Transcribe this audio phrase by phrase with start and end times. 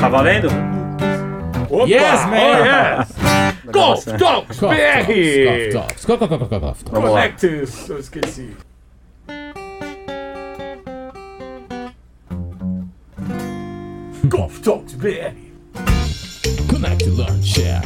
[0.00, 0.48] Tá valendo?
[1.70, 1.88] Opa!
[1.88, 2.60] Yes, man!
[2.60, 3.12] Oh, yes!
[3.72, 5.72] Golf Talks BR!
[5.72, 6.84] talks, cough talks, cough, cough, cough, cough, cough.
[6.90, 7.28] Vamos lá.
[7.28, 7.42] Connect,
[7.88, 8.56] eu esqueci.
[14.28, 15.34] Golf Talks BR.
[16.68, 17.82] Connect, learn, share.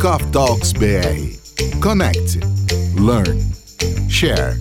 [0.00, 1.16] Cough Talks BR.
[1.80, 2.38] Connect,
[2.98, 3.40] learn,
[4.08, 4.56] share.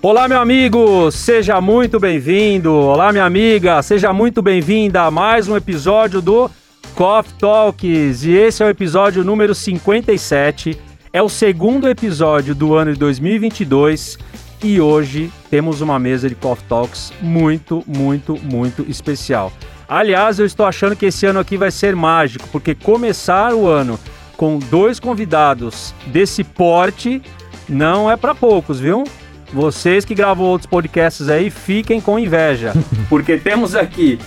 [0.00, 2.72] Olá, meu amigo, seja muito bem-vindo.
[2.72, 6.48] Olá, minha amiga, seja muito bem-vinda a mais um episódio do
[6.94, 8.22] Coffee Talks.
[8.22, 10.78] E esse é o episódio número 57.
[11.12, 14.18] É o segundo episódio do ano de 2022
[14.62, 19.52] e hoje temos uma mesa de Coffee Talks muito, muito, muito especial.
[19.88, 23.98] Aliás, eu estou achando que esse ano aqui vai ser mágico, porque começar o ano
[24.36, 27.20] com dois convidados desse porte
[27.68, 29.02] não é para poucos, viu?
[29.52, 32.72] Vocês que gravam outros podcasts aí, fiquem com inveja.
[33.08, 34.18] Porque temos aqui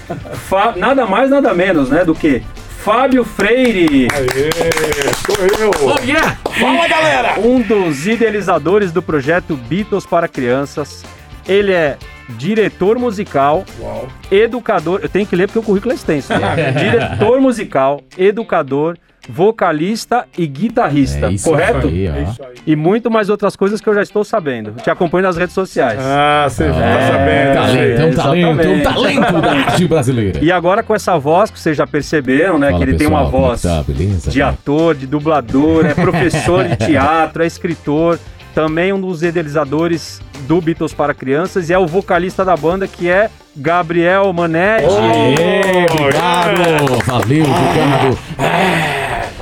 [0.48, 2.42] Fá- nada mais, nada menos, né, do que
[2.84, 5.72] Fábio Freire, Aê, sou eu!
[5.84, 6.36] Oh, yeah!
[6.60, 7.40] Fala, galera!
[7.40, 11.04] um dos idealizadores do projeto Beatles para Crianças.
[11.48, 11.98] Ele é
[12.30, 14.08] diretor musical, Uau!
[14.32, 15.02] educador.
[15.04, 16.34] Eu tenho que ler porque o currículo é extenso.
[16.34, 16.72] Né?
[16.74, 18.98] diretor musical, educador,
[19.30, 21.28] vocalista e guitarrista.
[21.28, 21.88] É isso correto?
[21.88, 22.16] aí, ó.
[22.16, 22.54] É isso aí.
[22.66, 24.72] E muito mais outras coisas que eu já estou sabendo.
[24.82, 26.00] Te acompanho nas redes sociais.
[26.02, 27.54] Ah, você já É, tá sabendo.
[27.54, 28.84] Talento, é um talento, é um exatamente.
[28.84, 30.40] talento da arte brasileira.
[30.44, 32.68] E agora com essa voz que vocês já perceberam, né?
[32.68, 33.84] Fala, que ele tem pessoal, uma como é voz tá?
[33.84, 34.52] Beleza, de cara?
[34.52, 38.20] ator, de dublador, é professor de teatro, é escritor,
[38.56, 43.08] também um dos idealizadores do Beatles para Crianças e é o vocalista da banda que
[43.10, 44.86] é Gabriel Manetti.
[44.86, 47.06] Aê, obrigado!
[47.06, 48.91] Valeu, obrigado!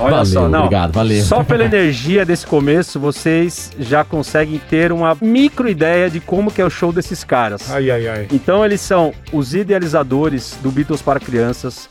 [0.00, 0.60] Olha valeu, só, não.
[0.60, 1.22] obrigado, valeu.
[1.22, 6.60] Só pela energia desse começo, vocês já conseguem ter uma micro ideia de como que
[6.60, 7.70] é o show desses caras.
[7.70, 8.28] Ai, ai, ai.
[8.32, 11.88] Então eles são os idealizadores do Beatles para Crianças.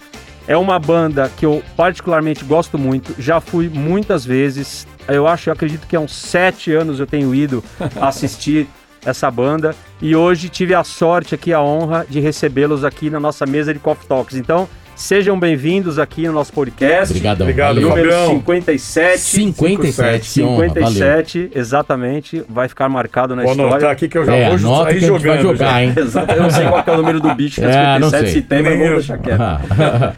[0.47, 3.13] É uma banda que eu particularmente gosto muito.
[3.21, 4.87] Já fui muitas vezes.
[5.07, 7.63] Eu acho, eu acredito que há uns sete anos eu tenho ido
[8.01, 8.67] assistir
[9.05, 9.75] essa banda.
[10.01, 13.79] E hoje tive a sorte aqui, a honra de recebê-los aqui na nossa mesa de
[13.79, 14.35] Coffee Talks.
[14.35, 14.67] Então,
[14.99, 17.11] sejam bem-vindos aqui no nosso podcast.
[17.13, 17.45] Obrigadão.
[17.47, 17.79] Obrigado.
[17.79, 18.35] Número Fabião.
[18.35, 19.17] 57.
[19.19, 20.75] 57, que honra, valeu.
[20.87, 22.43] 57, exatamente.
[22.49, 23.91] Vai ficar marcado na Vou anotar história.
[23.93, 25.41] aqui que eu já É, vou sair gente vai jogando.
[25.41, 25.83] jogar, já.
[25.83, 25.93] hein?
[25.97, 26.33] Exato.
[26.33, 28.25] Eu não sei qual que é o número do bicho, que é É, não 57
[28.25, 28.41] de sei.
[28.41, 29.41] setembro, Nem vamos deixar quieto.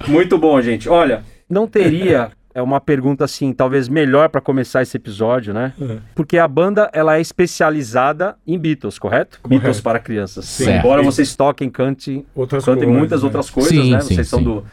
[0.09, 0.89] Muito bom, gente.
[0.89, 5.73] Olha, não teria é uma pergunta assim, talvez melhor para começar esse episódio, né?
[5.81, 5.97] É.
[6.13, 9.39] Porque a banda ela é especializada em Beatles, correto?
[9.47, 10.45] Beatles para crianças.
[10.45, 10.85] Certo.
[10.85, 13.25] Embora vocês toquem, cantem, Outras cantem coisas, muitas né?
[13.25, 14.01] outras coisas, Sim, né?
[14.01, 14.45] sim, vocês são sim.
[14.45, 14.65] do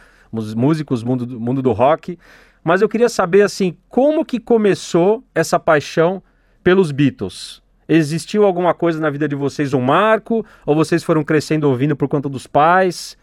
[0.56, 2.18] músicos mundo do, mundo do rock.
[2.64, 6.22] Mas eu queria saber assim, como que começou essa paixão
[6.62, 7.62] pelos Beatles?
[7.88, 10.44] Existiu alguma coisa na vida de vocês, um marco?
[10.66, 13.16] Ou vocês foram crescendo ouvindo por conta dos pais?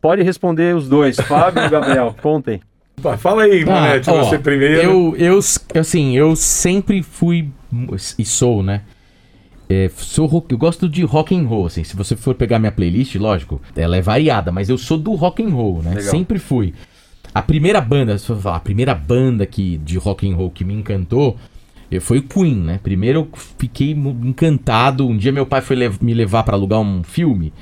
[0.00, 2.14] Pode responder os dois, Fábio e Gabriel.
[2.22, 2.60] Contem.
[3.18, 4.82] Fala aí, Ah, Manete, ó, você primeiro.
[4.82, 5.38] Eu, eu,
[5.80, 7.48] assim, eu sempre fui
[8.18, 8.82] e sou, né?
[9.70, 11.84] É, sou rock, eu gosto de rock and roll, assim.
[11.84, 15.42] Se você for pegar minha playlist, lógico, ela é variada, mas eu sou do rock
[15.42, 15.94] and roll, né?
[15.94, 16.10] Legal.
[16.10, 16.72] Sempre fui.
[17.34, 20.64] A primeira banda, se eu falar, a primeira banda que de rock and roll que
[20.64, 21.36] me encantou
[22.00, 22.80] foi o Queen, né?
[22.82, 23.28] Primeiro eu
[23.58, 25.06] fiquei encantado.
[25.06, 27.52] Um dia meu pai foi lev- me levar pra alugar um filme.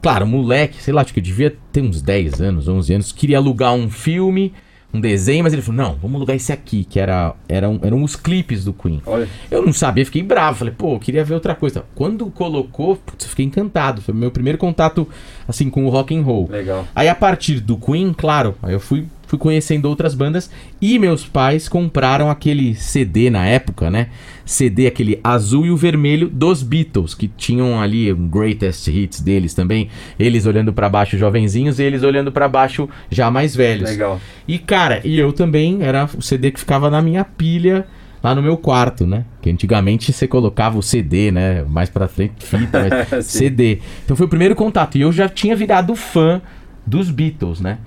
[0.00, 3.36] Claro, moleque, sei lá, acho que eu devia ter uns 10 anos, 11 anos, queria
[3.38, 4.52] alugar um filme,
[4.92, 8.16] um desenho, mas ele falou: "Não, vamos alugar esse aqui", que era eram, eram os
[8.16, 9.02] clipes do Queen.
[9.06, 9.28] Olha.
[9.50, 10.58] Eu não sabia, fiquei bravo.
[10.58, 11.84] Falei, pô, eu queria ver outra coisa.
[11.94, 14.00] Quando colocou, putz, fiquei encantado.
[14.02, 15.06] Foi meu primeiro contato,
[15.46, 16.48] assim, com o rock and roll.
[16.50, 16.86] Legal.
[16.94, 21.24] Aí a partir do Queen, claro, aí eu fui, fui conhecendo outras bandas e meus
[21.24, 24.08] pais compraram aquele CD na época, né?
[24.44, 29.54] CD, aquele azul e o vermelho dos Beatles, que tinham ali um greatest hits deles
[29.54, 29.88] também.
[30.18, 33.88] Eles olhando pra baixo, jovenzinhos, e eles olhando pra baixo, já mais velhos.
[33.88, 34.20] Legal.
[34.48, 37.86] E cara, e eu também era o CD que ficava na minha pilha
[38.20, 39.24] lá no meu quarto, né?
[39.40, 41.62] Que antigamente você colocava o CD, né?
[41.68, 43.06] Mais pra frente, fita.
[43.22, 43.78] CD.
[44.04, 44.98] Então foi o primeiro contato.
[44.98, 46.42] E eu já tinha virado fã
[46.84, 47.78] dos Beatles, né?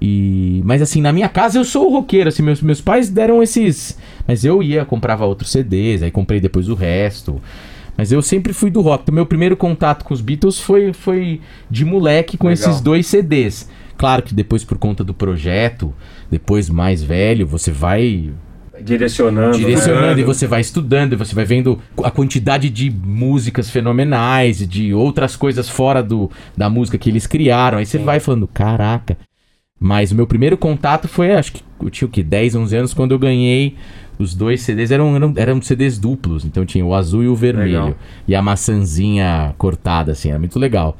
[0.00, 3.42] E, mas assim, na minha casa eu sou o roqueiro, assim, meus, meus pais deram
[3.42, 3.98] esses.
[4.26, 7.40] Mas eu ia, comprava outros CDs, aí comprei depois o resto.
[7.96, 9.02] Mas eu sempre fui do rock.
[9.02, 11.40] Então, meu primeiro contato com os Beatles foi, foi
[11.70, 12.70] de moleque com Legal.
[12.70, 13.68] esses dois CDs.
[13.96, 15.94] Claro que depois, por conta do projeto,
[16.30, 18.30] depois mais velho, você vai
[18.78, 19.56] Direcionando.
[19.56, 20.20] direcionando né?
[20.20, 24.92] e você vai estudando e você vai vendo a quantidade de músicas fenomenais e de
[24.92, 27.78] outras coisas fora do, da música que eles criaram.
[27.78, 29.16] Aí você vai falando, caraca.
[29.78, 32.94] Mas o meu primeiro contato foi, acho que eu tinha o que, 10, 11 anos,
[32.94, 33.76] quando eu ganhei
[34.18, 34.90] os dois CDs.
[34.90, 37.70] Eram, eram, eram CDs duplos, então tinha o azul e o vermelho.
[37.70, 37.94] Legal.
[38.26, 40.96] E a maçãzinha cortada, assim, era muito legal.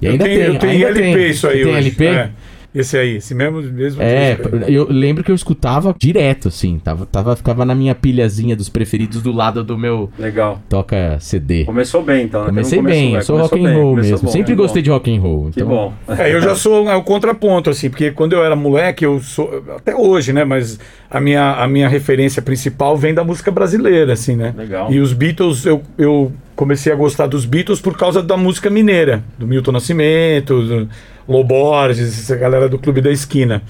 [0.00, 1.30] E ainda eu tenho, tem, eu tenho ainda LP tem.
[1.30, 1.78] isso aí tem hoje.
[1.78, 2.04] LP?
[2.06, 2.30] É.
[2.74, 4.38] Esse aí, esse mesmo, mesmo É,
[4.68, 6.78] eu lembro que eu escutava direto, assim.
[6.78, 10.60] Tava, tava, ficava na minha pilhazinha dos preferidos do lado do meu Legal.
[10.68, 11.64] toca CD.
[11.64, 12.42] Começou bem, então.
[12.42, 12.48] né?
[12.48, 14.18] Comecei bem, é, eu sou rock and roll mesmo.
[14.22, 14.84] bom, Sempre que gostei bom.
[14.84, 15.50] de rock and roll.
[15.50, 15.92] Que então- bom.
[16.20, 19.64] É, eu já sou é, o contraponto, assim, porque quando eu era moleque, eu sou.
[19.76, 20.44] Até hoje, né?
[20.44, 20.78] Mas
[21.10, 24.54] a minha, a minha referência principal vem da música brasileira, assim, né?
[24.56, 24.92] Legal.
[24.92, 29.24] E os Beatles, eu, eu comecei a gostar dos Beatles por causa da música mineira,
[29.38, 30.88] do Milton Nascimento, do
[31.26, 33.62] Loborges, essa galera do Clube da Esquina.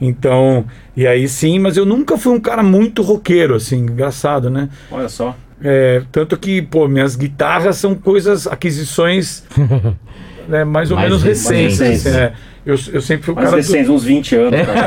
[0.00, 0.64] Então,
[0.96, 4.68] e aí sim, mas eu nunca fui um cara muito roqueiro, assim, engraçado, né?
[4.88, 5.36] Olha só.
[5.60, 9.42] É, tanto que, pô, minhas guitarras são coisas, aquisições
[10.46, 11.80] né, mais ou Mais menos recentes.
[11.80, 12.06] recentes.
[12.06, 12.34] é.
[12.70, 13.56] Eu, eu sempre fui o Mais cara.
[13.62, 14.60] recente, uns 20 anos.
[14.60, 14.78] cara.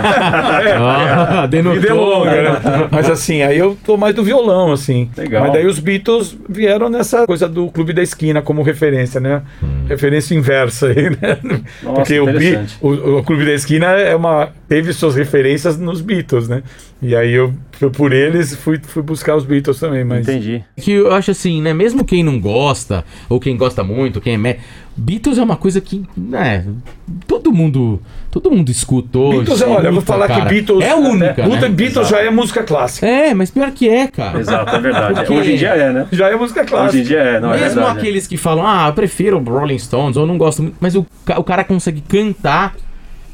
[1.41, 1.57] Ah, do...
[1.57, 2.19] Vida é denotou.
[2.19, 2.89] longa, né?
[2.91, 5.09] Mas assim, aí eu tô mais do violão, assim.
[5.17, 5.43] Legal.
[5.43, 9.41] Mas daí os Beatles vieram nessa coisa do Clube da Esquina como referência, né?
[9.87, 11.37] Referência inversa aí, né?
[11.83, 12.27] Nossa, Porque o,
[12.81, 16.63] o, o Clube da Esquina é uma, teve suas referências nos Beatles, né?
[17.01, 20.27] E aí eu, fui por eles, fui, fui buscar os Beatles também, mas...
[20.27, 20.63] Entendi.
[20.79, 21.73] Que eu acho assim, né?
[21.73, 24.37] Mesmo quem não gosta, ou quem gosta muito, quem é.
[24.37, 24.57] me-
[24.95, 26.63] Beatles é uma coisa que, né?
[27.25, 27.99] Todo mundo.
[28.29, 29.31] Todo mundo escutou.
[29.31, 30.41] Beatles, olha, eu vou falar cara.
[30.43, 30.83] que Beatles.
[30.85, 31.43] É única.
[31.43, 31.69] Puta, né?
[31.69, 33.07] Beatles já é música clássica.
[33.07, 34.39] É, mas pior que é, cara.
[34.39, 35.13] Exato, é verdade.
[35.15, 36.07] Porque- Hoje em dia é, né?
[36.11, 37.01] Já é música Hoje clássica.
[37.01, 37.99] em dia é, não é Mesmo verdade.
[37.99, 41.03] aqueles que falam, ah, eu prefiro o Rolling Stones, ou não gosto muito, mas o,
[41.35, 42.75] o cara consegue cantar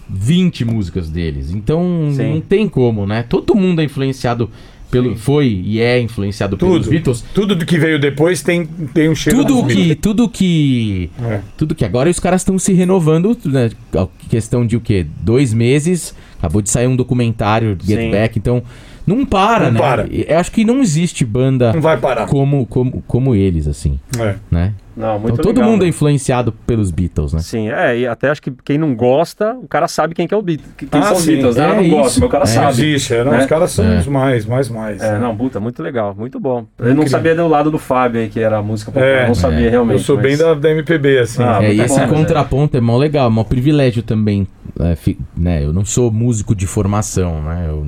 [0.09, 1.51] 20 músicas deles.
[1.51, 2.33] Então Sim.
[2.35, 3.23] não tem como, né?
[3.27, 4.49] Todo mundo é influenciado
[4.89, 5.15] pelo.
[5.17, 6.89] Foi e é influenciado pelos Tudo.
[6.89, 7.25] Beatles.
[7.33, 9.97] Tudo do que veio depois tem, tem um cheiro Tudo que, Beatles.
[10.01, 11.09] tudo que.
[11.21, 11.41] É.
[11.57, 13.69] Tudo que agora os caras estão se renovando, né?
[13.95, 15.05] A Questão de o quê?
[15.21, 16.15] Dois meses.
[16.37, 18.11] Acabou de sair um documentário, Get Sim.
[18.11, 18.63] Back, então.
[19.05, 19.79] Não para, Não né?
[19.79, 20.07] para.
[20.11, 22.27] Eu acho que não existe banda Não vai parar.
[22.27, 24.35] como, como, como eles, assim, É.
[24.51, 24.73] né?
[24.97, 25.89] Não, muito Então todo legal, mundo é né?
[25.89, 27.39] influenciado pelos Beatles, né?
[27.39, 30.37] Sim, é, e até acho que quem não gosta, o cara sabe quem que é
[30.37, 30.67] o Beatles.
[30.75, 31.25] Quem Ah, são os.
[31.25, 31.65] Beatles, né?
[31.65, 32.19] É Eu não gosto, isso.
[32.19, 32.47] mas o cara É.
[32.47, 32.69] Não sabe.
[32.71, 33.39] existe, é, não, né?
[33.39, 33.99] os caras são É.
[33.99, 35.01] os mais, mais, mais.
[35.01, 36.65] É, não, puta, muito legal, muito bom.
[36.79, 37.07] Eu não Incrível.
[37.09, 39.69] sabia do lado do Fábio aí, que era a música popular, É, não sabia é.
[39.69, 39.99] realmente.
[39.99, 41.43] Eu sou bem mas- da, da MPB, assim.
[41.43, 42.07] Ah, é, e esse bom, né?
[42.17, 44.47] contraponto é mó legal, mó privilégio também.
[44.79, 45.63] é, fi- né?
[45.63, 47.65] Eu não sou músico de formação, né?
[47.69, 47.87] Eu-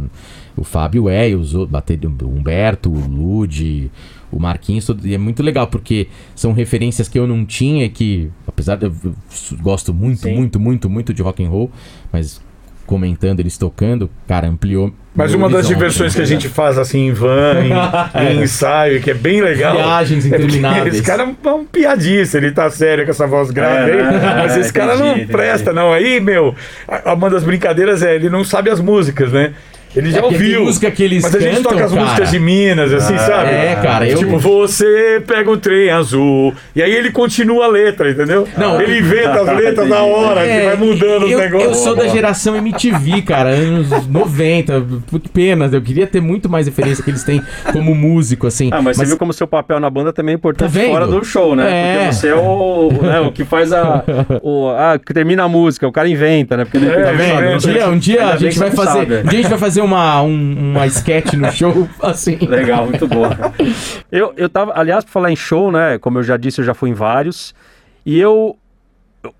[0.58, 1.80] o Fábio é, e os outros,
[2.24, 3.92] o Humberto, o Lude,
[4.31, 8.76] o Marquinhos, e é muito legal, porque são referências que eu não tinha, que, apesar
[8.76, 8.94] de eu,
[9.62, 10.36] gosto muito, Sim.
[10.36, 11.72] muito, muito, muito de rock and roll,
[12.12, 12.42] mas
[12.86, 14.92] comentando eles tocando, cara, ampliou.
[15.14, 17.70] Mas uma das diversões que a gente faz assim em van, em,
[18.40, 19.76] em ensaio, que é bem legal.
[19.76, 20.96] Viagens é intermináveis.
[20.96, 24.02] Esse cara é um piadista, ele tá sério com essa voz grave É, aí.
[24.04, 24.36] né?
[24.38, 25.31] Mas É, esse cara não entendi, entendi.
[25.31, 25.94] presta, não.
[25.94, 26.56] Aí, meu,
[27.06, 29.54] uma das brincadeiras é ele não sabe as músicas, né?
[29.96, 30.66] Ele já É ouviu.
[30.66, 32.04] música que eles mas a gente cantam, toca as cara.
[32.06, 33.50] músicas de Minas, assim, sabe?
[33.52, 36.54] é, cara, eu- Tipo, você pega um trem azul.
[36.76, 38.48] E aí ele continua a letra, entendeu?
[38.58, 38.80] Não.
[38.82, 41.70] Ele inventa as letras na hora, que vai mudando os É, eu, negócios.
[41.70, 44.84] Eu sou da geração MTV, cara, anos 90.
[45.22, 47.42] Que pena, eu queria ter muito mais referência que eles têm
[47.72, 48.70] como músico, assim.
[48.72, 51.24] Ah, mas, você viu como seu papel na banda também é importante Tá fora do
[51.24, 51.66] show, né?
[51.70, 51.98] É.
[52.00, 54.04] Porque você é o, né, o que faz a.
[54.44, 56.66] O, ah, que termina a música, o cara inventa, né?
[56.66, 57.44] Porque repente É, Tá vendo?
[57.44, 57.58] é, Um é.
[57.58, 59.00] dia, um dia a gente vai fazer.
[59.00, 62.36] Um dia a gente vai fazer uma, um, uma sketch no show, assim.
[62.38, 63.38] Legal, muito boa.
[64.12, 65.98] Eu, eu tava, aliás, pra falar em show, né?
[66.00, 67.54] Como eu já disse, eu já fui em vários.
[68.06, 68.58] E eu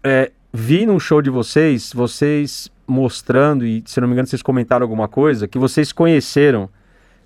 [0.04, 4.84] é, vi num show de vocês, vocês mostrando, e se não me engano, vocês comentaram
[4.84, 6.70] alguma coisa, que vocês conheceram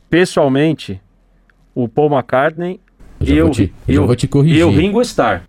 [0.09, 1.01] pessoalmente
[1.73, 2.79] o Paul McCartney
[3.21, 4.59] Eu e vou o- te- eu e o- vou te corrigir.
[4.59, 5.43] E o Ringo Starr.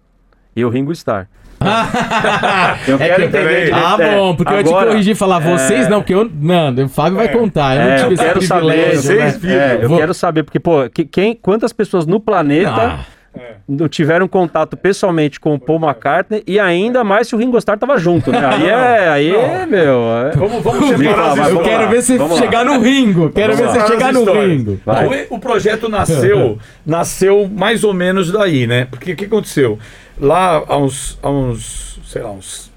[0.57, 1.29] E o Ringo Starr.
[2.89, 3.73] Eu É quero que- entender.
[3.75, 6.15] Ah, é, bom, porque eu ia te agora- corrigir e falar vocês é, não, porque
[6.15, 6.31] eu.
[6.33, 7.77] Não, o Fábio vai contar.
[7.77, 8.61] Eu não É, tive eu esse quero saber.
[8.67, 9.03] privilégio.
[9.03, 9.39] vocês né?
[9.41, 9.61] viram.
[9.63, 12.99] É, eu Vou- quero saber, porque, pô, que- quem, quantas pessoas no planeta Ah,
[13.69, 17.79] não tiveram contato pessoalmente com o Paul McCartney e ainda mais se o Ringo Starr
[17.79, 18.45] tava junto, né?
[18.45, 20.01] Aí é, aí é, meu.
[20.27, 22.37] é- Vamos, vamos separar as eu vamos quero lá, ver lá.
[22.39, 23.31] chegar no Ringo.
[23.31, 24.47] Quero Vamos ver As chegar no histórias.
[24.51, 24.81] Ringo.
[24.85, 25.27] Vai.
[25.31, 28.87] O, o projeto nasceu, nasceu mais ou menos daí, né?
[28.91, 29.79] Porque o que aconteceu?
[30.21, 32.71] Lá há uns, há uns sei lá, uns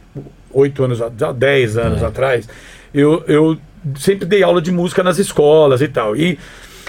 [0.51, 2.47] oito anos, já dez anos atrás,
[2.93, 3.57] eu, eu
[3.95, 6.15] sempre dei aula de música nas escolas e tal.
[6.15, 6.39] E,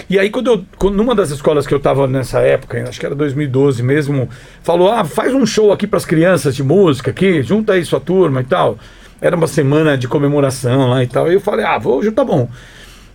[0.08, 3.06] e aí, quando eu, quando- numa das escolas que eu estava nessa época, acho que
[3.06, 4.28] era 2012 mesmo,
[4.62, 8.00] falou: ah, faz um show aqui para as crianças de música aqui, junta aí sua
[8.00, 8.78] turma e tal.
[9.20, 11.30] Era uma semana de comemoração lá e tal.
[11.30, 12.48] E eu falei: ah, vou, tá bom.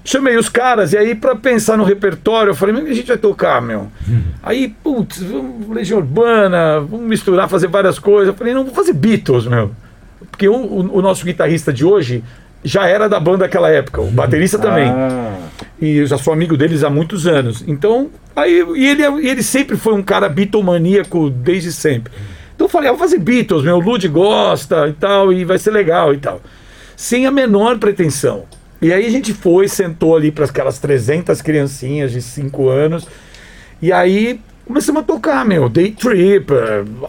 [0.05, 3.17] Chamei os caras e aí pra pensar no repertório, eu falei, mas a gente vai
[3.17, 3.87] tocar, meu?
[4.43, 8.27] Aí, putz, vamos Legião Urbana, vamos misturar, fazer várias coisas.
[8.27, 9.71] Eu falei, não, vou fazer Beatles, meu.
[10.29, 12.21] Porque o, o- o nosso guitarrista de hoje
[12.65, 14.89] já era da banda daquela época, o baterista também.
[15.81, 17.63] E eu já sou amigo deles há muitos anos.
[17.67, 22.13] Então, aí, e ele, e ele sempre foi um cara bitomaníaco desde sempre.
[22.55, 25.71] Então eu falei, ah, vou fazer Beatles, meu, Lud gosta e tal, e vai ser
[25.71, 26.41] legal e tal.
[26.95, 28.45] Sem a menor pretensão.
[28.81, 33.07] E aí a gente foi, sentou ali para aquelas 300 criancinhas de 5 anos,
[33.81, 36.47] e aí começamos a tocar, meu, Day Trip,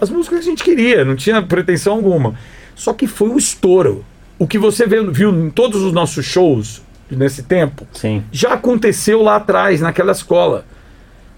[0.00, 2.34] as músicas que a gente queria, não tinha pretensão alguma.
[2.74, 4.04] Só que foi um estouro.
[4.38, 8.24] O que você viu, viu em todos os nossos shows nesse tempo, Sim.
[8.32, 10.64] já aconteceu lá atrás, naquela escola.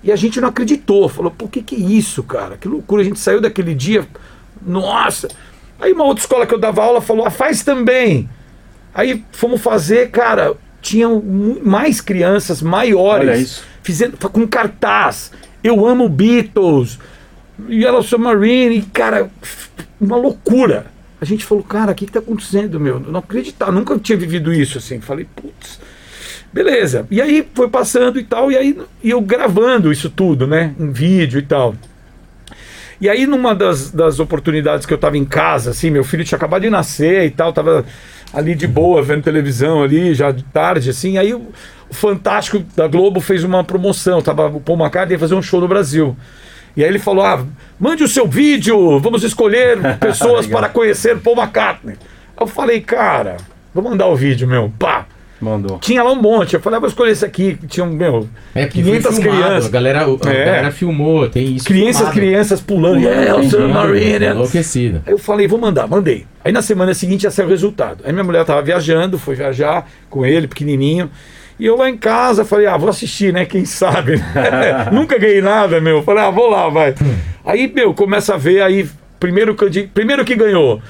[0.02, 1.08] E a gente não acreditou.
[1.08, 2.56] Falou, pô, que que é isso, cara?
[2.56, 3.02] Que loucura.
[3.02, 4.06] A gente saiu daquele dia.
[4.64, 5.28] Nossa.
[5.80, 8.28] Aí uma outra escola que eu dava aula falou, ah, faz também.
[8.94, 11.20] Aí fomos fazer, cara, tinham
[11.62, 13.28] mais crianças maiores.
[13.28, 13.64] Olha isso.
[13.82, 15.32] Fizendo, com cartaz.
[15.62, 16.98] Eu amo Beatles.
[17.68, 18.78] Yellow Submarine.
[18.78, 19.28] E, cara,
[20.00, 20.86] uma loucura.
[21.20, 22.94] A gente falou, cara, o que, que tá acontecendo, meu?
[22.94, 25.00] Eu não acreditar, nunca tinha vivido isso assim.
[25.00, 25.80] Falei, putz.
[26.52, 27.06] Beleza.
[27.10, 30.74] E aí foi passando e tal, e aí e eu gravando isso tudo, né?
[30.78, 31.74] Em vídeo e tal.
[33.00, 36.36] E aí, numa das, das oportunidades que eu tava em casa, assim, meu filho tinha
[36.36, 37.84] acabado de nascer e tal, tava
[38.32, 41.18] ali de boa, vendo televisão ali, já de tarde, assim.
[41.18, 41.46] Aí o,
[41.90, 45.60] o Fantástico da Globo fez uma promoção, tava o Paul McCartney ia fazer um show
[45.60, 46.16] no Brasil.
[46.76, 47.44] E aí ele falou: ah,
[47.78, 51.94] mande o seu vídeo, vamos escolher pessoas para conhecer Paul McCartney.
[51.94, 53.36] Aí eu falei, cara,
[53.74, 55.06] vou mandar o vídeo, meu, pá.
[55.38, 55.78] Mandou.
[55.80, 56.54] Tinha lá um monte.
[56.54, 57.58] Eu falei, ah, vou escolher esse aqui.
[57.68, 59.66] Tinha, meu, É porque foi 500 filmado, crianças.
[59.66, 60.44] A galera, a É.
[60.46, 61.66] galera filmou, tem isso.
[61.66, 62.16] Crianças, filmado.
[62.18, 63.00] crianças pulando.
[63.00, 64.00] Yeah, Submarine.
[64.12, 65.02] vídeo, Enlouquecido.
[65.06, 66.24] Aí eu falei, vou mandar, mandei.
[66.42, 68.02] Aí na semana seguinte já saiu o resultado.
[68.06, 71.10] Aí minha mulher tava viajando, foi viajar com ele, pequenininho.
[71.58, 73.44] E eu lá em casa falei, ah, vou assistir, né?
[73.46, 74.22] Quem sabe?
[74.92, 76.02] Nunca ganhei nada, meu.
[76.02, 76.94] Falei, ah, vou lá, vai.
[77.44, 78.86] Aí, meu, começa a ver, aí,
[79.18, 80.82] primeiro que, eu di- primeiro que ganhou,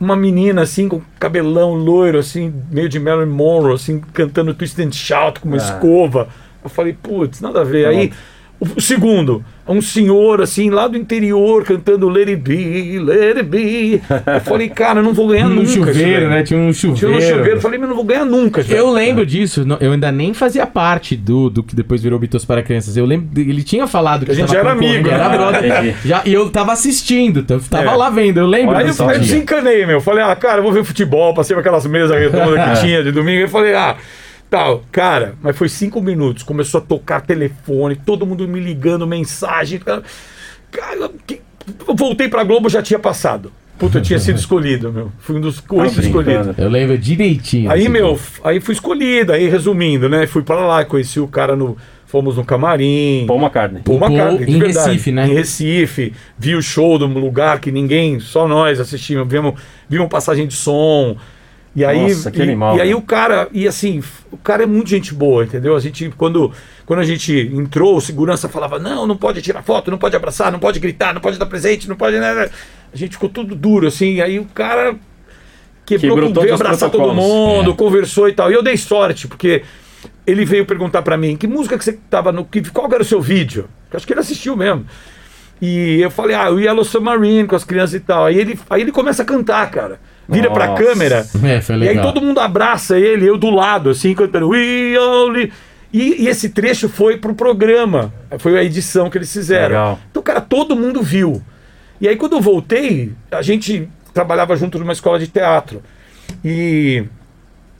[0.00, 4.92] uma menina assim, com cabelão loiro, assim, meio de Marilyn Monroe, assim, cantando Twist and
[4.92, 6.28] Shout com uma escova.
[6.62, 7.86] Eu falei, putz, nada a ver.
[7.86, 8.12] Aí,
[8.60, 14.00] o, segundo, um senhor, assim, lá do interior, cantando Let It Be, Let It Be.
[14.34, 15.68] Eu falei, cara, eu não vou ganhar No nunca.
[15.70, 16.42] chuveiro, né?
[16.42, 17.14] Tinha um Tinha chuveiro.
[17.14, 18.64] no chuveiro, eu falei, mas eu não vou ganhar nunca.
[18.68, 22.44] Eu lembro disso, não- eu ainda nem fazia parte do, do que depois virou Beatles
[22.44, 22.96] para crianças.
[22.96, 25.36] Eu lembro, ele tinha falado que A gente era amigo, era né?
[25.36, 25.94] brother.
[26.04, 27.94] Já, e eu tava assistindo, então tava É.
[27.96, 30.00] lá vendo, eu lembro Aí eu, desencanei, meu.
[30.00, 31.34] Falei, ah, cara, eu vou ver futebol.
[31.34, 33.40] Passei por aquelas mesas redondas que tinha de domingo.
[33.42, 33.96] Eu falei, ah,
[34.54, 34.84] tal.
[34.92, 36.42] Cara, mas foi cinco minutos.
[36.42, 39.78] Começou a tocar telefone, todo mundo me ligando, mensagem.
[39.80, 40.02] Cara,
[40.70, 41.40] cara que-
[41.88, 43.50] eu voltei pra Globo, já tinha passado.
[43.78, 45.10] Puta, eu tinha sido escolhido, meu.
[45.18, 46.00] Fui um dos oito brincando.
[46.06, 46.58] escolhidos.
[46.58, 47.68] Eu lembro direitinho.
[47.70, 49.32] Aí, meu, aí fui escolhido.
[49.32, 50.26] Aí, resumindo, né?
[50.28, 51.76] Fui pra lá, conheci o cara no.
[52.06, 53.24] Fomos no camarim.
[53.26, 53.82] Paul McCartney.
[53.82, 54.88] Paul Paul McCartney, de em verdade.
[54.90, 55.26] Recife, né?
[55.26, 56.12] Em Recife.
[56.38, 59.26] Vi o show de um lugar que ninguém, só nós assistimos.
[59.26, 59.54] Vimos,
[59.88, 61.16] vimos passagem de som.
[61.76, 62.98] E aí, Nossa, que e, animal, e aí velho.
[62.98, 64.00] o cara, e assim,
[64.30, 65.74] o cara é muito gente boa, entendeu?
[65.74, 66.52] A gente, quando,
[66.86, 70.52] quando a gente entrou, o segurança falava: não, não pode tirar foto, não pode abraçar,
[70.52, 72.16] não pode gritar, não pode dar presente, não pode.
[72.18, 72.48] né,
[72.92, 74.14] A gente ficou tudo duro, assim.
[74.14, 74.94] E aí o cara
[75.84, 77.74] quebrou, Quebrou veio abraçar todo mundo, É.
[77.74, 78.52] conversou e tal.
[78.52, 79.64] E eu dei sorte, porque
[80.24, 82.44] ele veio perguntar pra mim que música que você tava no.
[82.44, 83.68] que- Qual era o seu vídeo?
[83.90, 84.86] Que acho que ele assistiu mesmo.
[85.60, 88.26] E eu falei, ah, o Yellow Submarine com as crianças e tal.
[88.26, 89.98] Aí ele, aí ele começa a cantar, cara.
[90.28, 90.82] Vira pra Nossa.
[90.82, 91.26] câmera.
[91.42, 91.96] É, foi E legal.
[92.06, 95.52] aí todo mundo abraça ele, eu do lado, assim, cantando We Only.
[95.92, 98.12] E, e esse trecho foi pro programa.
[98.38, 99.68] Foi a edição que eles fizeram.
[99.68, 100.00] Legal.
[100.10, 101.40] Então, cara, todo mundo viu.
[102.00, 105.80] E aí, quando eu voltei, a gente trabalhava junto numa escola de teatro.
[106.44, 107.04] E,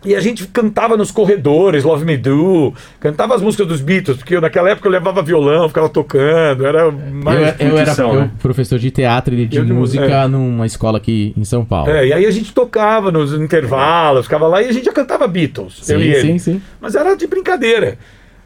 [0.05, 4.37] e a gente cantava nos corredores, Love Me Do, cantava as músicas dos Beatles, porque
[4.37, 7.61] eu, naquela época eu levava violão, ficava tocando, era mais.
[7.61, 8.31] Eu, eu era eu, né?
[8.41, 10.29] professor de teatro e de Eu música é.
[10.29, 11.91] numa escola aqui em São Paulo.
[11.91, 15.27] É, e aí a gente tocava nos intervalos, ficava lá e a gente já cantava
[15.27, 15.89] Beatles.
[15.89, 16.21] eu e sim, ele.
[16.21, 16.63] sim, sim.
[16.81, 17.99] Mas era de brincadeira.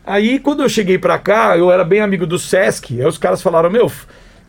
[0.08, 2.98] Aí, quando eu cheguei pra cá, eu era bem amigo do Sesc.
[2.98, 3.92] Aí os caras falaram: Meu,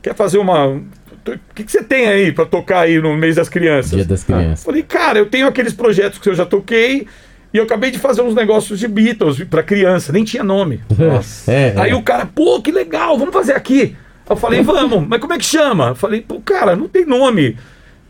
[0.02, 0.82] quer fazer uma.
[1.28, 3.92] O que, que você tem aí pra tocar aí no mês das crianças?
[3.92, 4.64] Dia das crianças.
[4.64, 7.08] Falei, cara, eu tenho aqueles projetos que eu já toquei
[7.54, 10.82] e eu acabei de fazer uns negócios de Beatles pra criança, nem tinha nome.
[10.98, 11.52] Nossa.
[11.52, 11.96] É, Aí é.
[11.96, 13.96] o cara, pô, que legal, vamos fazer aqui.
[14.30, 15.88] Eu falei, vamos, mas como é que chama?
[15.90, 17.58] Eu falei, pô, cara, não tem nome.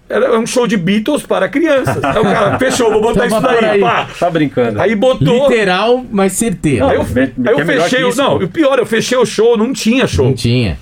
[0.09, 2.03] Era um show de Beatles para crianças.
[2.03, 3.65] Aí o cara, fechou, vou botar Então isso daí.
[3.65, 3.79] aí.
[3.79, 4.07] Pá.
[4.19, 4.81] Tá brincando.
[4.81, 5.47] Aí botou.
[5.47, 6.87] Literal, mas certeiro.
[6.87, 8.45] Aí eu, aí eu é fechei Não, pô.
[8.45, 10.25] o pior, eu fechei o show, não tinha show.
[10.25, 10.79] Não tinha.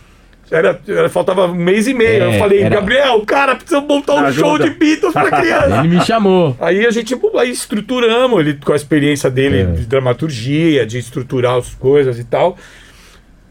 [0.50, 2.24] Era, era- faltava um mês e meio.
[2.24, 4.48] É, eu falei, era- Gabriel, cara, precisa montar um Ajuda.
[4.48, 5.80] show de Beatles para criança.
[5.80, 6.56] Ele me chamou.
[6.60, 9.66] Aí a gente aí estruturamos ele com a experiência dele É.
[9.66, 12.58] de dramaturgia, de estruturar as coisas e tal.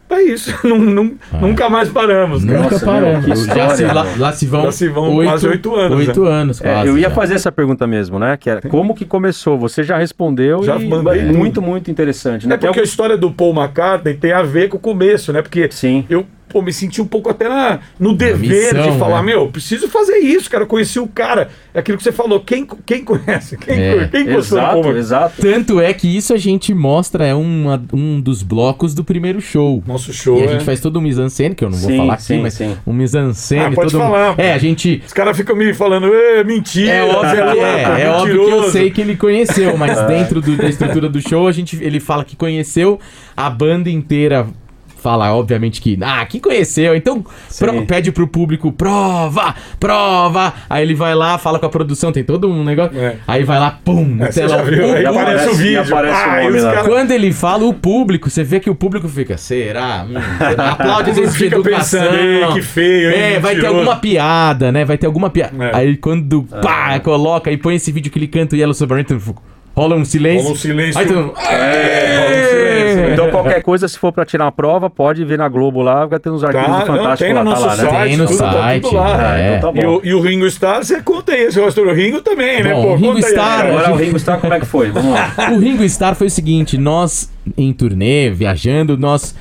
[0.09, 2.61] É isso, não, não- nunca mais paramos, cara.
[2.61, 3.45] Nunca paramos.
[3.45, 6.29] Já se, lá, lá se vão, Já se vão quase oito anos, Oito né?
[6.31, 6.87] anos, É, quase.
[6.87, 7.15] eu ia já.
[7.15, 8.37] fazer essa pergunta mesmo, né?
[8.37, 9.59] Que era como que começou?
[9.59, 12.55] Você já respondeu Já e mandei muito, muito interessante, né?
[12.55, 15.41] É porque a história do Paul McCartney tem a ver com o começo, né?
[15.41, 16.05] Porque Sim.
[16.09, 19.31] eu, pô, me senti um pouco até na, no dever missão, de falar, né?
[19.33, 20.63] meu, preciso fazer isso, cara.
[20.63, 21.49] Eu conheci o cara.
[21.73, 22.39] É aquilo que você falou.
[22.39, 23.57] Quem, quem conhece?
[23.57, 24.07] Quem, É.
[24.07, 25.41] quem Exato, exato.
[25.41, 29.83] Tanto é que isso a gente mostra, é uma- um dos blocos do primeiro show.
[29.85, 30.47] Nosso show, E a é.
[30.49, 32.75] gente faz todo um mise-en-scène, que eu não vou Sim, falar aqui, sim, mas sim.
[32.85, 33.65] um mise-en-scène.
[33.65, 34.41] Ah, pode todo falar, pô.
[34.41, 35.01] É, a gente...
[35.05, 36.91] Os caras ficam me falando, "Ê, mentira.
[36.91, 40.01] É óbvio, que, louco, é, é óbvio que eu mentiroso." sei que ele conheceu, mas
[40.07, 42.99] dentro do- da estrutura do show, a gente, ele fala que conheceu,
[43.35, 44.47] a banda inteira
[45.01, 47.23] fala, obviamente, que, ah, que conheceu, então
[47.59, 52.23] pro- pede pro público, prova, prova, aí ele vai lá, fala com a produção, tem
[52.23, 53.15] todo um negócio, É.
[53.27, 54.93] aí vai lá, pum, É, já viu?
[54.93, 55.81] Aí o aparece o vídeo.
[55.81, 56.71] aparece o Ah, nome lá.
[56.73, 60.05] caras- quando ele fala o público, você vê que o público fica, será?
[60.09, 60.69] Hum, será?
[60.71, 62.01] Aplaude O às vezes de fica educação.
[62.01, 64.83] pensando, "Ei, que feio, hein, É, vai ter mentiroso." alguma piada, né?
[64.85, 65.53] Vai ter alguma piada.
[65.65, 65.75] É.
[65.75, 69.35] Aí quando pá, coloca e põe esse vídeo que ele canta o Yellow Submarine, então,
[69.77, 70.41] rola um silêncio.
[70.43, 70.99] Rola um silêncio.
[70.99, 73.13] Aí mundo, É, rola um silêncio, né?
[73.13, 76.19] Então qualquer coisa, se for pra tirar uma prova, pode ver na Globo lá, vai
[76.19, 77.89] ter uns arquivos Tá, do não, tem lá, no tá nosso lá, né?
[77.89, 79.39] site, Tem no tudo, tá site, tudo lá.
[79.39, 79.57] é.
[79.57, 82.21] Então tá E o, e o Ringo Starr, você conta aí, você gostou do Ringo
[82.21, 82.73] também, né?
[82.73, 83.31] Bom, Pô, o Ringo conta aí.
[83.33, 84.89] Starr, É, Agora o Ringo Starr, como é que foi?
[84.91, 85.33] Vamos lá.
[85.53, 89.35] O Ringo Starr foi o seguinte: nós, em turnê, viajando, nós.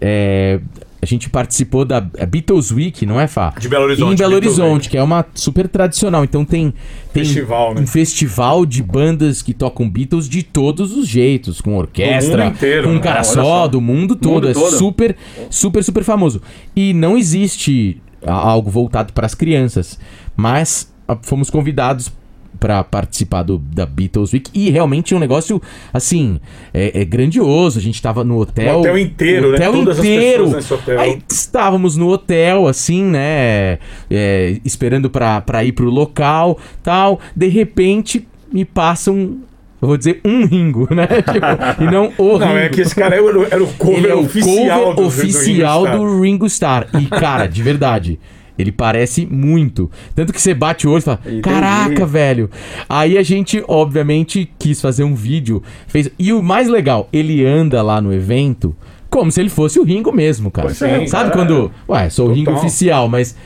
[0.00, 0.58] é,
[1.02, 3.54] a gente participou da Beatles Week, não é, Fá?
[3.58, 6.22] De Belo Horizonte, Em Belo Beatles Horizonte, que é uma super tradicional.
[6.24, 6.74] Então tem,
[7.12, 7.80] tem Festival, né?
[7.80, 12.94] um festival de bandas que tocam Beatles de todos os jeitos, com orquestra, inteiro, com
[12.94, 13.68] um cara só, só.
[13.68, 14.34] do mundo todo.
[14.46, 14.76] Mundo é todo.
[14.76, 15.16] super,
[15.48, 16.42] super, super famoso.
[16.76, 19.98] E não existe algo voltado para as crianças,
[20.36, 22.12] mas a- fomos convidados
[22.60, 25.60] para participar do, da Beatles Week e realmente é um negócio
[25.92, 26.38] assim
[26.72, 27.78] é, é grandioso.
[27.78, 29.54] A gente tava no hotel, O hotel inteiro, né?
[29.56, 30.44] hotel Todas as inteiro.
[30.44, 31.00] pessoas nesse hotel.
[31.00, 33.78] Aí estávamos no hotel assim, né,
[34.10, 37.18] é, esperando pra pra ir pro local, tal.
[37.34, 39.38] De repente me passam
[39.82, 41.06] eu vou dizer um Ringo, né?
[41.32, 42.38] Tipo, e não o Ringo.
[42.50, 44.94] Não, é que esse cara era, o- era o cover Ele é o oficial cover
[44.94, 46.86] do, oficial do, Ringo do Ringo Starr.
[47.00, 48.20] E, cara, de verdade.
[48.60, 49.90] Ele parece muito.
[50.14, 51.40] Tanto que você bate o olho e fala: Entendi.
[51.42, 52.50] Caraca, velho.
[52.88, 55.62] Aí a gente, obviamente, quis fazer um vídeo.
[55.86, 56.10] Fez...
[56.18, 58.74] E o mais legal, ele anda lá no evento
[59.10, 60.68] como se ele fosse o Ringo mesmo, cara.
[60.68, 61.32] Pois é, Sabe cara.
[61.32, 61.72] quando.
[61.88, 62.60] Ué, sou o Ringo Total.
[62.60, 63.36] oficial, mas.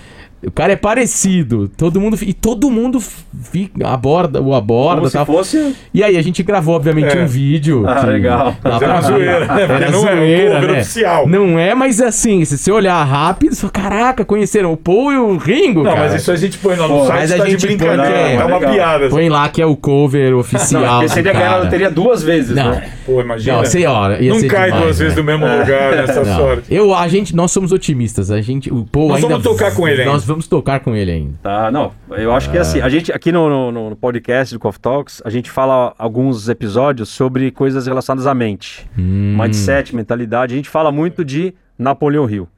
[0.47, 5.17] O cara é parecido, todo mundo e todo mundo fica aborda o aborda, Como se
[5.17, 5.27] tal.
[5.27, 5.75] fosse...
[5.93, 7.23] E aí a gente gravou obviamente É.
[7.23, 7.85] um vídeo.
[7.87, 8.57] Ah, que legal.
[8.63, 9.67] dá Mas pra zoeira, né?
[9.67, 10.81] Porque não é um zoeira, cover né?
[10.81, 11.29] oficial.
[11.29, 15.17] Não é, mas assim, se você olhar rápido, você fala, caraca, conheceram o Paul e
[15.17, 16.05] o Ringo, Não, cara.
[16.11, 18.05] mas isso a gente põe lá no Pô, site, mas a tá de gente brincadeira.
[18.05, 18.73] põe, É uma legal.
[18.75, 19.09] piada.
[19.09, 20.83] Põe lá que é o cover oficial.
[20.83, 22.89] Não, porque seria do ganhar loteria duas vezes, Não, né?
[23.07, 23.57] Pô, imagina.
[23.59, 25.21] não, sei, ó, ia não cai demais, duas vezes né?
[25.23, 26.37] no mesmo lugar nessa Não.
[26.37, 26.75] sorte.
[26.75, 28.31] Eu, a gente, nós somos otimistas.
[28.31, 30.34] A gente, o Paul Nós ainda vamos tocar com ele Nós ainda.
[30.35, 31.39] Vamos tocar com ele ainda.
[31.43, 31.93] Tá, não.
[32.11, 35.31] Eu acho que assim, a gente aqui no, no, no podcast do Coffee Talks, a
[35.31, 38.89] gente fala alguns episódios sobre coisas relacionadas à mente.
[38.99, 39.37] Hum.
[39.41, 40.55] Mindset, mentalidade.
[40.55, 42.49] A gente fala muito de Napoleão Hill.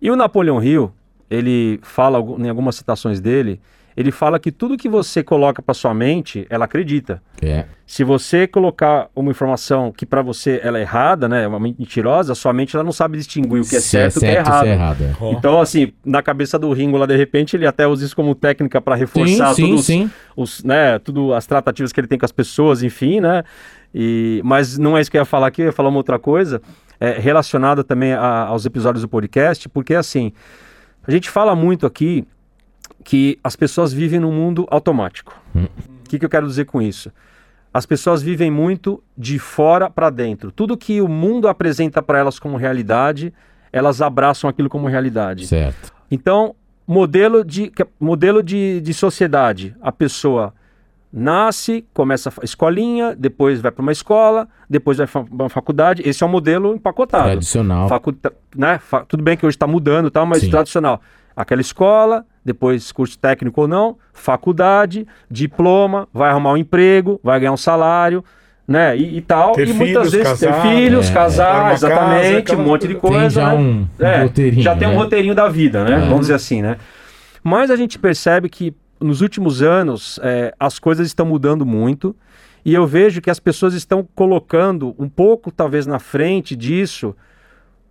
[0.00, 0.92] E o Napoleão Hill,
[1.28, 3.60] ele fala em algumas citações dele,
[3.96, 7.22] ele fala que tudo que você coloca para sua mente, ela acredita.
[7.42, 7.64] É.
[7.86, 12.52] Se você colocar uma informação que para você ela é errada, né, uma mentirosa, sua
[12.52, 14.62] mente ela não sabe distinguir o que é Se certo e o que é errado.
[14.64, 15.02] se é errado.
[15.02, 15.30] é.
[15.32, 18.80] Então, assim, na cabeça do Ringo lá, de repente, ele até usa isso como técnica
[18.80, 20.10] para reforçar Sim, sim, todos sim.
[20.36, 23.42] os, né, tudo as tratativas que ele tem com as pessoas, enfim, né?
[23.92, 26.16] E, mas não é isso que eu ia falar aqui, eu ia falar uma outra
[26.18, 26.62] coisa,
[27.00, 30.32] é, relacionada também a- aos episódios do podcast, porque assim,
[31.04, 32.24] a gente fala muito aqui
[33.04, 35.34] que as pessoas vivem num mundo automático.
[35.54, 35.64] Hum.
[36.04, 37.10] O que, que eu quero dizer com isso?
[37.72, 40.50] As pessoas vivem muito de fora para dentro.
[40.50, 43.32] Tudo que o mundo apresenta para elas como realidade,
[43.72, 45.46] elas abraçam aquilo como realidade.
[45.46, 45.92] Certo.
[46.10, 46.54] Então,
[46.86, 49.76] modelo de, modelo de, de sociedade.
[49.80, 50.52] A pessoa
[51.12, 56.02] nasce, começa a escolinha, depois vai para uma escola, depois vai para uma faculdade.
[56.04, 57.24] Esse é o modelo empacotado.
[57.24, 57.88] Tradicional.
[57.88, 58.78] Faculta- né?
[58.78, 60.50] Fa- Tudo bem que hoje está mudando tal, mas Sim.
[60.50, 61.00] tradicional.
[61.36, 67.52] Aquela escola, depois curso técnico ou não, faculdade, diploma, vai arrumar um emprego, vai ganhar
[67.52, 68.24] um salário,
[68.66, 68.96] né?
[68.96, 69.52] E, e tal.
[69.52, 71.74] Ter e muitas filhos, vezes casar, ter filhos, é, casar, é.
[71.74, 73.18] Exatamente, casa, um monte de coisa.
[73.18, 73.54] Tem já né?
[73.54, 74.62] um, um É, roteirinho.
[74.62, 74.96] já tem um né?
[74.96, 75.96] roteirinho da vida, né?
[75.96, 76.00] É.
[76.00, 76.76] Vamos dizer assim, né?
[77.42, 82.14] Mas a gente percebe que nos últimos anos é, as coisas estão mudando muito
[82.64, 87.16] e eu vejo que as pessoas estão colocando um pouco, talvez, na frente disso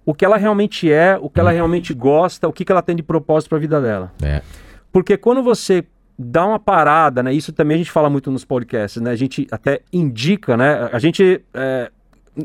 [0.10, 2.96] o que ela realmente é, o que ela realmente gosta, o que, que ela tem
[2.96, 4.12] de propósito para a vida dela.
[4.24, 4.42] É.
[4.92, 5.86] Porque quando você
[6.18, 7.32] dá uma parada, né?
[7.32, 9.12] Isso também a gente fala muito nos podcasts, né?
[9.12, 10.90] A gente até indica, né?
[10.92, 11.92] A gente é,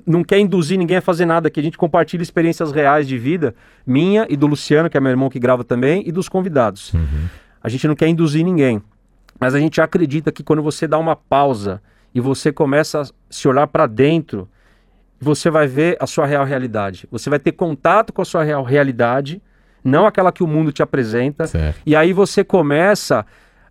[0.06, 1.58] não quer induzir ninguém a fazer nada aqui.
[1.58, 3.54] A gente compartilha experiências reais de vida,
[3.86, 6.92] minha e do Luciano, que é meu irmão que grava também, e dos convidados.
[7.62, 8.82] A gente não quer induzir ninguém.
[9.40, 11.80] Mas a gente acredita que quando você dá uma pausa
[12.14, 14.46] e você começa a se olhar para dentro,
[15.20, 17.08] você vai ver a sua real realidade.
[17.10, 19.40] Você vai ter contato com a sua real realidade
[19.84, 21.46] não aquela que o mundo te apresenta.
[21.46, 21.78] Certo.
[21.84, 23.26] E aí você começa,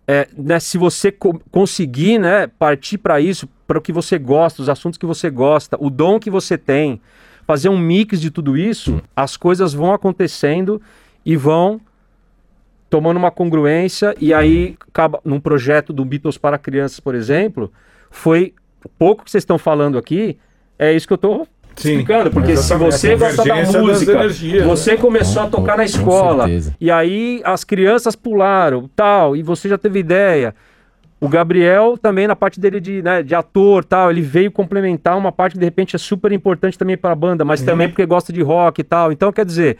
[0.06, 4.62] é, né, se você co- conseguir né, partir para isso, para o que você gosta,
[4.62, 7.00] os assuntos que você gosta, o dom que você tem,
[7.46, 10.80] fazer um mix de tudo isso, as coisas vão acontecendo
[11.26, 11.80] e vão
[12.88, 14.14] tomando uma congruência.
[14.20, 17.72] E aí, acaba, num projeto do Beatles para crianças, por exemplo,
[18.08, 18.54] foi
[18.98, 20.38] pouco que vocês estão falando aqui,
[20.78, 24.96] é isso que eu estou Sim, explicando, porque se você gosta da música, energias, você
[24.96, 26.46] começou a Com- tocar na escola,
[26.80, 30.54] e aí as crianças pularam, tal, e você já teve ideia.
[31.20, 35.32] O Gabriel também na parte dele de, né, de ator, tal, ele veio complementar uma
[35.32, 38.30] parte que de repente é super importante também para a banda, mas também porque gosta
[38.32, 39.10] de rock e tal.
[39.10, 39.78] Então, quer dizer,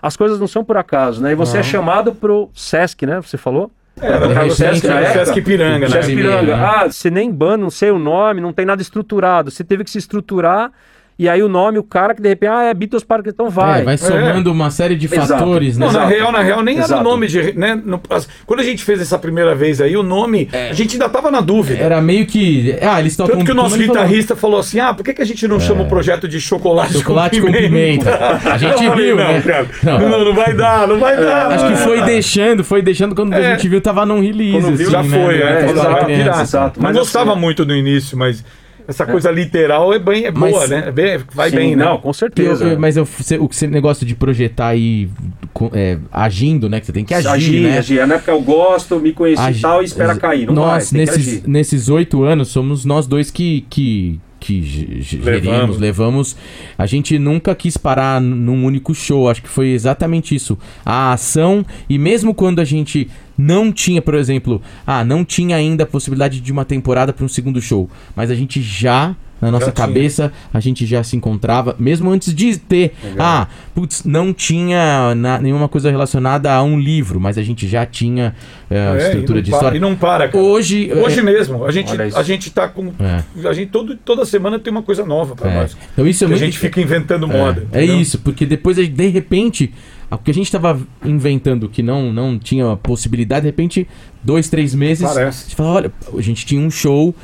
[0.00, 1.32] as coisas não são por acaso, né?
[1.32, 3.20] E você é chamado pro Sesc, né?
[3.20, 3.70] Você falou?
[4.00, 6.02] Era De o repente, Sesc, Sesc Piranga, né?
[6.02, 6.56] Sesc Piranga.
[6.56, 9.50] Ah, você nem banda, não sei o nome, não tem nada estruturado.
[9.50, 10.70] Você teve que se estruturar.
[11.18, 13.80] E aí o nome, o cara que de repente, ah, é Beatles Park, então vai.
[13.80, 15.28] É, vai somando uma série de Exato.
[15.28, 15.86] fatores, né?
[15.86, 17.00] Não, na real, na real, nem era Exato.
[17.00, 17.52] o nome de.
[17.58, 20.92] Né, no- as- quando a gente fez essa primeira vez aí, o nome, a gente
[20.92, 21.82] ainda tava na dúvida.
[21.82, 22.76] Era meio que.
[22.82, 23.36] Ah, eles tocam.
[23.36, 25.48] Tanto que o nosso ele falou, guitarrista falou assim: ah, por que, que a gente
[25.48, 28.14] não chama o projeto de chocolate, Chocolate com pimenta.
[28.44, 29.42] A gente falei, riu, não, né?
[29.84, 29.98] Não.
[30.10, 30.24] não.
[30.26, 31.46] não vai dar, não vai dar.
[31.52, 33.52] Acho que foi deixando, foi deixando quando a É.
[33.52, 34.52] gente viu, tava num release.
[34.60, 35.08] Quando viu, assim, Já né?
[35.24, 35.62] foi, Né?
[35.66, 36.66] é, exato, era.
[36.76, 38.44] Não Mas gostava assim- muito no início, mas
[38.88, 40.84] essa coisa literal é, bem, é Mas- boa, né?
[40.86, 41.84] É bem- vai Sim, bem, né?
[41.84, 42.64] não, com Eu- certeza.
[42.64, 45.08] eu- mas eu, cê- o que você negócio de projetar aí
[45.52, 46.80] com- é, agindo, né?
[46.80, 47.78] Que você tem que agir, agir, né?
[47.78, 48.06] agir.
[48.06, 50.46] Não é porque eu gosto, me conheci Agi- e tal, e espera cair.
[50.46, 55.78] Não nós, vai, nesses, nesses oito anos, somos nós dois que, que, que Levamos.
[55.78, 56.36] levamos.
[56.78, 59.28] A gente nunca quis parar num único show.
[59.28, 60.56] Acho que foi exatamente isso.
[60.84, 65.84] A ação, e mesmo quando a gente não tinha, por exemplo, ah, não tinha ainda
[65.84, 69.14] a possibilidade de uma temporada para um segundo show, mas a gente já.
[69.38, 69.86] Na nossa Já tinha.
[69.86, 72.94] cabeça, a gente já se encontrava, mesmo antes de ter.
[73.18, 77.84] Ah, putz, não tinha na- nenhuma coisa relacionada a um livro, mas a gente já
[77.84, 78.34] tinha
[78.70, 79.76] é, a É, estrutura de para- história.
[79.76, 80.42] E não para, cara.
[80.42, 80.90] Hoje.
[80.90, 82.90] Hoje é, mesmo, a gente, a gente tá com.
[82.98, 83.46] É.
[83.46, 85.54] A gente todo, toda semana tem uma coisa nova pra é.
[85.54, 85.76] nós.
[85.92, 86.44] Então isso é Que a muito.
[86.46, 87.66] gente fica inventando moda.
[87.72, 88.00] é, é entendeu?
[88.00, 89.70] isso, porque depois, de repente,
[90.14, 93.88] o que a gente tava inventando que não, não tinha possibilidade, de repente,
[94.22, 95.40] dois, três meses, Parece.
[95.40, 97.14] a gente fala, olha, a gente tinha um show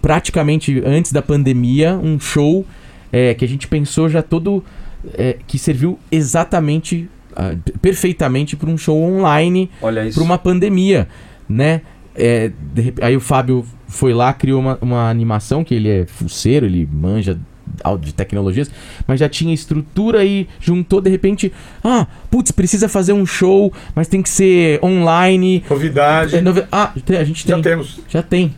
[0.00, 2.64] praticamente antes da pandemia, um show
[3.12, 4.64] é, que a gente pensou já todo.
[5.14, 9.70] é, que serviu exatamente, ah, perfeitamente para um show online
[10.14, 11.08] para uma pandemia,
[11.48, 11.82] né?
[12.14, 16.66] É, de aí o Fábio foi lá, criou uma, uma animação, que ele é fuceiro,
[16.66, 17.38] ele manja
[18.00, 18.70] de tecnologias,
[19.06, 21.52] mas já tinha estrutura e juntou de repente,
[21.84, 25.64] ah, putz, precisa fazer um show, mas tem que ser online.
[25.68, 26.36] Novidade.
[26.36, 27.56] É, nove- Ah, a gente tem.
[27.56, 28.00] Já temos.
[28.08, 28.54] Já tem.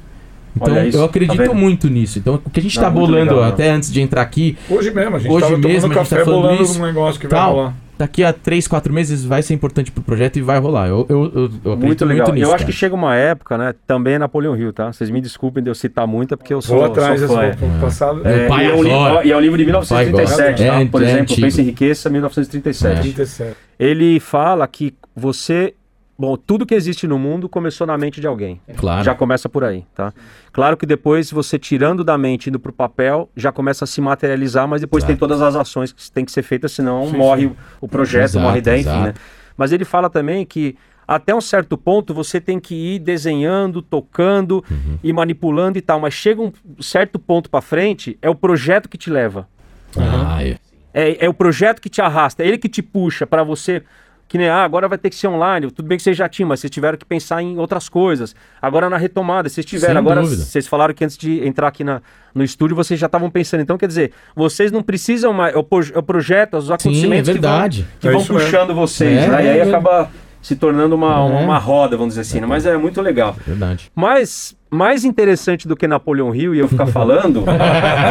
[0.56, 1.54] Então isso, eu tá acredito vendo?
[1.54, 2.18] muito nisso.
[2.18, 4.90] Então o que a gente tá muito bolando legal, até antes de entrar aqui, Hoje
[4.90, 7.38] mesmo, a gente Hoje tava mesmo tomando a gente tá falando um negócio que vai
[7.38, 7.52] Tal.
[7.54, 7.74] rolar.
[8.00, 10.88] Daqui a 3, 4 meses vai ser importante pro projeto e vai rolar.
[10.88, 12.26] Eu, eu, eu, eu acredito Muito legal.
[12.26, 12.46] muito nisso.
[12.50, 12.72] eu acho cara.
[12.72, 13.74] que chega uma época, né?
[13.86, 14.92] Também é Napoleão Hill, tá?
[14.92, 17.50] Vocês me desculpem de eu citar muita, porque eu sou, Vou atrás, sou fã.
[17.58, 18.12] vou- vou passar.
[18.14, 19.26] Meu É, e, é um li- adora.
[19.26, 20.66] e é um livro de Meu pai 1937, gosta.
[20.72, 20.80] tá?
[20.80, 21.36] É, Por é exemplo.
[21.36, 23.00] Pensa em Riqueza, 1937.
[23.02, 23.56] 37.
[23.78, 25.74] Ele fala que você...
[26.20, 28.60] Bom, tudo que existe no mundo começou na mente de alguém.
[28.76, 29.02] Claro.
[29.02, 30.12] Já começa por aí, tá?
[30.52, 34.02] Claro que depois você tirando da mente e indo pro papel, já começa a se
[34.02, 37.56] materializar, mas depois tem todas as ações que têm que ser feitas, senão morre o-
[37.80, 39.04] o projeto, Exato, morre a ideia, enfim, exato.
[39.06, 39.14] né?
[39.56, 40.76] Mas ele fala também que
[41.08, 44.98] até um certo ponto você tem que ir desenhando, tocando Uhum.
[45.02, 48.98] e manipulando e tal, mas chega um certo ponto para frente, é o projeto que
[48.98, 49.48] te leva.
[49.96, 50.58] Ah, é.
[50.92, 53.82] É, é o projeto que te arrasta, é ele que te puxa para você.
[54.30, 55.68] Que nem, ah, agora vai ter que ser online.
[55.72, 58.32] Tudo bem que vocês já tinham, mas vocês tiveram que pensar em outras coisas.
[58.62, 59.94] Agora na retomada, vocês tiveram.
[59.94, 60.40] Sem agora dúvida.
[60.44, 62.00] vocês falaram que antes de entrar aqui na,
[62.32, 63.60] no estúdio, vocês já estavam pensando.
[63.60, 65.52] Então, quer dizer, vocês não precisam mais.
[65.52, 67.88] É o, pro- é o projeto, os acontecimentos é verdade.
[67.98, 68.52] que É vão, que isso vão mesmo.
[68.56, 69.18] puxando vocês.
[69.18, 69.44] É, né?
[69.46, 69.62] E aí é.
[69.62, 70.08] acaba
[70.40, 71.18] se tornando uma, É.
[71.42, 72.38] uma roda, vamos dizer assim.
[72.40, 72.46] né?
[72.46, 73.36] Mas é muito legal.
[73.44, 73.90] Verdade.
[73.96, 77.44] Mas mais interessante do que Napoleão Hill e eu ficar falando,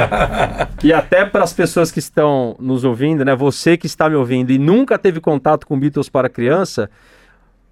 [0.83, 3.33] e até para as pessoas que estão nos ouvindo, né?
[3.35, 6.89] Você que está me ouvindo e nunca teve contato com Beatles para criança,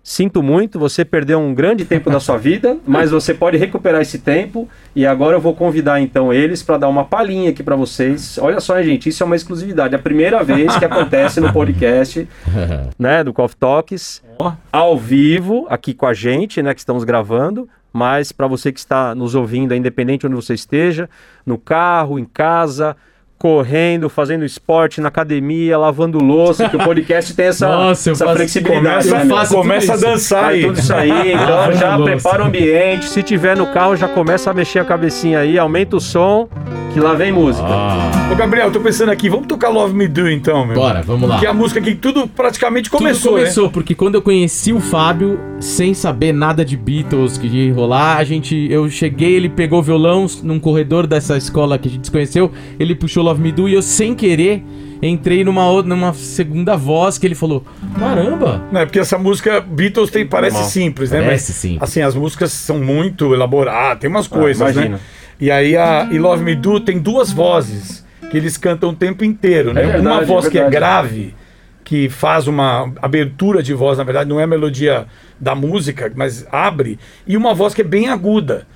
[0.07, 4.19] sinto muito, você perdeu um grande tempo da sua vida, mas você pode recuperar esse
[4.19, 8.37] tempo e agora eu vou convidar então eles para dar uma palhinha aqui para vocês.
[8.37, 12.25] Olha só, gente, isso é uma exclusividade, é a primeira vez que acontece no podcast
[12.97, 14.23] né, do Coffee Talks,
[14.71, 19.15] ao vivo, aqui com a gente, né, que estamos gravando, mas para você que está
[19.15, 21.09] nos ouvindo, independente de onde você esteja,
[21.43, 22.95] no carro, em casa,
[23.39, 28.37] correndo, fazendo esporte, na academia, lavando louça, que o podcast tem essa, Nossa, essa faço-
[28.37, 29.09] flexibilidade.
[29.09, 30.61] Começa, começa a dançar aí.
[30.65, 33.05] tudo isso aí, então já prepara o ambiente.
[33.05, 36.47] Se tiver no carro, já começa a mexer a cabecinha aí, aumenta o som
[36.93, 37.65] que lá vem música.
[37.67, 40.75] Ah, Ô, Gabriel, tô pensando aqui, vamos tocar Love Me Do então, meu.
[40.75, 41.39] bora, vamos lá.
[41.39, 43.41] Que é a música que tudo praticamente começou, Tudo né?
[43.43, 48.17] começou, porque quando eu conheci o Fábio, sem saber nada de Beatles, que ia rolar,
[48.17, 52.51] a gente, eu cheguei, ele pegou violão num corredor dessa escola que a gente desconheceu,
[52.79, 54.63] ele puxou Love Me Do e eu, sem querer,
[55.01, 57.63] entrei numa, outra- numa segunda voz que ele falou,
[57.99, 60.71] caramba, Não, é porque essa música Beatles tem, parece Normal.
[60.71, 61.21] simples, né?
[61.21, 61.83] Parece Mas, simples.
[61.83, 64.95] Assim, as músicas são muito elaboradas, tem umas coisas, imagina.
[64.95, 64.99] né?
[65.39, 69.23] E aí a e Love Me Do tem duas vozes que eles cantam o tempo
[69.23, 69.83] inteiro, né?
[69.83, 71.35] É verdade, uma voz é que é grave,
[71.83, 75.05] que faz uma abertura de voz, na verdade não é a melodia
[75.39, 78.67] da música, mas abre, e uma voz que é bem aguda.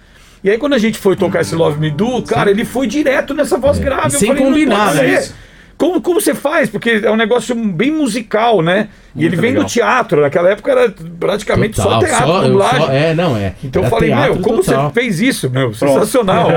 [0.43, 3.33] E aí quando a gente foi tocar esse Love Me Do, cara, ele foi direto
[3.33, 4.11] nessa voz grave.
[4.11, 5.21] E Eu sem falei, não combinar, né?
[5.21, 5.33] ser.
[5.81, 6.69] Como, como você faz?
[6.69, 8.89] Porque é um negócio bem musical, né?
[9.15, 9.63] E ele vem legal.
[9.63, 10.21] do teatro.
[10.21, 12.79] Naquela época era praticamente só total, teatro, eu dublagem.
[12.85, 13.53] só- é, não, é.
[13.63, 14.87] Então eu Era falei, teatro meu, como total.
[14.89, 15.73] você fez isso, meu?
[15.73, 16.49] Sensacional.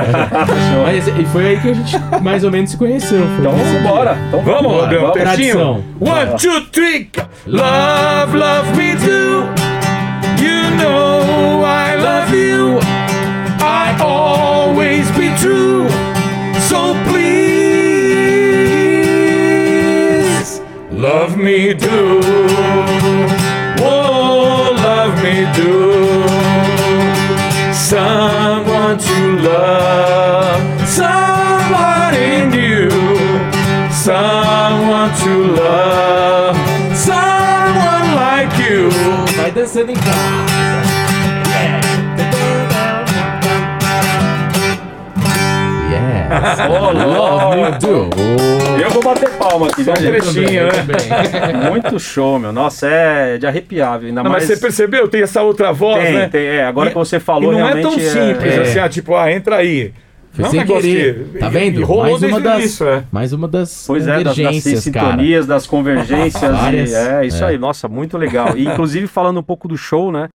[0.84, 3.26] Mas, e foi aí que a gente mais ou menos se conheceu.
[3.26, 4.18] foi Então vamos embora.
[4.28, 5.12] Então Vamos, vamos.
[5.14, 5.54] textinho.
[5.54, 5.84] Tradição.
[6.00, 7.10] One, two, three.
[7.46, 9.48] Love, love me too.
[10.38, 12.78] You know I love you.
[13.62, 15.73] I always be true.
[21.24, 22.20] Love me do.
[23.80, 25.72] Oh, love me do.
[27.72, 30.60] Someone to love.
[30.86, 32.90] Somebody new.
[33.90, 36.03] Someone to love.
[46.38, 48.10] Love me do.
[48.16, 48.80] Oh.
[48.80, 50.10] Eu vou bater palma aqui, Só um gente?
[50.10, 50.70] trechinho, né?
[50.72, 51.70] também.
[51.70, 52.52] Muito show, meu.
[52.52, 54.08] Nossa, é de arrepiar, viu?
[54.08, 54.48] Ainda Não, mais.
[54.48, 55.08] mas você percebeu?
[55.08, 56.28] Tem essa outra voz, Tem, né?
[56.28, 57.82] tem, é, agora E- que você E falou, não é realmente.
[57.82, 58.60] tão simples é.
[58.62, 59.92] assim, ah, tipo, ah, entra aí.
[60.32, 61.26] Foi Não é um sem querer.
[61.32, 61.80] que- Tá vendo?
[61.80, 63.04] e mais, uma das, início, é.
[63.12, 65.06] mais uma das Pois é, das, das convergências, cara.
[65.10, 66.52] sintonias, das convergências.
[66.72, 67.48] E, é, isso É.
[67.48, 67.58] aí.
[67.58, 68.56] Nossa, muito legal.
[68.56, 70.26] E, inclusive, falando um pouco do show, né?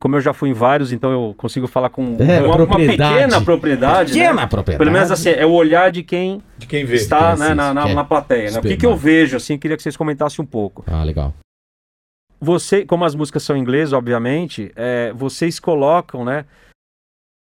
[0.00, 3.14] Como eu já fui em vários, então eu consigo falar com É, uma, uma propriedade.
[3.14, 4.12] pequena propriedade.
[4.14, 4.20] né?
[4.26, 4.78] Pequena propriedade.
[4.78, 6.96] Pelo menos assim, é o olhar de quem De quem vê.
[6.96, 8.50] está quem né, na, assiste, na, quer na plateia.
[8.50, 8.58] Né?
[8.58, 10.84] O que, que eu vejo, assim, queria que vocês comentassem um pouco.
[10.86, 11.32] Ah, legal.
[12.38, 16.44] Você, como as músicas são em inglês, obviamente, é, vocês colocam, né,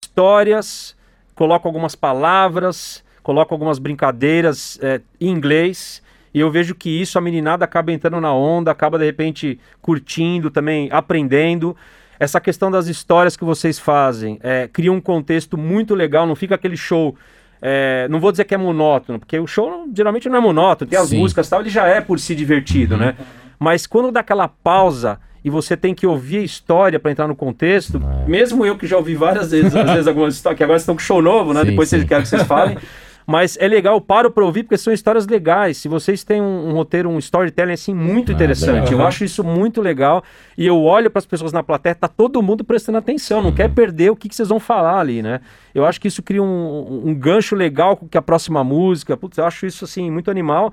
[0.03, 0.97] histórias,
[1.35, 6.03] colocam algumas palavras, colocam algumas brincadeiras é, em inglês.
[6.33, 10.51] E eu vejo que isso a meninada acaba entrando na onda, acaba de repente curtindo
[10.51, 11.77] também, aprendendo.
[12.21, 16.55] Essa questão das histórias que vocês fazem é, cria um contexto muito legal, não fica
[16.57, 17.15] aquele show.
[17.63, 20.99] é, não vou dizer que é monótono, porque o show geralmente não é monótono, tem
[20.99, 21.19] as Sim.
[21.19, 23.15] músicas e tal, ele já é por si divertido, né?
[23.59, 27.35] Mas quando dá aquela pausa e você tem que ouvir a história para entrar no
[27.35, 30.95] contexto, mesmo eu que já ouvi várias vezes, às vezes algumas histórias, que agora estão
[30.95, 31.61] com show novo, né?
[31.63, 32.09] Sim, Depois vocês sim.
[32.09, 32.77] querem que vocês falem.
[33.31, 35.77] Mas é legal, paro para ouvir, porque são histórias legais.
[35.77, 39.01] Se vocês têm um, um roteiro, um storytelling assim muito Ah, interessante, legal.
[39.01, 40.25] eu acho isso muito legal.
[40.57, 43.69] E eu olho para as pessoas na plateia, tá todo mundo prestando atenção, não quer
[43.69, 45.43] perder o que, que vocês vão falar ali, né?
[45.75, 49.15] Eu acho que isso cria um, um gancho legal com que a próxima música.
[49.15, 50.73] Putz, eu acho isso assim muito animal.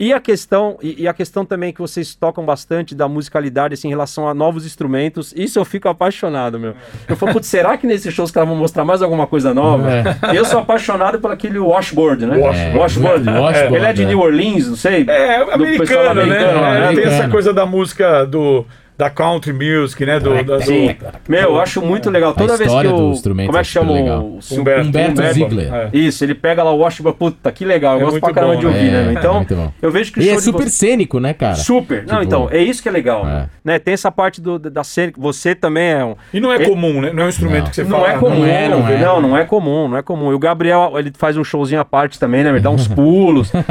[0.00, 3.88] E a questão, e, e a questão também que vocês tocam bastante da musicalidade assim,
[3.88, 6.74] em relação a novos instrumentos, isso eu fico apaixonado, meu.
[7.08, 9.88] Eu falo, putz, será que nesse show os caras vão mostrar mais alguma coisa nova?
[10.32, 12.36] Eu sou apaixonado por aquele washboard, né?
[12.36, 12.78] Washboard.
[12.78, 13.28] washboard.
[13.28, 14.06] É, washboard, Ele é de é.
[14.06, 15.04] New Orleans, não sei.
[15.08, 16.22] É, do pessoal americano, né?
[16.22, 16.94] americano, É, americano.
[16.94, 18.64] Tem essa coisa da música do
[18.98, 20.18] da country music, né?
[20.18, 20.96] Do, da, do- Sim.
[21.28, 22.34] Meu, eu acho muito legal.
[22.34, 22.96] Toda vez que eu.
[22.96, 24.04] do instrumento Como é é que chama super o.
[24.04, 24.20] legal.
[24.24, 25.72] o- Humberto, Humberto Ziegler.
[25.74, 25.88] É.
[25.92, 27.92] Isso, ele pega lá o Washington, puta, que legal.
[27.94, 28.72] Eu É gosto muito pra caramba bom, de né?
[28.72, 29.08] ouvir, né?
[29.08, 29.46] É, Então,
[29.80, 31.54] eu vejo que o E show é de super cênico, né, cara?
[31.54, 31.98] Super.
[31.98, 33.24] Não, Tipo, então, é isso que é legal.
[33.24, 33.46] É.
[33.64, 33.78] Né?
[33.78, 35.12] Tem essa parte do, da cena.
[35.16, 36.16] Você também é um.
[36.34, 37.12] E não é comum, né?
[37.12, 37.70] Não é um instrumento Não.
[37.70, 38.12] que você Não fala.
[38.12, 38.98] é comum, não é, não é.
[38.98, 40.32] não, não é comum, não é comum.
[40.32, 42.50] E o Gabriel, ele faz um showzinho à parte também, né?
[42.50, 43.52] Ele dá uns pulos.
[43.52, 43.64] né?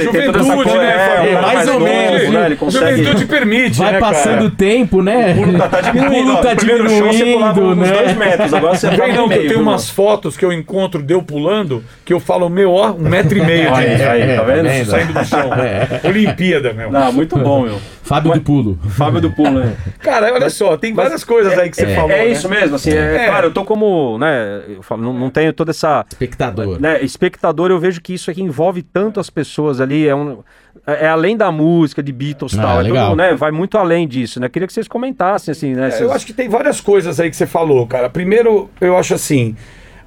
[0.00, 2.56] Ele tem toda essa juventude, coisa- né, é, mais ou menos, né?
[2.68, 4.71] Juventude permite, Vai né, passando o tempo,
[5.02, 5.32] né?
[5.32, 6.12] O pulo tá, tá diminuindo.
[6.16, 6.36] O pulo ó.
[6.42, 7.92] tá No primeiro show você pulava diminuindo, uns né?
[7.96, 9.40] dois metros, agora você fala não, que meio.
[9.42, 12.72] eu tenho viu, umas fotos que eu encontro de eu pulando, que eu falo, meu,
[12.72, 14.62] ó, um metro e meio de aí, tá vendo?
[14.68, 14.86] vendo?
[14.90, 15.50] saindo do chão.
[15.54, 16.00] É.
[16.08, 16.90] Olimpíada, meu.
[16.90, 17.78] Não, muito bom, meu.
[18.02, 18.78] Fábio do Pulo.
[18.90, 19.76] Fábio do Pulo, né?
[20.00, 22.10] Cara, olha só, tem várias coisas aí que você é, falou.
[22.10, 22.28] é né?
[22.32, 23.26] isso mesmo, assim, é, É.
[23.28, 26.80] claro, eu tô como, né, eu falo, não, não tenho toda essa, Espectador.
[26.80, 30.40] né, espectador, eu vejo que isso aqui envolve tanto as pessoas ali, é, um,
[30.84, 33.08] é é além da música, de Beatles e Ah, tal, é legal.
[33.10, 36.00] todo, né, vai muito além disso, né, queria que vocês comentassem, assim, né, É, vocês-
[36.02, 38.10] Eu acho que tem várias coisas aí que você falou, cara.
[38.10, 39.54] Primeiro, eu acho assim,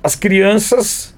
[0.03, 1.15] as crianças,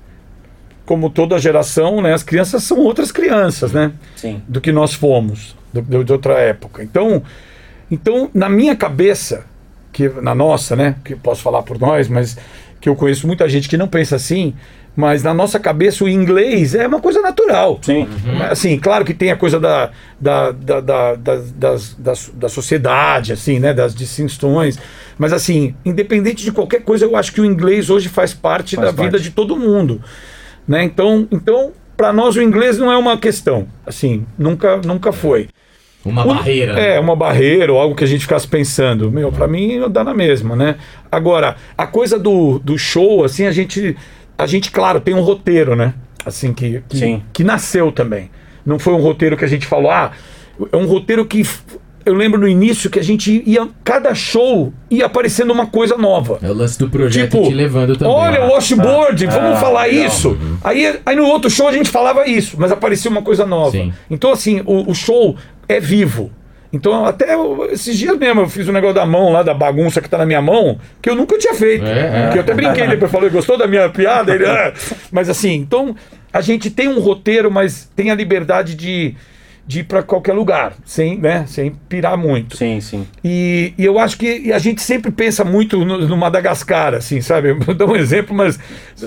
[0.85, 2.13] como toda geração, né?
[2.13, 3.91] As crianças são outras crianças, né?
[4.15, 4.41] Sim.
[4.47, 6.83] Do que nós fomos, do- de outra época.
[6.83, 7.21] Então,
[7.89, 9.45] então, na minha cabeça,
[9.93, 10.95] que na nossa, né?
[11.03, 12.37] Que posso falar por nós, mas
[12.79, 14.53] que eu conheço muita gente que não pensa assim,
[14.95, 17.79] mas na nossa cabeça o inglês é uma coisa natural.
[17.81, 18.07] Sim.
[18.49, 23.31] Assim, claro que tem a coisa da, da, da, da, da, das- da, da sociedade,
[23.33, 23.73] assim, né?
[23.73, 24.77] Das distinções.
[25.17, 28.87] Mas assim, independente de qualquer coisa, eu acho que o inglês hoje faz parte Faz
[28.87, 29.23] da vida parte.
[29.23, 30.01] de todo mundo.
[30.67, 30.83] Né?
[30.83, 33.67] Então, então para nós o inglês não é uma questão.
[33.85, 35.49] Assim, nunca, nunca foi.
[36.05, 36.73] Uma O- barreira.
[36.73, 36.95] né?
[36.95, 39.11] É, uma barreira ou algo que a gente ficasse pensando.
[39.11, 40.75] Meu, pra mim dá na mesma, né?
[41.11, 43.97] Agora, a coisa do, do show, assim, a gente,
[44.37, 45.93] a gente, claro, tem um roteiro, né?
[46.25, 47.23] Assim, que, que, Sim.
[47.33, 48.29] que nasceu também.
[48.65, 50.11] Não foi um roteiro que a gente falou, ah,
[50.71, 51.43] é um roteiro que.
[52.07, 53.67] Eu lembro no início que a gente ia.
[53.83, 56.39] Cada show ia aparecendo uma coisa nova.
[56.41, 58.13] É o lance do projeto Tipo, te levando também.
[58.13, 60.05] olha o washboard, vamos Ah, falar legal.
[60.05, 60.37] isso.
[60.63, 63.71] Aí, aí no outro show a gente falava isso, mas aparecia uma coisa nova.
[63.71, 63.91] Sim.
[64.09, 65.35] Então, assim, o, o show
[65.67, 66.31] é vivo.
[66.71, 67.35] Então, até
[67.71, 70.25] esses dias mesmo, eu fiz um negócio da mão lá, da bagunça que tá na
[70.25, 71.85] minha mão, que eu nunca tinha feito.
[71.85, 72.29] É, é.
[72.31, 74.33] Que eu até brinquei, depois falei, gostou da minha piada?
[74.35, 74.73] Ele, "Ah."
[75.11, 75.95] Mas assim, então,
[76.31, 79.15] a gente tem um roteiro, mas tem a liberdade de,
[79.67, 82.55] de ir pra qualquer lugar, sem, né, sem pirar muito.
[82.55, 83.05] Sim, sim.
[83.21, 87.51] E, e eu acho que a gente sempre pensa muito no, no Madagascar, assim, sabe?
[87.59, 88.57] Vou dar um exemplo, mas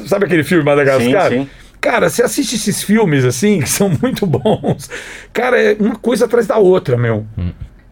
[0.07, 1.31] sabe aquele filme Madagascar?
[1.31, 1.49] Sim, sim.
[1.81, 4.91] Cara, você assiste esses filmes, assim, que são muito bons.
[5.33, 7.25] Cara, é uma coisa atrás da outra, meu.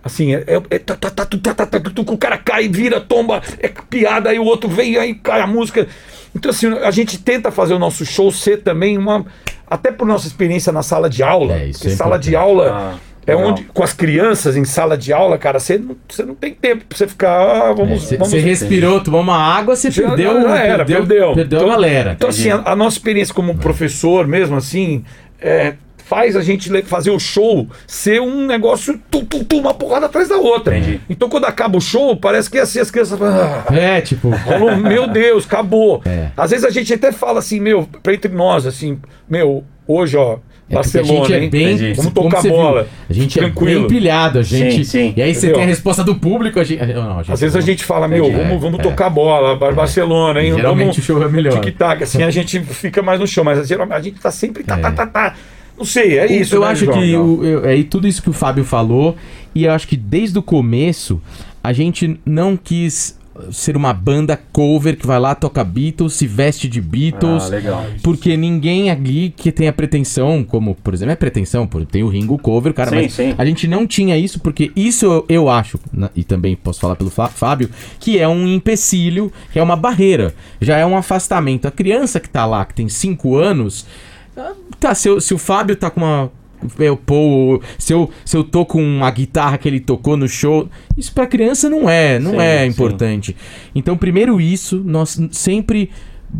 [0.04, 3.68] Assim, é, é, tá, tá, tá, tá, tá, tá, o cara cai, vira, tomba, é
[3.68, 5.88] piada, aí o outro vem, aí cai a música.
[6.36, 9.24] Então, assim, a gente tenta fazer o nosso show ser também uma.
[9.70, 11.54] Até por nossa experiência na sala de aula.
[11.54, 12.94] É, isso porque é sala de aula Ah,
[13.26, 13.50] é legal.
[13.50, 16.84] onde, com as crianças em sala de aula, cara, você não, você não tem tempo
[16.88, 17.38] pra você ficar.
[17.38, 18.10] Ah, vamos.
[18.10, 21.34] Você É, respirou, tomou uma água, você perdeu, já era, perdeu, perdeu.
[21.34, 22.12] perdeu Então- a galera.
[22.16, 25.04] Então, assim, a, a nossa experiência como professor, mesmo assim,
[25.40, 25.74] é,
[26.08, 30.28] faz a gente fazer o show ser um negócio, tu, tu, tu, uma porrada atrás
[30.28, 30.76] da outra.
[30.78, 31.00] Entendi.
[31.10, 33.18] Então, quando acaba o show, parece que assim as crianças.
[33.20, 36.00] Ah, É, tipo, falou, meu Deus, acabou.
[36.06, 36.28] É.
[36.36, 40.38] Às vezes a gente até fala assim, meu, pra entre nós, assim, meu, hoje, ó,
[40.70, 41.50] É Barcelona, a gente é hein?
[41.50, 41.76] bem.
[41.94, 42.86] Vamos como tocar você viu, bola.
[43.08, 43.70] A gente Tranquilo.
[43.70, 44.84] é bem pilhado, a gente.
[44.84, 45.14] Sim, sim.
[45.16, 45.54] E aí você Entendeu?
[45.56, 46.84] tem a resposta do público, a gente.
[46.84, 48.36] Não, Às vezes a gente fala, meu, Entendi.
[48.38, 48.82] vamos, É, vamos é.
[48.82, 50.54] tocar bola, Bar- Barcelona, hein?
[50.54, 51.60] Geralmente vamos, o show é melhor.
[51.60, 54.76] Tic-tac, assim, a gente fica mais no chão, mas geralmente a gente tá sempre tá,
[54.78, 54.80] É.
[54.80, 55.34] tá, tá, tá.
[55.78, 56.54] Não sei, é isso.
[56.54, 56.98] eu né, acho João?
[57.00, 59.16] que o, eu, é tudo isso que o Fábio falou,
[59.54, 61.20] e eu acho que desde o começo
[61.62, 63.16] a gente não quis
[63.52, 67.44] ser uma banda cover que vai lá, toca Beatles, se veste de Beatles.
[67.44, 67.86] Ah, legal.
[68.02, 72.08] Porque ninguém ali que tem a pretensão, como, por exemplo, é pretensão, por- tem o
[72.08, 73.34] Ringo cover, cara, Sim, mas sim.
[73.38, 75.78] a gente não tinha isso, porque isso eu, eu acho,
[76.16, 80.34] e também posso falar pelo Fá- Fábio, que é um empecilho, que é uma barreira,
[80.60, 81.68] já é um afastamento.
[81.68, 83.86] A criança que tá lá, que tem 5 anos,
[84.80, 86.30] tá, se, eu- se o Fábio tá com uma.
[86.78, 90.68] Eu, pô, se eu, se eu tô com a guitarra que ele tocou no show,
[90.96, 92.66] isso pra criança não é, não Sim, é sim.
[92.70, 93.36] importante.
[93.74, 95.88] Então, primeiro isso, nós sempre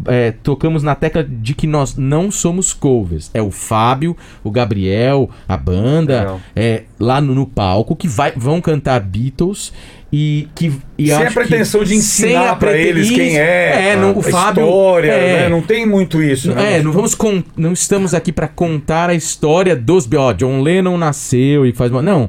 [0.06, 3.30] é, tocamos na tecla de que nós não somos covers.
[3.32, 6.40] É o Fábio, o Gabriel, a banda, Legal.
[6.56, 9.72] é, lá no, no palco, que vai, vão cantar Beatles
[10.12, 10.72] e que.
[10.96, 14.22] E Sem a pretensão de ensinar a pra prete- eles quem é, É, não, a
[14.22, 14.64] Fábio.
[14.64, 15.48] história, é, né?
[15.48, 16.76] Não tem muito isso, né?
[16.78, 20.96] é, não vamos con- não estamos aqui pra contar a história dos ó, John Lennon
[20.98, 22.28] nasceu e faz uma não,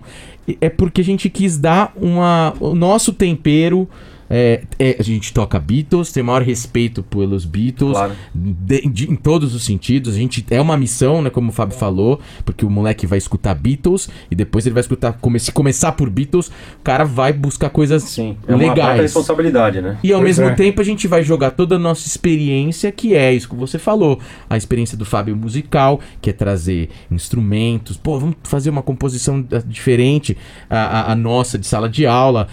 [0.59, 3.87] é porque a gente quis dar uma o nosso tempero
[4.29, 8.13] é, é, a gente toca Beatles, tem maior respeito pelos Beatles, Claro.
[8.33, 10.13] de- de- em todos os sentidos.
[10.15, 13.53] A gente é uma missão, né, como o Fábio falou, porque o moleque vai escutar
[13.55, 17.69] Beatles e depois ele vai escutar, come- se começar por Beatles, o cara vai buscar
[17.69, 18.37] coisas Sim.
[18.47, 19.01] É uma legais.
[19.01, 19.97] responsabilidade, né?
[20.03, 20.55] E ao Pois mesmo é.
[20.55, 24.19] tempo a gente vai jogar toda a nossa experiência, que é isso que você falou.
[24.49, 27.97] A experiência do Fábio musical, que é trazer instrumentos.
[27.97, 30.37] Pô, vamos fazer uma composição diferente,
[30.69, 32.47] a, a- a nossa de sala de aula.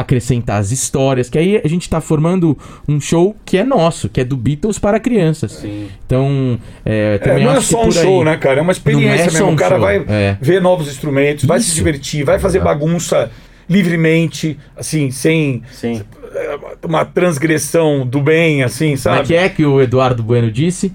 [0.00, 2.56] Acrescentar as histórias, que aí a gente tá formando
[2.88, 5.52] um show que é nosso, que é do Beatles para crianças.
[5.52, 5.88] Sim.
[6.06, 8.58] Então, é, É, também não é acho que só um por aí- show, né, cara?
[8.60, 9.46] É uma experiência Não é mesmo.
[9.48, 10.36] um o cara show, vai é.
[10.40, 11.74] ver novos instrumentos, vai se Isso.
[11.76, 13.30] divertir, vai fazer bagunça
[13.68, 16.02] livremente, assim, sem Sim.
[16.34, 19.26] é, uma transgressão do bem, assim, Como é sabe?
[19.28, 20.92] que é que o Eduardo Bueno disse?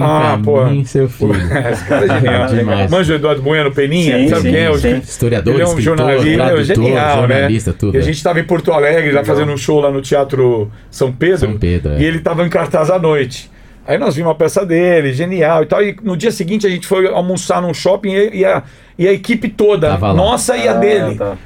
[0.00, 0.56] Ah, pô.
[0.58, 1.32] Desencaminhe seu filho.
[1.72, 2.46] Esse cara é genial.
[2.48, 2.90] Demais.
[2.90, 4.70] Manja o Eduardo Bueno Peninha, Sim, sabe sim, quem é?
[4.70, 4.96] O sim.
[4.98, 7.76] Historiador, Ele é um escritor, jornalista, é tradutor, genial, jornalista, né?
[7.78, 7.94] tudo.
[7.94, 11.10] E a gente estava em Porto Alegre, já fazendo um show lá no Teatro São
[11.12, 11.38] Pedro.
[11.38, 12.00] São Pedro, é.
[12.00, 13.50] E ele estava em cartaz à noite.
[13.86, 15.82] Aí nós vimos a peça dele, genial e tal.
[15.82, 18.62] E no dia seguinte a gente foi almoçar num shopping e, e a,
[18.98, 20.14] e a equipe toda, Tava lá.
[20.14, 21.14] nossa e a Ah, dele.
[21.16, 21.36] tá.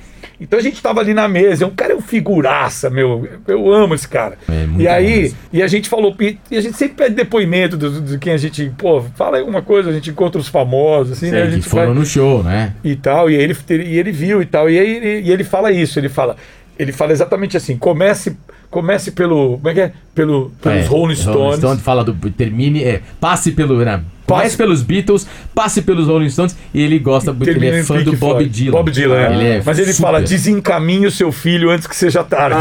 [0.40, 3.28] Então a gente tava ali na mesa, o cara é um figuraça, meu.
[3.46, 4.38] Eu amo esse cara.
[4.48, 5.36] É, e aí, massa.
[5.52, 8.70] e a gente falou, e a gente sempre pede depoimento do- de quem a gente,
[8.78, 11.42] pô, fala aí alguma coisa, a gente encontra os famosos, assim, né?
[11.42, 12.74] A que gente foram vai- no show, né?
[12.84, 15.72] e tal, e ele, e ele viu e tal, e aí ele, e ele fala
[15.72, 16.36] isso, ele fala,
[16.78, 18.36] ele fala exatamente assim: comece,
[18.70, 19.56] comece pelo.
[19.58, 19.92] Como é que é?
[20.18, 21.58] Pelo, pelos É, Rolling Stones.
[21.58, 22.12] Stone fala do.
[22.30, 22.82] Termine.
[22.82, 23.76] É, passe pelo.
[23.84, 26.54] Né, Passe- pelos Beatles, passe pelos Rolling Stones.
[26.74, 28.48] E ele gosta porque ele é fã Pink do Bob Floyd.
[28.50, 28.72] Dylan.
[28.72, 29.32] Bob Dylan, é.
[29.32, 30.06] Ele é Mas ele super.
[30.06, 32.56] fala: desencaminhe o seu filho antes que seja tarde.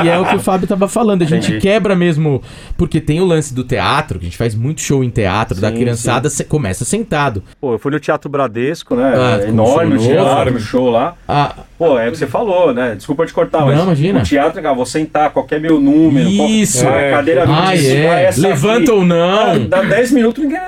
[0.00, 1.22] Que é o que o Fábio tava falando.
[1.22, 1.60] A gente Entendi.
[1.60, 2.40] quebra mesmo.
[2.76, 5.70] Porque tem o lance do teatro, que a gente faz muito show em teatro, da
[5.70, 7.42] Sim, criançada se- começa sentado.
[7.60, 9.14] Pô, eu fui no Teatro Bradesco, né?
[9.16, 11.14] Ah, É enorme show o show lá.
[11.26, 12.94] Ah, Pô, é o que você falou, né?
[12.94, 14.20] Desculpa te cortar, Não, mas imagina.
[14.20, 16.28] o teatro, cara, vou sentar, qualquer meu número.
[16.30, 16.73] Isso.
[16.82, 17.12] Qual, É.
[17.12, 18.30] a cadeira Ah, 25, é.
[18.38, 19.40] Levanta ou não.
[19.52, 20.58] Ah, Dá 10 minutos, ninguém...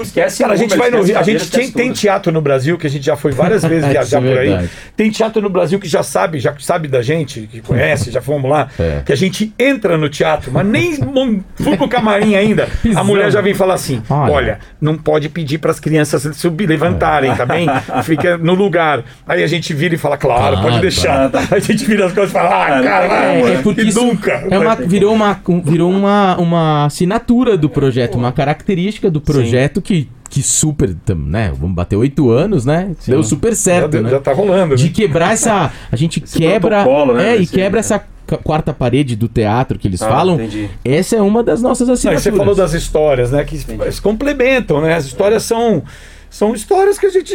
[0.00, 1.18] Esquece Cara, a gente vai no Rio.
[1.18, 3.90] A gente tem, tem teatro no Brasil, que a gente já foi várias vezes Isso
[3.92, 4.68] viajar é por aí.
[4.96, 8.50] Tem teatro no Brasil que já sabe, já sabe da gente, que conhece, já fomos
[8.50, 8.68] lá.
[8.78, 9.02] É.
[9.04, 10.96] Que a gente entra no teatro, mas nem
[11.56, 12.68] fui pro camarim ainda.
[12.94, 14.32] A mulher já vem falar assim: Olha.
[14.32, 17.66] olha, não pode pedir para as crianças subir, levantarem, tá bem?
[18.04, 19.04] Fica no lugar.
[19.26, 21.30] Aí a gente vira e fala: claro, Claro, pode deixar.
[21.34, 24.00] Aí a gente vira as coisas e fala: ah, caramba, É, é porque e isso
[24.04, 24.32] nunca.
[24.50, 29.81] é uma, virou, uma, um- virou uma, uma assinatura do projeto, uma característica do projeto
[29.82, 31.52] que, que super, né?
[31.58, 32.92] Vamos bater oito anos, né?
[33.06, 34.08] Deu super já, certo, né?
[34.10, 34.76] já tá rolando.
[34.76, 34.90] De né?
[34.94, 35.70] quebrar essa.
[35.90, 36.84] A gente quebra.
[37.14, 40.36] né, É, e quebra essa ca- quarta parede do teatro que eles Ah, falam.
[40.36, 40.70] entendi.
[40.84, 42.22] Essa é uma das nossas Não, assinaturas.
[42.22, 43.44] você falou das histórias, né?
[43.44, 44.94] Que se complementam, né?
[44.94, 45.82] As histórias são.
[46.30, 47.34] São histórias que a gente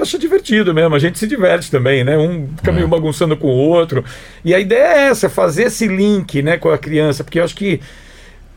[0.00, 2.16] acha divertido mesmo, a gente se diverte também, né?
[2.16, 4.02] Um fica meio bagunçando com o outro.
[4.42, 7.54] E a ideia é essa, fazer esse link né, com a criança, porque eu acho
[7.54, 7.78] que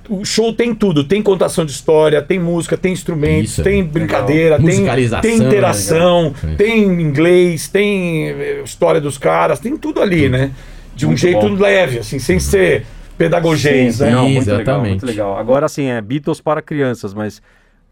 [0.09, 4.57] o show tem tudo, tem contação de história, tem música, tem instrumentos, Isso, tem brincadeira,
[4.57, 4.85] tem,
[5.21, 6.57] tem interação, legal.
[6.57, 10.51] tem inglês, tem eh, história dos caras, tem tudo ali, né?
[10.95, 11.55] De um Muito jeito bom.
[11.55, 12.85] leve, assim, sem ser
[13.17, 14.11] pedagogês, Sim, né?
[14.11, 14.89] não, muito legal, Exatamente.
[14.89, 15.37] muito legal.
[15.37, 17.41] Agora, assim, é Beatles para crianças, mas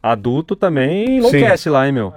[0.01, 2.13] adulto também enlouquece lá, hein, meu?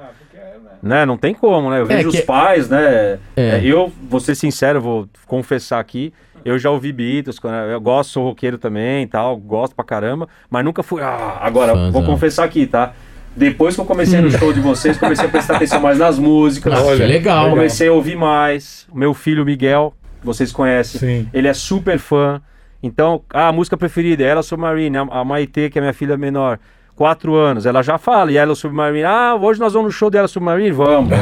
[0.82, 1.06] Né?
[1.06, 1.78] Não tem como, né?
[1.78, 3.18] Eu É vejo que- os pais, né?
[3.36, 3.58] É.
[3.58, 6.12] É, eu, vou ser sincero, vou confessar aqui,
[6.44, 10.28] eu já ouvi Beatles, quando eu gosto, sou roqueiro também e tal, gosto pra caramba,
[10.50, 11.02] mas nunca fui.
[11.02, 11.92] Ah, agora, Fãzão.
[11.92, 12.92] vou confessar aqui, tá?
[13.34, 16.72] Depois que eu comecei no show de vocês, comecei a prestar atenção mais nas músicas.
[16.72, 17.44] Ah, que Olha, legal.
[17.44, 17.50] legal.
[17.56, 18.86] Comecei a ouvir mais.
[18.92, 21.28] O meu filho Miguel, vocês conhecem, Sim.
[21.32, 22.40] ele é super fã.
[22.82, 26.58] Então, ah, a música preferida, Ela Submarine, a a Maitê, que é minha filha menor,
[26.94, 30.28] quatro anos, ela já fala, e Ela Submarine, ah, hoje nós vamos no show dela
[30.28, 30.72] Submarine?
[30.72, 31.10] Vamos.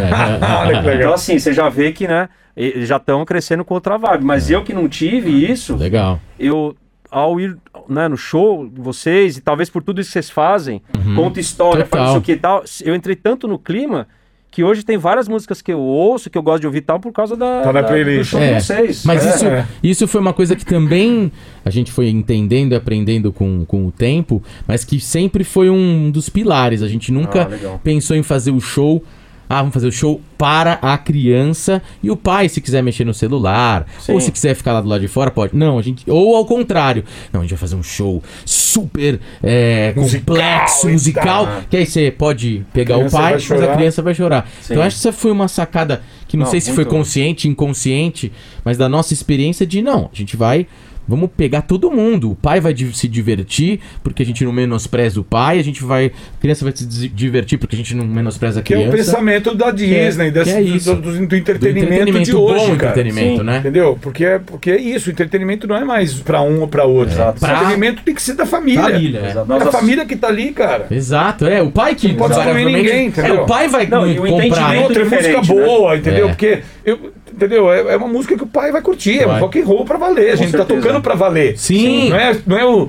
[0.60, 3.96] Olha que Então, assim, você já vê que, né, eles já estão crescendo com outra
[3.96, 4.24] vibe.
[4.24, 6.20] Mas eu que não tive isso, Legal.
[6.38, 6.74] eu,
[7.10, 7.56] ao ir
[7.88, 10.82] né, no show vocês, e talvez por tudo isso que vocês fazem,
[11.16, 11.98] conta história, Total.
[12.00, 14.06] faz isso aqui e tal, eu entrei tanto no clima
[14.52, 16.98] que hoje tem várias músicas que eu ouço, que eu gosto de ouvir e tal,
[16.98, 18.18] por causa da, Tá na da- playlist.
[18.18, 19.04] do show É, de vocês.
[19.04, 19.28] Mas É.
[19.36, 19.66] isso, é.
[19.80, 21.30] isso foi uma coisa que também
[21.64, 26.10] a gente foi entendendo e aprendendo com, com o tempo, mas que sempre foi um
[26.10, 26.82] dos pilares.
[26.82, 29.04] A gente nunca Ah, pensou em fazer o show.
[29.52, 33.12] Ah, vamos fazer o show para a criança e o pai, se quiser mexer no
[33.12, 34.12] celular, Sim.
[34.12, 35.56] ou se quiser ficar lá do lado de fora, pode.
[35.56, 36.08] Não, a gente.
[36.08, 37.02] Ou ao contrário.
[37.32, 42.12] Não, a gente vai fazer um show super é, Musical complexo, musical, que aí você
[42.12, 44.48] pode pegar o pai, mas a criança vai chorar.
[44.60, 44.74] Sim.
[44.74, 48.30] Então, acho que essa foi uma sacada que não, Não, sei se foi consciente, inconsciente,
[48.64, 50.64] mas da nossa experiência de não, a gente vai.
[51.08, 52.30] Vamos pegar todo mundo.
[52.30, 55.58] O pai vai se divertir, porque a gente não menospreza o pai.
[55.58, 56.06] A gente vai.
[56.06, 58.96] A criança vai se divertir, porque a gente não menospreza a Que é o criança.
[58.96, 60.94] pensamento da Disney, desse- que é isso.
[60.94, 62.92] do, do- do Do entretenimento, de bom hoje, cara.
[62.92, 63.42] entretenimento, Sim.
[63.44, 63.58] né?
[63.58, 63.98] Entendeu?
[64.00, 67.14] Porque, é- porque é isso, o entretenimento não é mais pra um ou pra outro.
[67.14, 67.44] Exato.
[67.44, 68.82] O entretenimento tem que ser da família.
[68.82, 69.30] Família, é.
[69.30, 70.86] É Nós a família que tá ali, cara.
[70.90, 71.60] Exato, é.
[71.60, 72.08] O pai que.
[72.08, 73.36] Não pode excluir ninguém, entendeu?
[73.36, 74.46] É, o pai vai Não, e o comprar.
[74.46, 75.64] entendimento- outra é música diferente, né?
[75.64, 76.26] boa, entendeu?
[76.26, 76.28] É.
[76.28, 77.72] Porque, eu, entendeu?
[77.72, 79.40] É, é uma música que o pai vai curtir, é um Vai.
[79.40, 80.32] rock and roll pra valer.
[80.32, 81.58] A gente tá tocando pra valer.
[81.58, 82.10] Sim.
[82.10, 82.88] Não é, não é o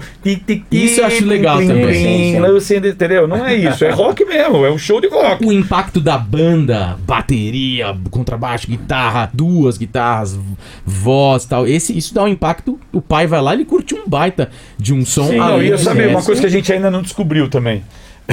[0.72, 2.36] Isso eu acho legal plim, também.
[2.36, 3.28] entendeu?
[3.28, 5.46] Não é isso, é rock mesmo, é um show de rock.
[5.46, 10.38] o impacto da banda, bateria, contrabaixo, guitarra, duas guitarras,
[10.86, 11.66] voz tal.
[11.68, 12.80] Esse, isso dá um impacto.
[12.92, 15.28] O pai vai lá, ele curte um baita de um som.
[15.28, 15.38] Sim.
[15.38, 17.84] Não, e eu saber uma coisa que a gente ainda não descobriu também.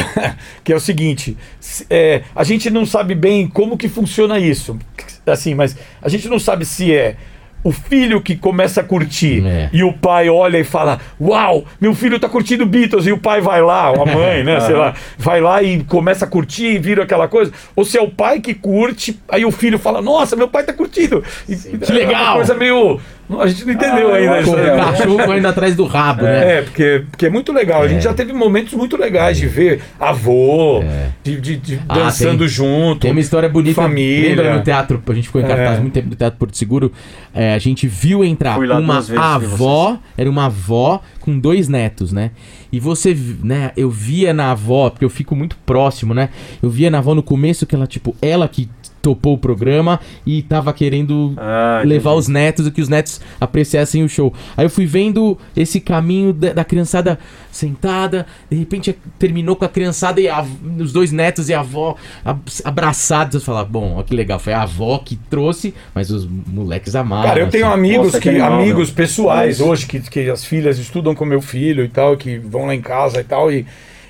[0.64, 4.78] que é o seguinte, se- é, a gente não sabe bem como que funciona isso.
[5.26, 7.16] Assim, mas a gente não sabe se é
[7.64, 9.68] o filho que começa a curtir É.
[9.72, 13.40] e o pai olha e fala: Uau, meu filho tá curtindo Beatles, e o pai
[13.40, 14.61] vai lá, ou a mãe, né?
[14.61, 17.53] sei lá, vai lá e começa a curtir e vira aquela coisa.
[17.74, 20.72] Ou se é o pai que curte, aí o filho fala: Nossa, meu pai tá
[20.72, 21.22] curtindo.
[21.49, 22.22] E- Que É legal!
[22.24, 23.01] uma coisa meio.
[23.40, 24.42] A gente não entendeu Ah, ainda.
[24.42, 24.72] Com né?
[24.72, 26.58] o cachorro correndo atrás do rabo, né?
[26.58, 27.82] É, porque, porque é muito legal.
[27.82, 30.82] A gente já teve momentos muito legais de ver avô,
[31.22, 33.00] de, de- de Ah, dançando tem- junto.
[33.00, 33.74] Tem uma história bonita.
[33.82, 34.30] Família.
[34.30, 35.02] Lembra no teatro?
[35.06, 35.80] A gente ficou em cartaz É.
[35.80, 36.90] muito tempo no Teatro Porto Seguro.
[37.34, 39.98] é, a gente viu entrar Fui lá uma avó.
[40.16, 42.30] Era uma avó com dois netos, né?
[42.72, 43.70] E você, né?
[43.76, 46.30] Eu via na avó, porque eu fico muito próximo, né?
[46.62, 48.68] Eu via na avó no começo que ela, tipo, ela que
[49.01, 54.03] topou o programa e tava querendo Ah, levar os netos e que os netos apreciassem
[54.05, 54.32] o show.
[54.57, 57.18] Aí eu fui vendo esse caminho da, da criançada
[57.51, 60.44] sentada, de repente terminou com a criançada e a-
[60.78, 63.34] os dois netos e a avó ab- abraçados.
[63.36, 67.28] Eu falava, bom, ó que legal, foi a avó que trouxe, mas os moleques amaram.
[67.28, 67.74] Cara, eu tenho assim.
[67.74, 71.88] amigos que que amigos pessoais hoje que, que as filhas estudam com meu filho e
[71.88, 73.64] tal, que vão lá em casa e tal e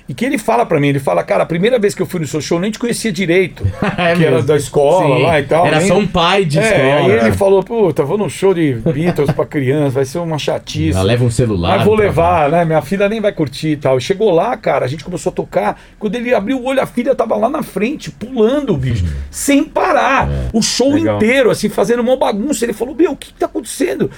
[0.09, 2.19] e que ele fala pra mim, ele fala, cara, a primeira vez que eu fui
[2.19, 3.63] no seu show eu nem te conhecia direito,
[3.95, 4.47] É que era mesmo.
[4.47, 5.65] da escola Sim, lá e tal.
[5.67, 7.13] Era nem- só um pai de é, escola.
[7.13, 10.97] aí ele falou, puta, vou num show de Beatles pra criança, vai ser uma chatice.
[10.97, 11.77] Ela leva um celular.
[11.77, 12.65] Mas vou levar, né?
[12.65, 13.99] Minha filha nem vai curtir e tal.
[13.99, 15.79] Chegou lá, cara, a gente começou a tocar.
[15.99, 20.27] Quando ele abriu o olho, a filha tava lá na frente, pulando, bicho, sem parar.
[20.51, 21.17] O show Legal.
[21.17, 22.65] inteiro, assim, fazendo uma bagunça.
[22.65, 24.09] Ele falou: Meu, o que, que tá acontecendo?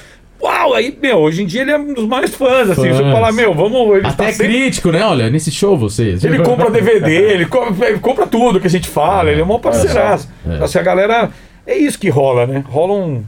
[0.42, 2.88] Uau, aí, meu, hoje em dia ele é um dos mais fãs, assim.
[2.90, 2.98] Fãs.
[2.98, 3.98] Você fala, meu, vamos.
[3.98, 5.06] Ele, Até tá sempre- crítico, né?
[5.06, 6.24] Olha, nesse show vocês.
[6.24, 9.60] ele compra DVD, ele compra, ele compra tudo que a gente fala, ele é um
[9.60, 10.28] parceiraço.
[10.48, 10.64] É.
[10.64, 11.30] Assim, a galera.
[11.66, 12.64] É isso que rola, né?
[12.68, 13.24] Rola um.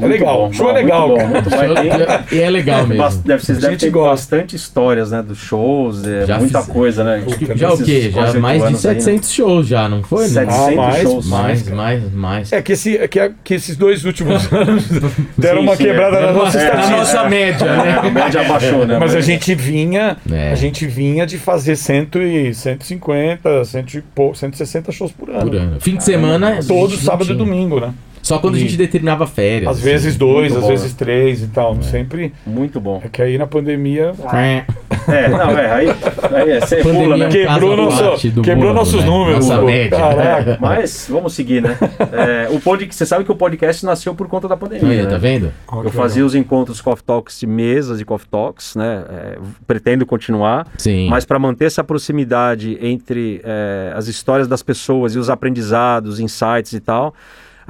[0.00, 0.36] É Muito legal.
[0.36, 1.40] bom, o show bom, é legal, muito bom, cara.
[1.40, 2.24] muito bom.
[2.28, 3.22] Tem- E é legal mesmo.
[3.24, 4.10] Deve, vocês A devem gente ter gosta.
[4.36, 5.22] bastante histórias, né?
[5.22, 7.24] Dos shows, é, Já muita fiz- coisa, né?
[7.54, 8.10] Já o quê?
[8.10, 9.00] Já mais de anos aí, né?
[9.00, 10.22] 700 shows já, não foi?
[10.24, 10.28] né?
[10.28, 11.26] 700 Ah, mais, shows.
[11.26, 12.52] Mais, mais, mais.
[12.52, 14.88] É que, esse, que, que esses dois últimos anos
[15.36, 16.26] deram Sim, uma sim, quebrada é.
[16.26, 16.96] na nossa É, Na estatística.
[16.98, 17.98] nossa média, É, né?
[17.98, 18.98] a média abaixou, né?
[18.98, 20.50] Mas a gente vinha, É.
[20.52, 22.08] a gente vinha de fazer 100
[22.48, 25.50] e 150, 100 e pou- 160 shows por ano.
[25.50, 25.76] Por ano.
[25.80, 26.60] Fim de semana.
[26.66, 27.92] Todo sábado e domingo, né?
[28.22, 29.70] Só quando a gente determinava férias.
[29.70, 31.82] Às vezes dois, muito às bom, vezes três e tal.
[31.82, 32.32] Sempre.
[32.46, 33.00] Muito bom.
[33.04, 34.64] É que aí na pandemia É.
[35.08, 35.88] É, não, é, aí,
[36.32, 37.24] aí é, você Pandemia pula, né?
[37.24, 39.06] é um Quebrou caso à nosso- quebrou mundo, nossos né?
[39.06, 39.98] números, Nossa média.
[39.98, 40.58] Caraca.
[40.60, 41.76] Mas vamos seguir, né?
[42.12, 45.06] É, o pod, você sabe que o podcast nasceu por conta da pandemia, Aí, né?
[45.10, 45.52] tá vendo?
[45.82, 49.04] Eu fazia os encontros Coffee Talks de mesas de Coffee Talks, né?
[49.10, 50.66] É, pretendo continuar.
[50.76, 51.08] Sim.
[51.08, 56.72] Mas para manter essa proximidade entre é, as histórias das pessoas e os aprendizados, insights
[56.74, 57.14] e tal,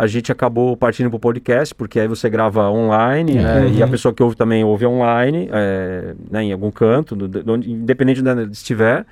[0.03, 3.43] a gente acabou partindo para o podcast, porque aí você grava online, É.
[3.43, 7.29] né, e a pessoa que ouve também ouve online, é, né, em algum canto, do-
[7.29, 9.05] de onde- independente de onde estiver.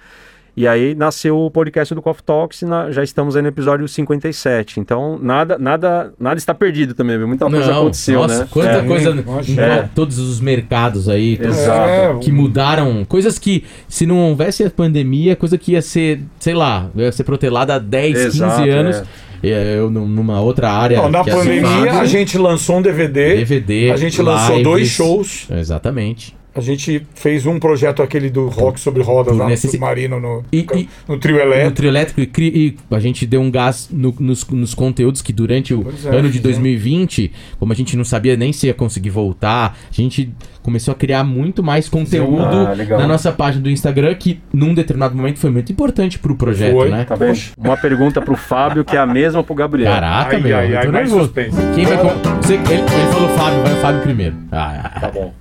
[0.56, 3.86] E aí nasceu o podcast do Coffee Talks e na- já estamos aí no episódio
[3.86, 4.80] 57.
[4.80, 7.28] Então, nada, nada, nada está perdido também, viu?
[7.28, 8.48] Muita coisa Não, aconteceu, nossa, né?
[8.50, 8.82] quanta É.
[8.82, 9.62] coisa imagina.
[9.62, 9.88] em É.
[9.94, 11.88] todos os mercados aí, todos- Exato.
[11.90, 16.54] É, que mudaram, coisas que se não houvesse a pandemia, coisa que ia ser, sei
[16.54, 19.02] lá, ia ser protelada há 10, Exato, 15 anos.
[19.42, 19.76] É.
[19.78, 21.00] Eu num- numa outra área.
[21.02, 24.64] Não, na é pandemia a gente lançou um DVD, DVD, a gente lançou lives.
[24.64, 25.46] dois shows.
[25.50, 26.36] Exatamente.
[26.58, 30.44] A gente fez um projeto aquele do rock sobre rodas lá no necessi- submarino no,
[30.52, 31.70] E- e- no trio No elétrico.
[31.76, 35.32] trio elétrico e, cri- e a gente deu um gás no- nos, nos conteúdos que
[35.32, 36.42] durante o Pois é, ano de fizemos.
[36.42, 40.32] 2020, como a gente não sabia nem se ia conseguir voltar, a gente
[40.62, 45.14] começou a criar muito mais conteúdo Ah, na nossa página do Instagram, que num determinado
[45.16, 46.90] momento foi muito importante pro projeto, Foi.
[46.90, 47.04] né?
[47.04, 47.38] Tá vendo?
[47.56, 49.92] Uma pergunta pro Fábio que é a mesma pro Gabriel.
[49.92, 51.32] Caraca, Ai, meu, ai, eu ai, nervoso.
[51.74, 52.08] Quem vai com...
[52.42, 54.34] Você- ele, ele falou Fábio, vai o Fábio primeiro.
[54.52, 55.32] Ah, Tá bom.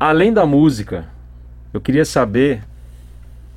[0.00, 1.04] Além da música,
[1.74, 2.62] eu queria saber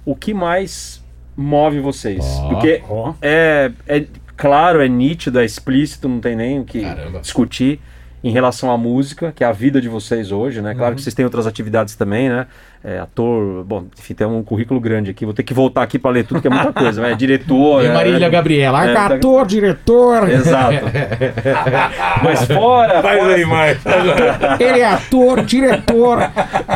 [0.06, 1.02] o que mais
[1.38, 2.22] move vocês.
[2.42, 3.14] Ó, Porque ó.
[3.22, 7.20] é, é claro, é nítido, é explícito, não tem nem o que Caramba.
[7.22, 7.80] discutir
[8.22, 10.72] em relação à música, que é a vida de vocês hoje, né?
[10.72, 10.78] Uhum.
[10.78, 12.48] Claro que vocês têm outras atividades também, né?
[12.86, 15.24] É, ator, bom, enfim, tem um currículo grande aqui.
[15.24, 17.02] Vou ter que voltar aqui para ler tudo, que é muita coisa.
[17.02, 17.14] né?
[17.14, 17.82] É diretor.
[17.82, 20.30] E é- Marília Gabriela, é, tá- ator, diretor.
[20.30, 20.74] Exato.
[22.22, 23.02] Mas fora.
[23.02, 23.78] Faz fora- aí, mais.
[24.60, 26.20] Ele é ator, diretor,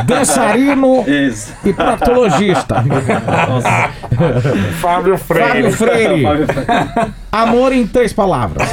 [0.06, 1.54] dançarino Isso.
[1.62, 2.76] e proctologista.
[3.46, 3.90] Nossa.
[4.80, 5.70] Fábio Freire.
[5.72, 6.24] Fábio Freire.
[7.30, 8.66] Amor em três palavras.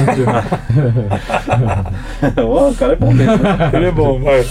[2.42, 3.38] Ô, o cara é bom mesmo.
[3.74, 4.44] Ele é bom, vai.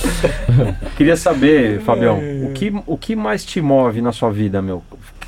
[0.96, 4.84] Queria saber, Fabião, o que, o que mais te move na sua vida, meu?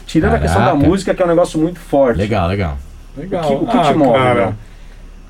[0.06, 0.88] Tirando a questão da Caraca.
[0.88, 2.18] música, que é um negócio muito forte.
[2.18, 2.78] Legal, legal.
[3.18, 3.44] Legal.
[3.44, 4.54] O que- o que te move, meu?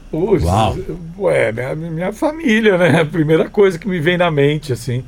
[0.10, 0.78] Putz, Uau.
[1.20, 3.02] Ué, minha, minha família, né?
[3.02, 5.04] A primeira coisa que me vem na mente, assim.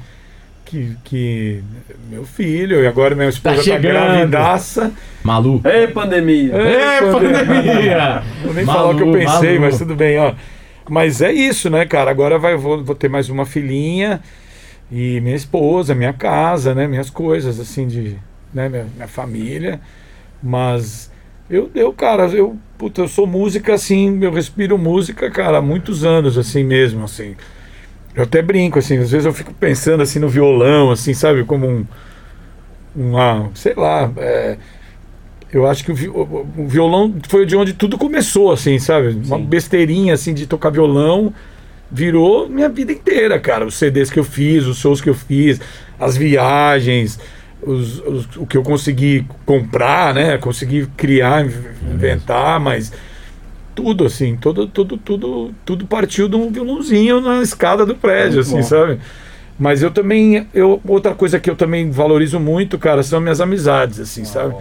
[0.66, 1.64] Que, que
[2.12, 3.82] meu filho, e agora minha esposa tá, chegando.
[3.82, 4.92] gravidaça.
[5.24, 5.62] Malu.
[5.66, 6.54] Ei, pandemia!
[6.54, 8.24] É, pandemia!
[8.44, 9.62] Vou nem falar o que eu Malu, pensei, Malu.
[9.62, 10.34] mas tudo bem, ó.
[10.90, 12.12] Mas é isso, né, cara?
[12.12, 14.20] Agora vai, vou, vou ter mais uma filhinha
[14.92, 16.88] e minha esposa, minha casa, né?
[16.88, 18.18] Minhas coisas, assim, de.
[18.54, 19.80] Né, minha, minha família.
[20.42, 21.12] Mas
[21.50, 26.04] eu, eu, cara, eu, puta, eu sou música, assim, eu respiro música, cara, há muitos
[26.06, 27.36] anos, assim mesmo, assim.
[28.16, 31.44] Eu até brinco, assim, às vezes eu fico pensando, assim, no violão, assim, sabe?
[31.46, 31.86] Como um.
[32.96, 34.58] Uma, sei lá, é,
[35.52, 36.22] eu acho que o,
[36.58, 39.10] o- violão foi de onde tudo começou, assim, sabe?
[39.10, 39.46] Uma Sim.
[39.46, 41.34] besteirinha, assim, de tocar violão.
[41.92, 43.66] Virou minha vida inteira, cara.
[43.66, 45.60] Os CDs que eu fiz, os shows que eu fiz,
[46.00, 47.20] as viagens,
[47.62, 50.38] os- os- o que eu consegui comprar, né?
[50.38, 52.92] Consegui criar, inv- inventar, mas
[53.74, 54.36] tudo, assim.
[54.36, 58.64] Tudo, tudo, tudo, tudo partiu de um violãozinho na escada do prédio, Muito assim, bom.
[58.64, 59.00] sabe?
[59.58, 60.48] Mas eu também.
[60.54, 64.56] Eu, outra coisa que eu também valorizo muito, cara, são minhas amizades, assim, sabe?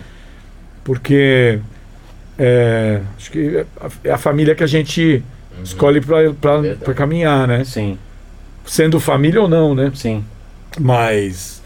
[0.82, 1.60] Porque
[2.38, 5.22] é, acho que é a, é a família que a gente
[5.64, 6.84] escolhe pra, pra, Verdade.
[6.84, 7.64] pra caminhar, né?
[7.64, 7.98] Sim,
[8.64, 9.90] Sendo família ou não, né?
[9.94, 10.22] sim,
[10.78, 11.62] Mas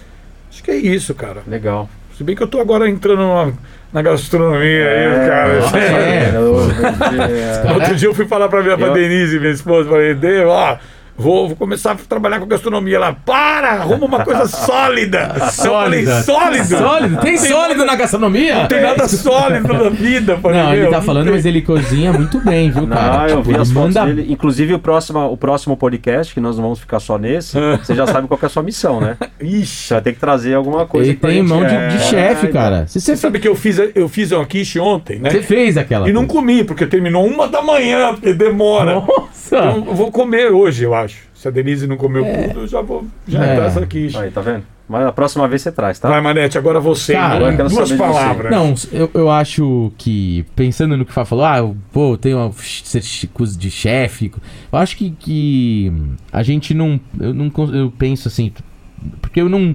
[0.51, 1.43] acho que é isso, cara.
[1.47, 1.89] legal.
[2.17, 3.53] Se bem que eu tô agora entrando numa-
[3.93, 5.61] na gastronomia aí, cara.
[5.61, 6.33] nossa, é.
[6.35, 10.45] eu- Outro dia eu fui falar pra, minha, pra Eu- Denise, minha esposa, falei, Dê,
[10.45, 10.77] ó,
[11.23, 12.97] vou, vou começar a trabalhar com gastronomia.
[12.97, 15.33] Ela, para, arruma uma coisa sólida.
[15.35, 16.65] Eu falei, sólido?
[16.79, 17.17] Sólido?
[17.21, 18.55] Tem sólido na gastronomia?
[18.57, 20.37] Não tem nada sólido na vida.
[20.39, 21.33] Falei, Não, ele meu, tá falando, tem.
[21.35, 23.19] mas ele cozinha muito bem, viu, cara?
[23.19, 24.33] Não, eu Tipo, vi as ele fotos manda dele.
[24.33, 28.07] Inclusive, o próximo, o próximo podcast, que nós não vamos ficar só nesse, você já
[28.07, 29.17] sabe qual que é a sua missão, né?
[29.41, 29.83] Ixi.
[29.89, 32.47] Você vai ter que trazer alguma coisa Ele tem gente- mão de, É, de chefe,
[32.47, 32.87] é, cara.
[32.87, 35.31] Se Você você, sabe que eu fiz, eu fiz uma quiche ontem, né?
[35.31, 36.09] você fez aquela.
[36.09, 38.95] E não comi, porque terminou uma da manhã, porque demora.
[38.95, 39.32] Nossa!
[39.59, 41.25] Então, eu vou comer hoje, eu acho.
[41.35, 43.67] Se a Denise não comeu tudo, eu já vou jantar É.
[43.67, 44.17] essa quiche.
[44.17, 44.63] Aí, tá vendo?
[44.89, 46.09] Mas a próxima vez você traz, tá?
[46.09, 47.15] Vai, Manete, agora você.
[47.15, 48.51] Cara, Agora quero duas palavras.
[48.51, 52.17] Não, eu, eu acho que, pensando no que o Fá falou, ah, eu, pô, eu
[52.19, 53.01] tenho ser
[53.57, 54.33] de chefe.
[54.73, 55.93] Eu acho que, que
[56.33, 57.01] a gente não.
[57.19, 57.51] Eu, não.
[57.73, 58.53] Eu penso assim.
[59.21, 59.75] Porque eu não.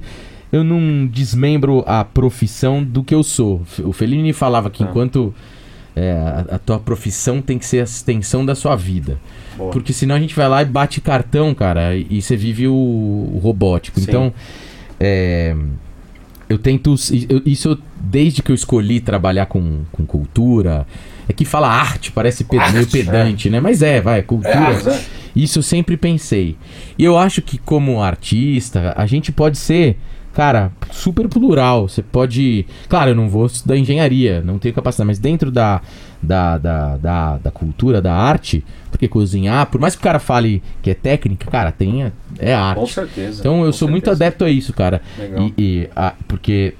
[0.52, 3.64] Eu não desmembro a profissão do que eu sou.
[3.84, 4.88] O Fellini falava que Ah.
[5.98, 6.12] É,
[6.52, 9.18] a, a tua profissão tem que ser a extensão da sua vida.
[9.58, 9.72] Boa.
[9.72, 12.74] Porque senão a gente vai lá e bate cartão, cara, e, e você vive o,
[12.74, 14.00] o robótico.
[14.00, 14.06] Sim.
[14.08, 14.34] Então,
[15.00, 15.56] é,
[16.50, 16.96] eu tento.
[17.30, 20.86] eu- isso eu- desde que eu escolhi trabalhar com, com cultura.
[21.30, 23.60] É que fala arte, parece pe- meio pedante, né?
[23.60, 24.58] Mas é, vai, cultura.
[24.62, 25.04] mas é.
[25.36, 26.56] Isso eu sempre pensei.
[26.98, 29.98] E eu acho que, como artista, a gente pode ser,
[30.38, 31.90] cara, super plural.
[31.90, 32.68] Você pode.
[32.88, 35.82] Claro, eu não vou estudar engenharia, não tenho capacidade, mas dentro da,
[36.22, 40.62] da, da, da, da cultura, da arte, porque cozinhar, por mais que o cara fale
[40.84, 42.80] que é técnica, cara, tem, é- arte.
[42.80, 43.40] Com certeza.
[43.40, 44.26] Então eu sou muito certeza.
[44.26, 45.02] adepto a isso, cara.
[45.18, 45.48] Legal.
[45.48, 46.76] E, e, ah, porque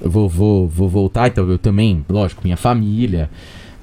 [0.00, 3.28] eu vou, vou, vou voltar, então eu também, lógico, minha família,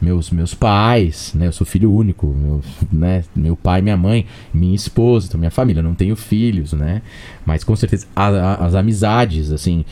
[0.03, 1.47] meus, meus pais, né?
[1.47, 3.23] Eu sou filho único, meu, né?
[3.35, 7.01] Meu pai, minha mãe, minha esposa, então minha família, eu não tenho filhos, né?
[7.45, 9.85] Mas com certeza a- a- as amizades, assim.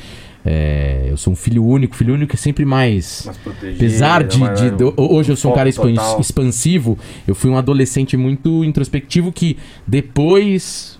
[0.44, 3.22] é, eu sou um filho único, filho único é sempre mais.
[3.28, 6.20] Mais protegido, Apesar de, mais- de- de- hoje eu sou um cara total.
[6.20, 6.98] expansivo,
[7.28, 9.56] eu fui um adolescente muito introspectivo que
[9.86, 11.00] depois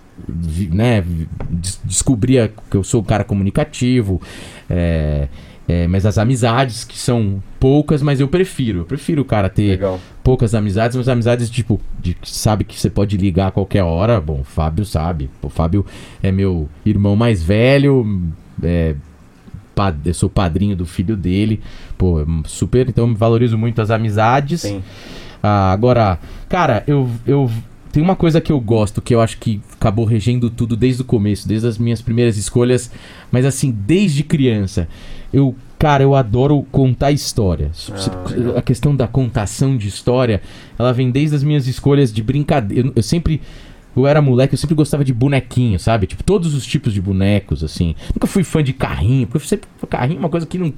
[0.72, 1.04] né,
[1.84, 4.22] descobria que eu sou um cara comunicativo,
[4.70, 5.28] é,
[5.72, 9.70] é, mas as amizades que são poucas, mas eu prefiro, eu prefiro o cara ter
[9.70, 10.02] Legal.
[10.22, 14.20] poucas amizades, mas amizades tipo de que sabe que você pode ligar a qualquer hora.
[14.20, 15.86] Bom, o Fábio sabe, o Fábio
[16.22, 18.06] é meu irmão mais velho,
[18.62, 18.96] é,
[20.04, 21.62] eu sou padrinho do filho dele.
[21.98, 22.90] Pô, é super.
[22.90, 24.62] Então eu valorizo muito as amizades.
[24.62, 24.84] Sim.
[25.42, 26.20] Ah, agora,
[26.50, 27.50] cara, eu, eu.
[27.94, 31.06] Tem uma coisa que eu gosto, que eu acho que acabou regendo tudo desde o
[31.06, 32.92] começo, desde as minhas primeiras escolhas,
[33.32, 34.88] mas assim, desde criança.
[35.34, 37.92] Eu, cara, eu adoro contar histórias.
[37.94, 40.42] Ah, a questão da contação de história,
[40.78, 42.88] ela vem desde as minhas escolhas de brincadeira.
[42.88, 43.42] Eu, eu sempre.
[43.94, 46.08] Eu era moleque, eu sempre gostava de bonequinho, sabe?
[46.08, 47.94] Tipo, todos os tipos de bonecos, assim.
[48.14, 50.74] Nunca fui fã de carrinho, porque sempre carrinho é uma coisa que não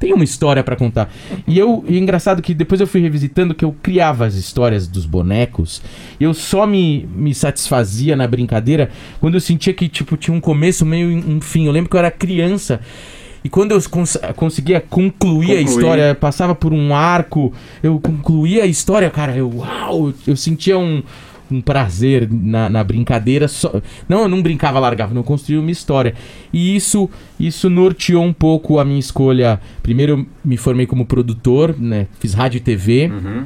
[0.00, 1.08] tem uma história pra contar.
[1.46, 4.88] E eu, e é engraçado que depois eu fui revisitando que eu criava as histórias
[4.88, 5.80] dos bonecos,
[6.18, 8.90] e eu só me, me satisfazia na brincadeira
[9.20, 11.66] quando eu sentia que, tipo, tinha um começo, meio e um fim.
[11.66, 12.80] Eu lembro que eu era criança.
[13.46, 15.64] E quando eu cons- conseguia concluir, a Concluir.
[15.64, 21.00] história, passava por um arco, eu concluía a história, cara, eu, uau, eu sentia um,
[21.48, 23.46] um prazer na, na brincadeira.
[23.46, 26.12] Só, não, eu não brincava, largava, não construía uma história.
[26.52, 29.60] E isso, isso norteou um pouco a minha escolha.
[29.80, 32.08] Primeiro eu me formei como produtor, né?
[32.18, 33.06] Fiz rádio e TV.
[33.12, 33.44] Uhum.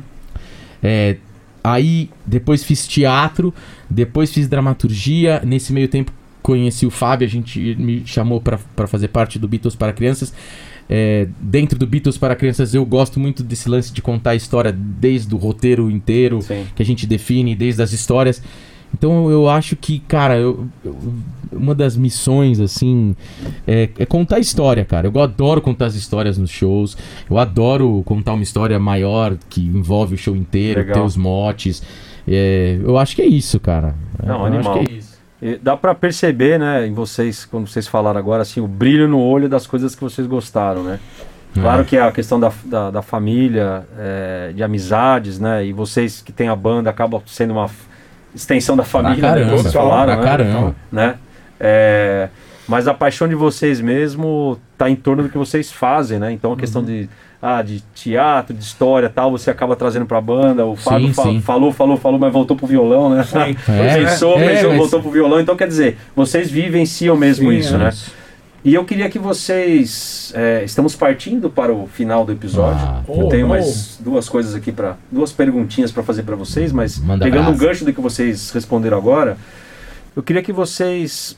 [0.82, 1.16] É,
[1.62, 3.52] aí depois fiz teatro,
[3.90, 5.42] depois fiz dramaturgia.
[5.44, 6.10] Nesse meio tempo
[6.42, 10.32] conheci o Fábio, a gente me chamou pra pra fazer parte do Beatles para Crianças.
[10.92, 14.72] É, dentro do Beatles para Crianças eu gosto muito desse lance de contar a história
[14.72, 16.66] desde o roteiro inteiro Sim.
[16.74, 18.42] que a gente define, desde as histórias.
[18.92, 20.96] Então eu acho que, cara, eu- eu-
[21.52, 23.14] uma das missões, assim,
[23.66, 25.06] é, é contar a história, cara.
[25.06, 26.96] Eu adoro contar as histórias nos shows.
[27.30, 30.94] Eu adoro contar uma história maior que envolve o show inteiro, Legal.
[30.96, 31.82] ter os motes.
[32.26, 33.94] É, eu acho que é isso, cara.
[34.26, 34.74] Não, eu animal.
[34.78, 35.09] acho que é isso.
[35.42, 39.18] E dá pra perceber, né, em vocês, quando vocês falaram agora, assim, o brilho no
[39.20, 40.98] olho das coisas que vocês gostaram, né?
[41.54, 41.84] Claro É.
[41.84, 45.64] que a questão da, da, da família, é, de amizades, né?
[45.64, 47.68] E vocês que têm a banda acabam sendo uma
[48.34, 50.22] extensão da família, né, caramba, como vocês falaram, pra né?
[50.30, 50.74] caramba.
[50.92, 51.14] né?
[51.58, 52.28] É,
[52.68, 56.32] mas a paixão de vocês mesmo tá em torno do que vocês fazem, né?
[56.32, 57.06] Então a questão de,
[57.42, 60.64] ah, de teatro, de história tal, você acaba trazendo pra banda.
[60.64, 61.40] O Fábio Sim, fa- sim.
[61.42, 63.22] falou, falou, falou, mas voltou pro violão, né?
[63.68, 65.38] É, Pensou, é, pensou, mas- voltou pro violão.
[65.38, 67.78] Então quer dizer, vocês vivenciam mesmo Sim, isso, é.
[67.78, 67.92] né?
[68.64, 70.32] E eu queria que vocês.
[70.34, 72.80] é, estamos partindo para o final do episódio.
[72.82, 73.50] Ah, eu oh, tenho oh.
[73.50, 77.52] mais duas coisas aqui para duas perguntinhas para fazer para vocês, mas Manda pegando o
[77.52, 77.66] brasa.
[77.66, 79.36] gancho do que vocês responderam agora,
[80.16, 81.36] eu queria que vocês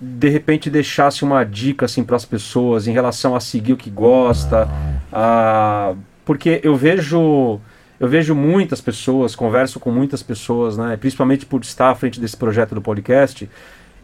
[0.00, 3.90] de repente deixassem uma dica assim para as pessoas em relação a seguir o que
[3.90, 4.68] gosta,
[5.12, 5.94] a...
[6.24, 7.60] porque eu vejo
[8.00, 12.36] eu vejo muitas pessoas, converso com muitas pessoas, né, principalmente por estar à frente desse
[12.36, 13.50] projeto do podcast,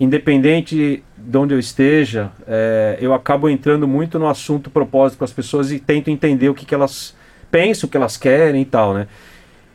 [0.01, 5.33] independente de onde eu esteja, é, eu acabo entrando muito no assunto propósito com as
[5.33, 7.15] pessoas e tento entender o que, que elas
[7.53, 9.07] pensam, o que elas querem e tal, né?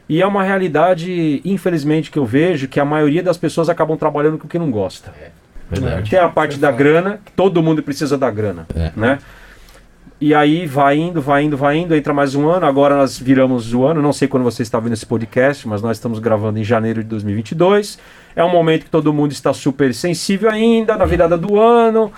[0.09, 4.39] E é uma realidade, infelizmente, que eu vejo que a maioria das pessoas acabam trabalhando
[4.39, 5.13] com o que não gosta.
[5.69, 6.09] Verdade.
[6.09, 8.91] Tem a parte da grana, que todo mundo precisa da grana, É.
[8.95, 9.19] né?
[10.21, 13.73] E aí vai indo, vai indo, vai indo, entra mais um ano, agora nós viramos
[13.73, 16.63] o ano, não sei quando você está vendo esse podcast, mas nós estamos gravando em
[16.63, 17.97] janeiro de 2022.
[18.35, 22.11] É um momento que todo mundo está super sensível ainda, na virada do ano,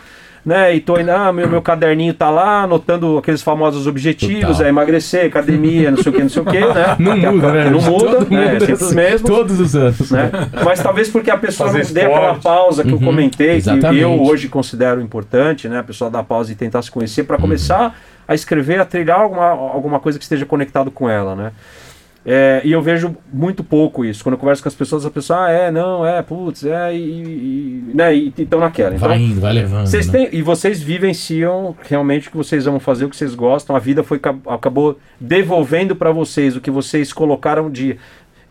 [0.45, 0.75] né?
[0.75, 4.65] E tô ainda, ah, meu, meu caderninho tá lá, anotando aqueles famosos objetivos, Total.
[4.65, 6.95] é emagrecer, academia, não sei o que, não sei o que, né?
[6.99, 7.69] Não Que a- muda, né?
[7.69, 8.45] Não muda, Todo né?
[8.55, 10.11] É sempre assim, os mesmos Todos os anos.
[10.11, 10.31] né?
[10.65, 13.57] Mas talvez porque a pessoa Fazer não dê aquela pausa que eu Uhum, comentei, que
[13.57, 13.99] exatamente.
[14.01, 15.79] eu hoje considero importante, né?
[15.79, 17.95] A pessoa dar pausa e tentar se conhecer para começar
[18.27, 21.51] a escrever, a trilhar alguma, alguma coisa que esteja conectado com ela, né?
[22.23, 24.23] É, e eu vejo muito pouco isso.
[24.23, 26.99] Quando eu converso com as pessoas, a pessoa, ah, é, não, é, putz, é, e,
[26.99, 28.93] e, né, e estão naquela.
[28.95, 29.87] Então, Vai indo, vai levando.
[29.87, 30.13] vocês né?
[30.27, 33.75] têm, e vocês vivenciam realmente o que vocês vão fazer, o que vocês gostam.
[33.75, 37.97] A vida foi ca- acabou devolvendo para vocês o que vocês colocaram de,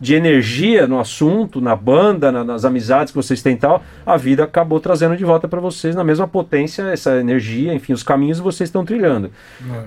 [0.01, 3.83] de energia no assunto, na banda, na- nas amizades que vocês têm e tal.
[4.03, 8.01] A vida acabou trazendo de volta para vocês na mesma potência essa energia, enfim, os
[8.01, 9.29] caminhos vocês estão trilhando.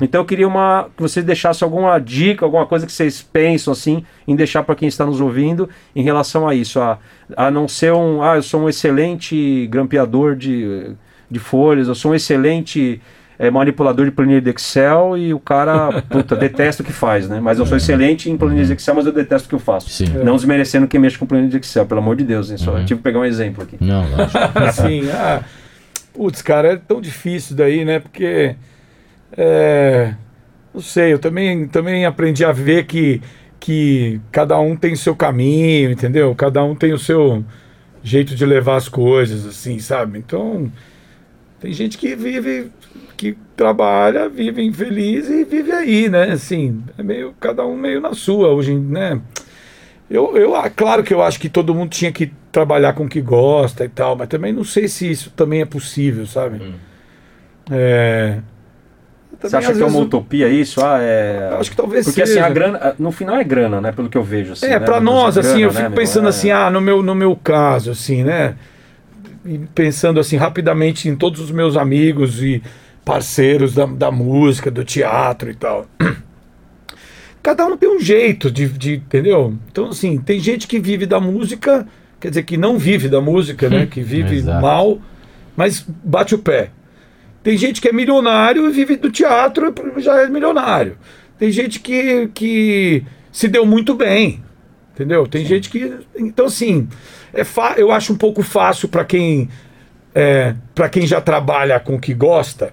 [0.01, 4.05] Então eu queria uma que vocês deixassem alguma dica, alguma coisa que vocês pensam assim
[4.29, 6.97] em deixar para quem está nos ouvindo em relação a isso, a,
[7.37, 10.93] a não ser um, ah, eu sou um excelente grampeador de,
[11.29, 13.01] de folhas, eu sou um excelente
[13.39, 17.41] eh, manipulador de planilha de Excel e o cara, puta, detesta o que faz, né?
[17.41, 19.89] Mas eu sou excelente em planilhas de Excel, mas eu detesto o que eu faço.
[19.91, 20.07] Sim.
[20.24, 22.57] Não desmerecendo quem mexe com planilha de Excel, pelo amor de Deus, hein?
[22.59, 22.78] Só, Uhum.
[22.78, 23.76] eu tive que pegar um exemplo aqui.
[23.80, 24.39] Não, lógico.
[24.59, 25.43] assim, ah,
[26.12, 27.99] putz, cara, é tão difícil daí, né?
[28.01, 28.55] Porque,
[29.37, 30.14] é,
[30.72, 33.20] não sei, eu também, também aprendi a ver que,
[33.61, 36.35] que cada um tem seu caminho, entendeu?
[36.35, 37.45] Cada um tem o seu
[38.03, 40.18] jeito de levar as coisas, assim, sabe?
[40.18, 40.70] Então,
[41.61, 42.70] tem gente que vive,
[43.17, 46.33] que trabalha, vive infeliz e vive aí, né?
[46.33, 49.21] Assim, é meio, cada um meio na sua hoje, né?
[50.11, 53.09] Eu, eu, ah, claro que eu acho que todo mundo tinha que trabalhar com o
[53.09, 56.61] que gosta e tal, mas também não sei se isso também é possível, sabe?
[57.71, 58.41] É,
[59.31, 60.85] Você também, acha às que é uma utopia isso?
[60.85, 61.49] Ah, é...
[61.53, 62.41] eu acho que talvez Porque seja.
[62.41, 63.93] assim, a grana, no final é grana, né?
[63.93, 64.53] Pelo que eu vejo.
[64.53, 64.81] Assim, É, né?
[64.81, 66.27] pra Vamos nós, dizer, assim, eu grana, fico né, pensando?
[66.27, 66.29] É.
[66.29, 68.57] assim, ah, no meu, no meu caso, assim, né?
[69.45, 72.63] E pensando assim, rapidamente em todos os meus amigos e
[73.05, 75.87] parceiros da, da música, do teatro e tal.
[77.43, 79.55] Cada um tem um jeito de, de, entendeu?
[79.71, 81.87] Então, assim, tem gente que vive da música,
[82.19, 83.87] quer dizer, que não vive da música, né?
[83.87, 84.63] Que vive Exato.
[84.63, 84.99] mal,
[85.55, 86.71] mas bate o pé.
[87.43, 90.97] Tem gente que é milionário e vive do teatro e já é milionário.
[91.39, 94.43] Tem gente que, que se deu muito bem,
[94.95, 95.27] entendeu?
[95.27, 95.99] Tem gente que.
[96.17, 96.89] Então, assim,
[97.35, 97.75] é fa...
[97.77, 99.51] eu acho um pouco fácil para quem,
[100.15, 102.73] é, para quem já trabalha com o que gosta,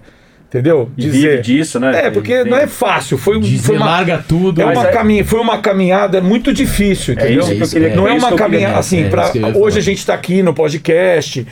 [0.52, 0.90] entendeu?
[0.98, 2.06] E vive disso, né?
[2.06, 3.16] É, porque Tem- não é fácil.
[3.16, 4.60] Foi, Dizer, foi uma, larga tudo.
[4.60, 7.40] é uma é- caminha, foi uma caminhada muito difícil, entendeu?
[7.40, 9.46] isso que eu queria- não é é isso uma caminhada assim, é pra, isso ia
[9.56, 11.46] hoje a gente tá aqui no podcast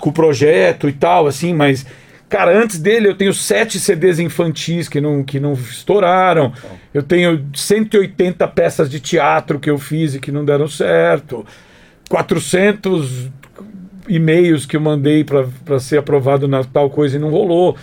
[0.00, 1.84] com o projeto e tal, assim, mas
[2.30, 6.50] cara, antes dele eu tenho sete CDs infantis que não, que não estouraram.
[6.94, 11.44] Eu tenho 180 peças de teatro que eu fiz e que não deram certo.
[12.08, 13.30] 400
[14.08, 17.76] e-mails que eu mandei para ser aprovado na tal coisa e não rolou.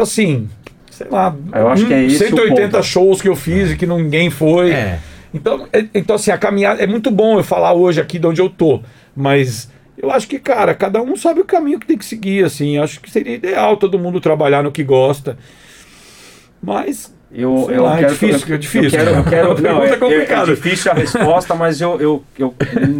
[0.00, 0.48] Então, assim,
[0.90, 2.82] sei lá, Eu acho que é esse o 180 ponto.
[2.82, 4.70] shows que eu fiz e que ninguém foi.
[4.70, 4.98] É.
[5.34, 6.82] Então, é- então, assim, a caminhada.
[6.82, 8.80] É muito bom eu falar hoje aqui de onde eu tô,
[9.14, 12.78] mas eu acho que, cara, cada um sabe o caminho que tem que seguir, assim.
[12.78, 15.36] Acho que seria ideal todo mundo trabalhar no que gosta.
[16.62, 17.14] Mas.
[17.32, 18.98] Eu, Sei eu lá, é quero, difícil, eu, é difícil.
[18.98, 19.24] Eu quero, eu
[19.54, 20.50] quero, não, é, é complicada.
[20.50, 22.54] é difícil a resposta, mas eu, eu, eu,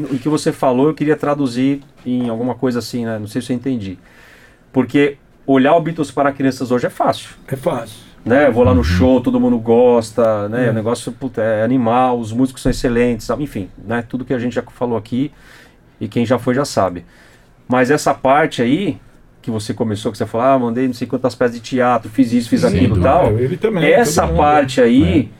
[0.08, 3.18] o que você falou eu queria traduzir em alguma coisa assim, né?
[3.18, 3.98] Não sei se eu entendi.
[4.72, 5.16] Porque
[5.52, 7.30] olhar o Beatles para crianças hoje é fácil.
[7.48, 7.96] É fácil.
[8.24, 8.46] né?
[8.48, 8.68] Eu vou Uhum.
[8.68, 10.68] lá no show, todo mundo gosta, né?
[10.70, 13.42] O negócio puta, é animal, os músicos são excelentes, sabe?
[13.44, 14.04] enfim, né?
[14.06, 15.32] Tudo que a gente já falou aqui
[16.00, 17.04] e quem já foi já sabe.
[17.66, 18.98] Mas essa parte aí,
[19.40, 22.30] que você começou, que você falou, ah, mandei não sei quantas peças de teatro, fiz
[22.32, 23.38] isso, fiz Sim, aquilo e tal.
[23.38, 23.84] Ele também.
[23.90, 25.30] Essa parte aí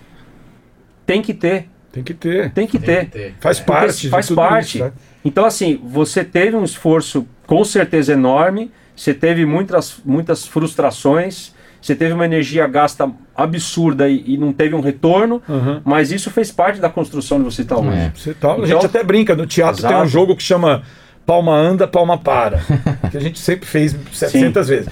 [1.05, 2.51] tem que ter, Tem que ter.
[2.53, 3.35] tem que ter.
[3.41, 4.01] Faz Porque parte.
[4.03, 4.77] de faz tudo parte.
[4.79, 4.93] isso, né?
[5.25, 8.71] Então, assim, você teve um esforço com certeza enorme,
[9.01, 14.75] você teve muitas, muitas frustrações, você teve uma energia gasta absurda e, e não teve
[14.75, 15.81] um retorno, Uhum.
[15.85, 17.97] mas isso fez parte da construção de você estar hoje.
[17.97, 18.13] É.
[18.15, 20.09] Você tá, a Então- gente até brinca, no teatro tem um Exato.
[20.11, 20.83] jogo que chama
[21.25, 22.61] Palma anda, palma para.
[23.11, 24.89] que a gente sempre fez 700 vezes.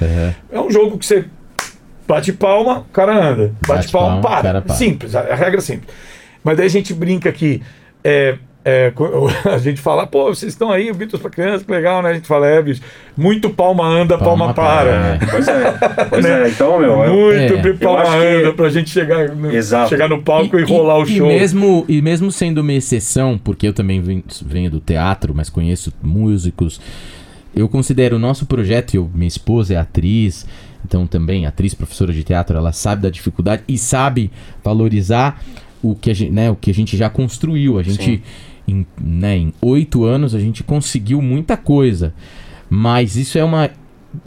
[0.50, 1.24] É um jogo que você
[2.06, 3.48] bate palma, o cara anda.
[3.66, 4.62] Bate, Bate palma, palma, para.
[4.62, 4.74] para.
[4.74, 5.92] Simples, a, a regra é simples.
[6.44, 7.60] Mas daí a gente brinca que
[8.04, 8.92] é, é,
[9.50, 12.10] a gente fala, pô, vocês estão aí, o Beatles pra criança, que legal, né?
[12.10, 12.82] A gente fala, é, bicho,
[13.16, 15.18] muito palma anda, palma, Palma para.
[15.18, 16.48] para, Pois é, pois é.
[16.48, 17.56] Então, meu, eu- Muito É.
[17.62, 19.88] de palma acho que- anda pra gente chegar no, Exato.
[19.88, 21.26] chegar no palco e, rolar o e show.
[21.26, 25.92] mesmo, e mesmo sendo uma exceção, porque eu também venho, venho do teatro, mas conheço
[26.02, 26.80] músicos,
[27.56, 30.46] eu considero o nosso projeto, eu, minha esposa é atriz,
[30.84, 34.30] então também atriz, professora de teatro, ela sabe da dificuldade e sabe
[34.62, 35.40] valorizar
[35.82, 37.78] o que a gente, né, o que a gente já construiu.
[37.78, 38.22] A gente,
[38.66, 42.14] em, né, em oito anos, a gente conseguiu muita coisa,
[42.68, 43.70] mas isso é uma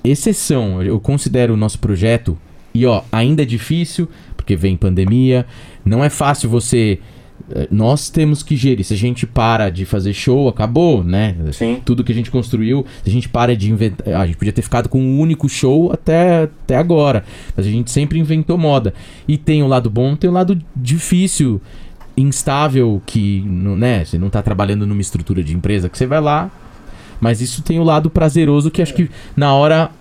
[0.04, 0.82] exceção.
[0.82, 2.38] Eu considero o nosso projeto,
[2.74, 5.46] e ó, ainda é difícil, porque vem pandemia,
[5.84, 7.00] não é fácil você.
[7.50, 8.84] Eh, Nós temos que gerir.
[8.86, 11.36] Se a gente para de fazer show, acabou, né?
[11.52, 11.82] Sim.
[11.84, 14.08] Tudo que a gente construiu, se a gente para de inventar.
[14.22, 17.24] A gente podia ter ficado com um único show até, até agora.
[17.56, 18.94] Mas a gente sempre inventou moda.
[19.28, 21.62] E tem o lado bom, tem o lado difícil,
[22.16, 26.22] instável, que não- né, você não tá trabalhando numa estrutura de empresa que você vai
[26.22, 26.52] lá.
[27.20, 29.92] Mas isso tem o lado prazeroso que acho que na hora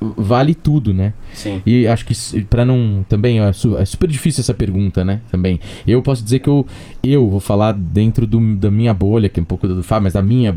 [0.00, 1.12] vale tudo, né?
[1.32, 1.62] Sim.
[1.64, 2.14] E acho que
[2.44, 5.20] pra não também é, é super difícil essa pergunta, né?
[5.30, 5.60] Também.
[5.86, 6.66] Eu posso dizer que eu
[7.02, 10.12] eu vou falar dentro do, da minha bolha, que é um pouco do Fábio, mas
[10.12, 10.56] da minha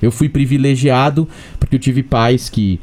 [0.00, 1.28] eu fui privilegiado
[1.58, 2.80] porque eu tive pais que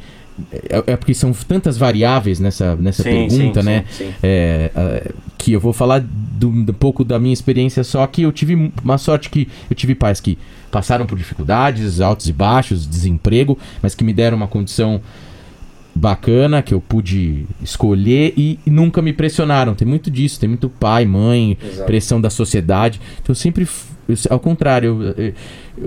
[0.52, 3.86] é, é porque são tantas variáveis nessa nessa Sim, pergunta, sim, né?
[3.90, 4.14] sim, sim.
[4.24, 8.32] É, é, que eu vou falar do, um pouco da minha experiência só que eu
[8.32, 10.38] tive uma sorte que eu tive pais que
[10.72, 15.02] passaram por dificuldades, altos e baixos, desemprego, mas que me deram uma condição
[16.00, 19.76] bacana que eu pude escolher e, e nunca me pressionaram.
[19.76, 21.86] Tem muito disso, tem muito pai, mãe, Exato.
[21.86, 23.00] pressão da sociedade.
[23.22, 23.68] Então eu sempre,
[24.08, 25.34] eu- ao contrário, eu,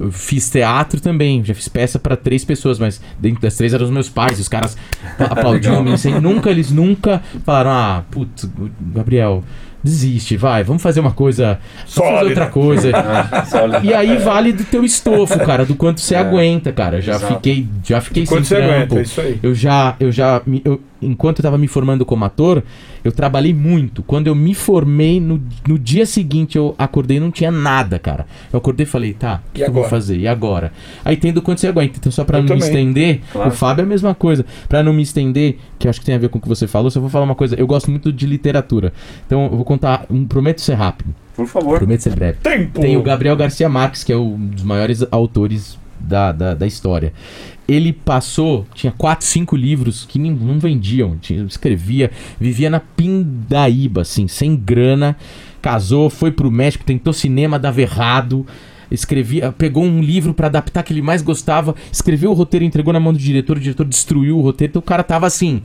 [0.01, 3.85] eu- fiz teatro também, já fiz peça para três pessoas, mas dentro das três eram
[3.85, 4.77] os meus pais, os caras
[5.19, 5.91] aplaudiam me.
[6.21, 8.49] Nunca eles nunca falaram: "Ah, putz,
[8.81, 9.43] Gabriel,
[9.83, 11.59] desiste, vai, vamos fazer uma coisa,
[11.95, 12.91] vamos fazer outra coisa".
[13.03, 13.81] Ah.
[13.83, 16.19] E aí vale do teu estofo, cara, do quanto você É.
[16.19, 17.01] aguenta, cara.
[17.01, 17.35] Já Exato.
[17.35, 18.65] fiquei, já fiquei sem trampo.
[18.73, 19.39] aguenta, é isso aí.
[19.43, 22.63] Eu já, eu já, eu- enquanto eu tava me formando como ator,
[23.05, 24.03] eu trabalhei muito.
[24.03, 28.27] Quando eu me formei, no, no dia seguinte eu acordei e não tinha nada, cara.
[28.53, 29.91] Eu acordei e falei, tá, o E que, que eu vou agora?
[29.91, 30.19] fazer?
[30.19, 30.73] E agora?
[31.05, 31.99] Aí tem do quanto você aguenta.
[31.99, 32.69] Então, só pra Eu não me também.
[32.69, 33.49] estender, Claro.
[33.51, 34.45] o Fábio é a mesma coisa.
[34.69, 36.67] Pra não me estender, que eu acho que tem a ver com o que você
[36.67, 37.55] falou, só vou falar uma coisa.
[37.57, 38.93] Eu gosto muito de literatura.
[39.27, 41.79] Então, eu vou contar, um, prometo ser rápido, Por favor.
[41.79, 42.39] prometo ser breve.
[42.43, 42.81] Tempo!
[42.81, 47.13] Tem o Gabriel Garcia Marques, que é um dos maiores autores da, da, da história.
[47.69, 54.27] Ele passou, tinha quatro, cinco livros que não vendiam, tinha, escrevia, vivia na pindaíba, assim,
[54.27, 55.17] sem grana,
[55.61, 58.45] casou, foi pro México, tentou cinema, dava errado,
[58.91, 63.01] escrevia, pegou um livro pra adaptar que ele mais gostava, escreveu o roteiro, entregou na
[63.01, 65.63] mão do diretor, o diretor destruiu o roteiro, então o cara tava assim,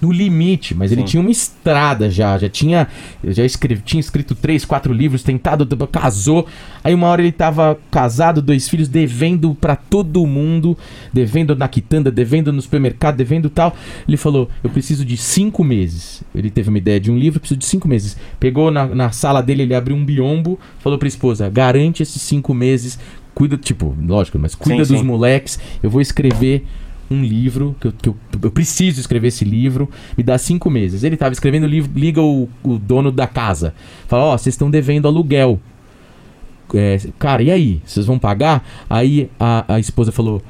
[0.00, 1.06] no limite, mas ele Sim.
[1.06, 2.88] tinha uma estrada já, já tinha,
[3.22, 6.46] já escrevi, tinha escrito três, quatro livros, tentado, casou.
[6.82, 10.76] Aí uma hora ele tava casado, dois filhos, devendo pra todo mundo,
[11.12, 13.76] devendo na quitanda, devendo no supermercado, devendo tal.
[14.08, 16.22] Ele falou: Eu preciso de cinco meses.
[16.34, 18.16] Ele teve uma ideia de um livro, preciso de cinco meses.
[18.38, 22.54] Pegou na, na sala dele, ele abriu um biombo, falou pra esposa: Garante esses cinco
[22.54, 22.98] meses,
[23.34, 25.06] cuida, tipo, lógico, mas cuida Sim, dos sim.
[25.06, 26.64] moleques, eu vou escrever
[27.10, 31.02] um livro, que, eu, que eu, eu preciso escrever esse livro, me dá cinco meses.
[31.02, 33.74] Ele tava escrevendo o livro, liga o, o dono da casa.
[34.06, 35.58] Fala, ó, vocês estão devendo aluguel.
[36.72, 37.82] É, cara, e aí?
[37.84, 38.64] Vocês vão pagar?
[38.88, 40.40] Aí a, a esposa falou,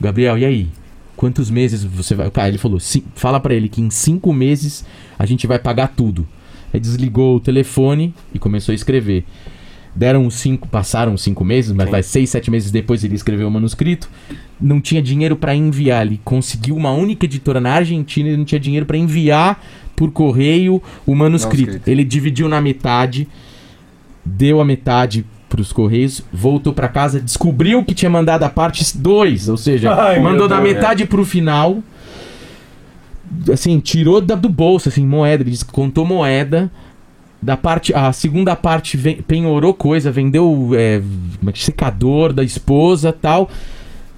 [0.00, 0.68] Gabriel, e aí?
[1.14, 2.30] Quantos meses você vai...
[2.30, 4.86] Cara, ele falou, "Sim, fala pra ele que em cinco meses
[5.18, 6.26] a gente vai pagar tudo.
[6.72, 9.24] Aí desligou o telefone e começou a escrever.
[9.94, 14.08] Deram cinco, passaram cinco meses, mas vai seis, sete meses depois ele escreveu o manuscrito.
[14.60, 16.04] Não tinha dinheiro pra enviar.
[16.06, 19.62] Ele conseguiu uma única editora na Argentina e não tinha dinheiro pra enviar
[19.94, 21.80] por correio o manuscrito.
[21.88, 23.28] Ele dividiu na metade,
[24.24, 29.48] deu a metade pros correios, voltou pra casa, descobriu que tinha mandado a parte 2,
[29.48, 30.74] ou seja, Ai, mandou da Deus.
[30.74, 31.78] metade pro final.
[33.52, 36.70] Assim, tirou da- do bolso, assim, moeda, ele contou moeda.
[37.40, 40.96] Da parte, a segunda parte penhorou coisa, vendeu é,
[41.46, 43.48] é secador da esposa tal.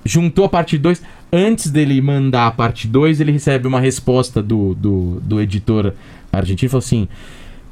[0.05, 1.03] Juntou a parte 2.
[1.33, 5.93] antes dele mandar a parte 2, ele recebe uma resposta do, do, do editor
[6.33, 7.09] argentino e falou assim: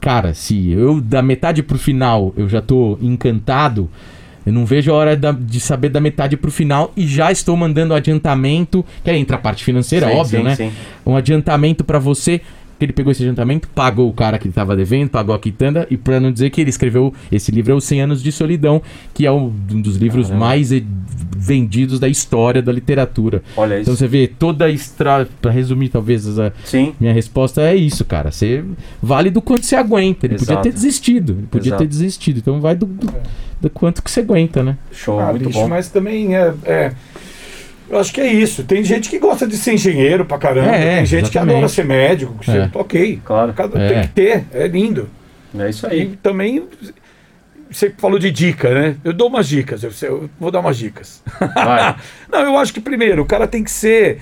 [0.00, 3.88] Cara, se eu da metade pro final eu já tô encantado,
[4.46, 7.56] eu não vejo a hora da- de saber da metade pro final e já estou
[7.56, 8.84] mandando adiantamento.
[9.02, 10.54] Que aí entra a parte financeira, Sim, óbvio, sim, né?
[10.54, 10.72] sim.
[11.06, 12.40] Um adiantamento pra você.
[12.78, 15.86] Que ele pegou esse adiantamento, pagou o cara que ele tava devendo, pagou a quitanda,
[15.90, 18.80] e pra não dizer que ele escreveu esse livro é o 100 Anos de Solidão,
[19.12, 20.82] que é um dos livros mais eh,
[21.36, 23.42] vendidos da história da literatura.
[23.56, 23.82] Olha isso.
[23.82, 26.94] Então você vê toda a estrada, pra resumir talvez a Sim.
[27.00, 28.30] minha resposta é isso, cara.
[28.30, 28.64] Você
[29.02, 30.26] vale do quanto você aguenta.
[30.26, 30.62] Ele podia Exato.
[30.62, 31.82] ter desistido, ele podia Exato.
[31.82, 32.38] ter desistido.
[32.38, 33.12] Então vai do, do,
[33.60, 34.76] do quanto que você aguenta, né?
[34.92, 35.68] Show, Ah, muito bicho, bom.
[35.68, 36.92] mas também é, é-
[37.90, 38.64] Eu acho que é isso.
[38.64, 40.72] Tem gente que gosta de ser engenheiro pra caramba.
[40.74, 41.54] É, tem gente que exatamente.
[41.56, 42.34] adora ser médico.
[42.38, 42.54] que É.
[42.66, 43.20] você- Ok.
[43.24, 43.52] Claro.
[43.54, 43.88] Cada- É.
[43.88, 44.44] Tem que ter.
[44.52, 45.08] É lindo.
[45.58, 46.18] É isso E aí.
[46.22, 46.64] também.
[47.70, 48.96] Você falou de dica, né?
[49.04, 49.82] Eu dou umas dicas.
[49.82, 51.22] Eu, eu vou dar umas dicas.
[51.54, 51.96] Vai.
[52.30, 54.18] Não, eu acho que primeiro, o cara tem que ser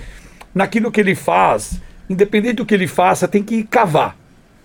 [0.53, 4.15] naquilo que ele faz, independente do que ele faça, tem que cavar.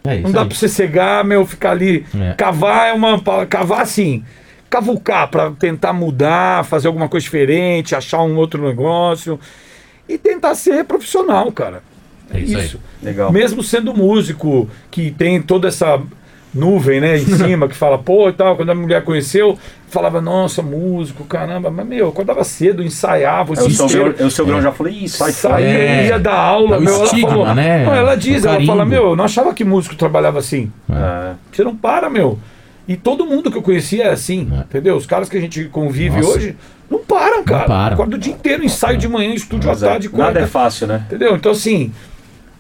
[0.05, 0.23] É isso.
[0.25, 0.49] Não dá aí.
[0.49, 2.05] pra você cegar, meu, ficar ali.
[2.19, 2.35] É.
[2.35, 3.21] Cavar é uma.
[3.23, 4.25] pa- Cavar assim.
[4.73, 9.39] Cavucar pra tentar mudar, fazer alguma coisa diferente, achar um outro negócio.
[10.09, 11.83] E tentar ser profissional, cara.
[12.33, 12.71] É isso aí.
[13.03, 13.31] Legal.
[13.31, 16.01] Mesmo sendo músico, que tem toda essa
[16.55, 19.59] nuvem, né, em cima, que fala, pô, e tal, quando a mulher conheceu,
[19.89, 24.27] falava, nossa, músico, caramba, mas meu, eu acordava cedo, ensaiava o É, o seu grão,
[24.27, 25.55] o seu grão já falei, Ih, sai fora.
[25.55, 26.07] Saía, É.
[26.09, 27.85] ia dar aula, É o meu, ela estigma, falou, né?
[27.85, 28.73] Não, ela diz, ela carimbo.
[28.73, 30.73] fala, meu, eu não achava que músico trabalhava assim.
[30.91, 31.35] É.
[31.53, 32.39] Você não para, meu.
[32.89, 34.61] E todo mundo que eu conhecia era assim, É.
[34.61, 34.97] entendeu?
[34.97, 36.29] Os caras que a gente convive Nossa.
[36.37, 36.57] hoje
[36.91, 37.65] não param, cara.
[37.65, 37.95] param.
[37.95, 40.39] Acorda o dia inteiro, ensaio de manhã, estúdio à Mas é, tarde, Nada quarta.
[40.41, 41.05] é fácil, né?
[41.07, 41.37] Entendeu?
[41.37, 41.93] Então, assim,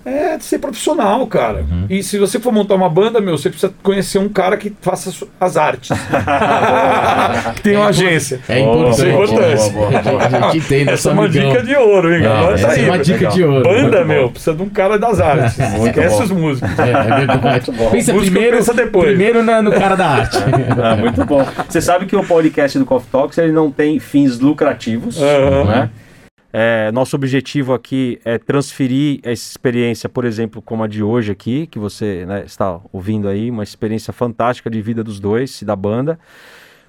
[0.04, 1.60] é ser profissional, cara.
[1.60, 1.86] Uhum.
[1.88, 5.12] E se você for montar uma banda, meu, você precisa conhecer um cara que faça
[5.40, 5.90] as- artes.
[7.62, 8.40] Tem uma agência.
[8.48, 9.12] É Boa, importante.
[9.12, 10.22] boa, boa, boa, boa.
[10.22, 12.24] A gente entende, Essa é uma dica de ouro, hein?
[12.24, 12.84] É, Agora essa tá aí.
[12.84, 13.32] é uma dica legal.
[13.32, 13.62] de ouro.
[13.62, 14.28] Banda, Muito meu, bom.
[14.32, 15.58] precisa de um cara das artes.
[15.86, 16.22] Esquece bom.
[16.24, 16.78] os músicos.
[16.78, 17.70] É, é verdade.
[17.72, 17.90] bom.
[17.90, 19.06] Pensa Música primeiro, pensa depois.
[19.08, 20.38] primeiro na- no cara da arte.
[20.82, 21.44] Ah, muito bom.
[21.68, 25.64] Você sabe que o podcast do Coffee Talks ele não tem fins lucrativos, Aham.
[25.64, 25.90] né?
[26.52, 31.66] É, nosso objetivo aqui é transferir essa experiência, por exemplo, como a de hoje aqui,
[31.66, 35.74] que você né, está ouvindo aí, uma experiência fantástica de vida dos dois e da
[35.74, 36.18] banda,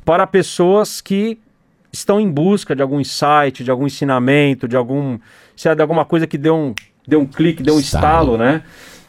[0.03, 1.39] para pessoas que
[1.93, 5.17] estão em busca de algum insight, de algum ensinamento, de algum,
[5.55, 6.75] se é de alguma coisa que deu um,
[7.07, 8.33] deu um clique, deu um Estalo.
[8.33, 8.63] estalo, né?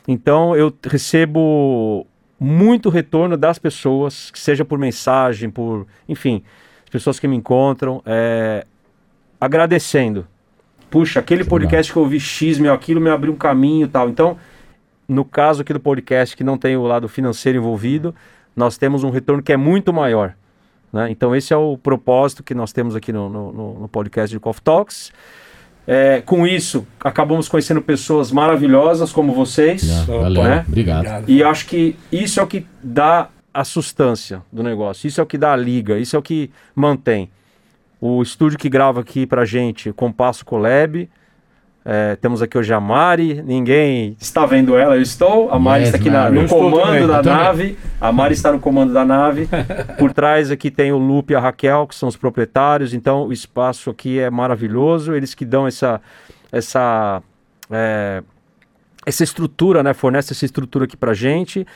[0.06, 2.06] Então eu recebo
[2.38, 6.44] muito retorno das pessoas, que seja por mensagem, por, enfim,
[6.84, 8.66] as pessoas que me encontram, é,
[9.40, 10.28] agradecendo.
[10.94, 14.08] Puxa, aquele podcast que eu ouvi X, meu, aquilo me abriu um caminho e tal.
[14.08, 14.36] Então,
[15.08, 18.14] no caso aqui do podcast, que não tem o lado financeiro envolvido,
[18.54, 20.34] nós temos um retorno que é muito maior.
[20.92, 21.10] né?
[21.10, 24.38] Então, esse é o propósito que nós temos aqui no, no- no- no podcast de
[24.38, 25.12] Coffee Talks.
[25.86, 29.82] É, com isso, acabamos conhecendo pessoas maravilhosas como vocês.
[29.90, 30.64] Ah, Valeu, né?
[30.66, 31.28] obrigado.
[31.28, 35.26] E acho que isso é o que dá a sustância do negócio, isso é o
[35.26, 37.28] que dá a liga, isso é o que mantém.
[38.06, 41.08] O estúdio que grava aqui pra gente, Compasso Collab.
[41.86, 45.50] é, temos aqui hoje a Mari, ninguém está vendo ela, eu estou.
[45.50, 47.78] A Mari Yes, está aqui na- no comando também, da nave.
[47.98, 49.48] A Mari está no comando da nave.
[49.98, 52.92] Por trás aqui tem o Lupe e a Raquel, que são os proprietários.
[52.92, 55.14] Então o espaço aqui é maravilhoso.
[55.14, 55.98] Eles que dão essa,
[56.52, 57.22] essa,
[57.70, 58.22] é,
[59.06, 59.94] essa estrutura, né?
[59.94, 61.66] Fornece essa estrutura aqui pra gente.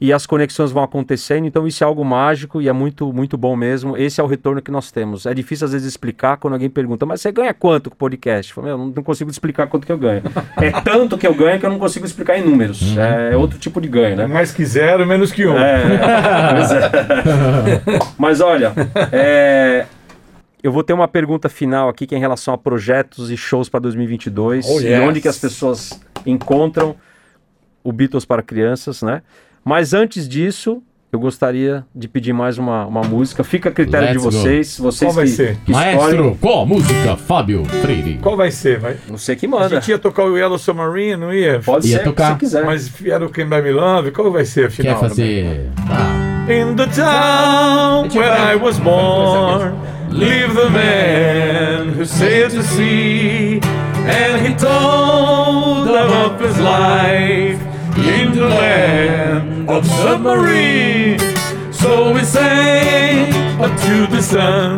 [0.00, 3.56] E as conexões vão acontecendo, então isso é algo mágico e é muito, muito bom
[3.56, 3.96] mesmo.
[3.96, 5.26] Esse é o retorno que nós temos.
[5.26, 8.52] É difícil às vezes explicar quando alguém pergunta, mas você ganha quanto com o podcast?
[8.52, 10.22] Eu falo, "Meu, Eu não, consigo explicar quanto que eu ganho.
[10.56, 12.96] é tanto que eu ganho que eu não consigo explicar em números.
[12.96, 14.26] É outro tipo de ganho, né?
[14.28, 15.58] Mais que zero, menos que um.
[15.58, 15.82] É,
[17.96, 17.98] é.
[18.16, 18.72] Mas olha,
[19.10, 19.86] é,
[20.62, 23.68] eu vou ter uma pergunta final aqui que é em relação a projetos e shows
[23.68, 25.00] para 2022 Oh, e yes.
[25.00, 26.94] onde que as pessoas encontram
[27.82, 29.22] o Beatles para crianças, né?
[29.68, 33.44] Mas antes disso, eu gostaria de pedir mais uma, uma música.
[33.44, 34.30] Fica a critério Let's de go.
[34.30, 34.78] vocês.
[34.78, 35.56] Vocês Qual vai que, ser?
[35.66, 36.38] que Maestro, escolhem.
[36.40, 37.16] qual a música?
[37.18, 38.14] Fábio Freire.
[38.22, 38.78] Qual vai ser?
[38.78, 38.96] Vai?
[39.10, 39.68] Você que A manda.
[39.68, 41.60] gente ia tocar o Yellow Submarine, não ia?
[41.60, 42.32] Pode Ia ser tocar.
[42.32, 42.64] se quiser.
[42.64, 44.94] Mas vieram o Quem By Me Love, qual vai ser a final?
[44.94, 45.70] Quer fazer.
[45.90, 49.74] Ah, In the town where I was born,
[50.10, 53.60] live the man who sailed to sea,
[54.06, 61.18] and he told of his life in the land of submarine.
[61.72, 64.76] So we sang up to the sun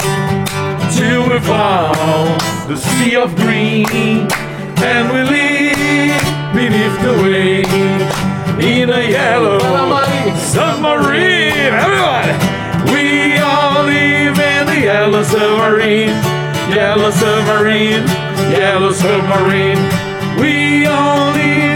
[0.93, 4.29] till we found the sea of green,
[4.83, 8.31] and we lived beneath the waves
[8.65, 9.59] in a yellow
[10.37, 11.73] submarine.
[11.73, 12.33] Everybody,
[12.93, 16.15] we all live in the yellow submarine,
[16.71, 18.07] yellow submarine,
[18.51, 19.79] yellow submarine.
[20.39, 21.70] We all live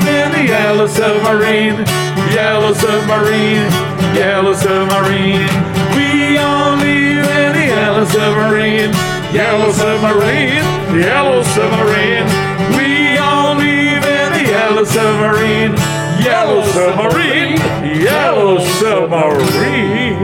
[0.46, 1.84] yellow submarine,
[2.32, 3.70] yellow submarine,
[4.14, 5.48] yellow submarine.
[5.94, 8.92] We all live in the yellow submarine,
[9.32, 10.64] yellow submarine,
[11.00, 12.26] yellow submarine.
[12.76, 15.74] We all live in the yellow submarine,
[16.22, 17.56] yellow submarine,
[18.02, 20.14] yellow submarine.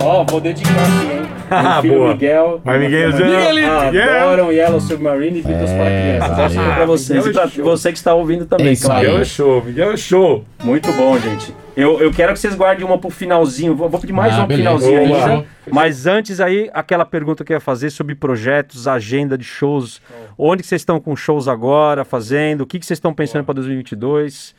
[0.00, 1.17] Ó, vou dedicar aqui?
[1.50, 2.12] Ah, filho boa.
[2.12, 2.60] Miguel.
[2.64, 3.94] Vai, Miguel, Miguelito.
[3.94, 4.22] yeah.
[4.22, 6.38] Adoram Yellow Submarine e Beatles É, para crianças.
[6.38, 9.00] Essa é pra Miguel e pra é você que está ouvindo também, É isso claro.
[9.00, 9.06] aí.
[9.06, 10.44] Miguel é show, Miguel é show.
[10.62, 11.54] Muito bom, gente.
[11.76, 13.74] Eu, eu quero que vocês guardem uma pro finalzinho.
[13.74, 14.78] Vou, vou pedir mais Ah, uma pro beleza.
[14.78, 15.44] finalzinho ainda.
[15.70, 20.00] Mas antes aí, aquela pergunta que eu ia fazer sobre projetos, agenda de shows.
[20.36, 22.62] Onde que vocês estão com shows agora, fazendo?
[22.62, 24.54] O que, que vocês estão pensando para 2022?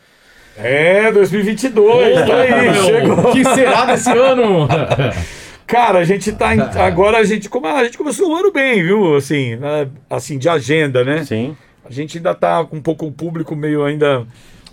[0.57, 3.19] É, 2022, tá aí, chegou.
[3.19, 4.67] O que será desse ano?
[5.69, 6.55] Cara, a gente tá.
[6.55, 9.15] em- agora a gente, como a gente começou o ano bem, viu?
[9.15, 9.87] Assim, né?
[10.09, 11.23] assim de agenda, né?
[11.23, 11.55] Sim.
[11.85, 14.25] A gente ainda tá com um pouco o público meio ainda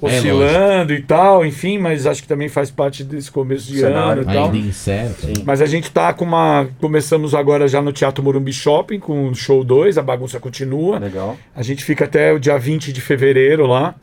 [0.03, 4.23] É, oscilando e tal, enfim, mas acho que também faz parte desse começo de Cenário.
[4.23, 4.55] ano e tal.
[4.55, 5.27] Incerto.
[5.45, 6.67] Mas a gente tá com uma.
[6.81, 10.99] Começamos agora já no Teatro Morumbi Shopping com o show 2, a bagunça continua.
[10.99, 11.37] Legal.
[11.55, 13.95] A gente fica até o dia 20 de fevereiro lá,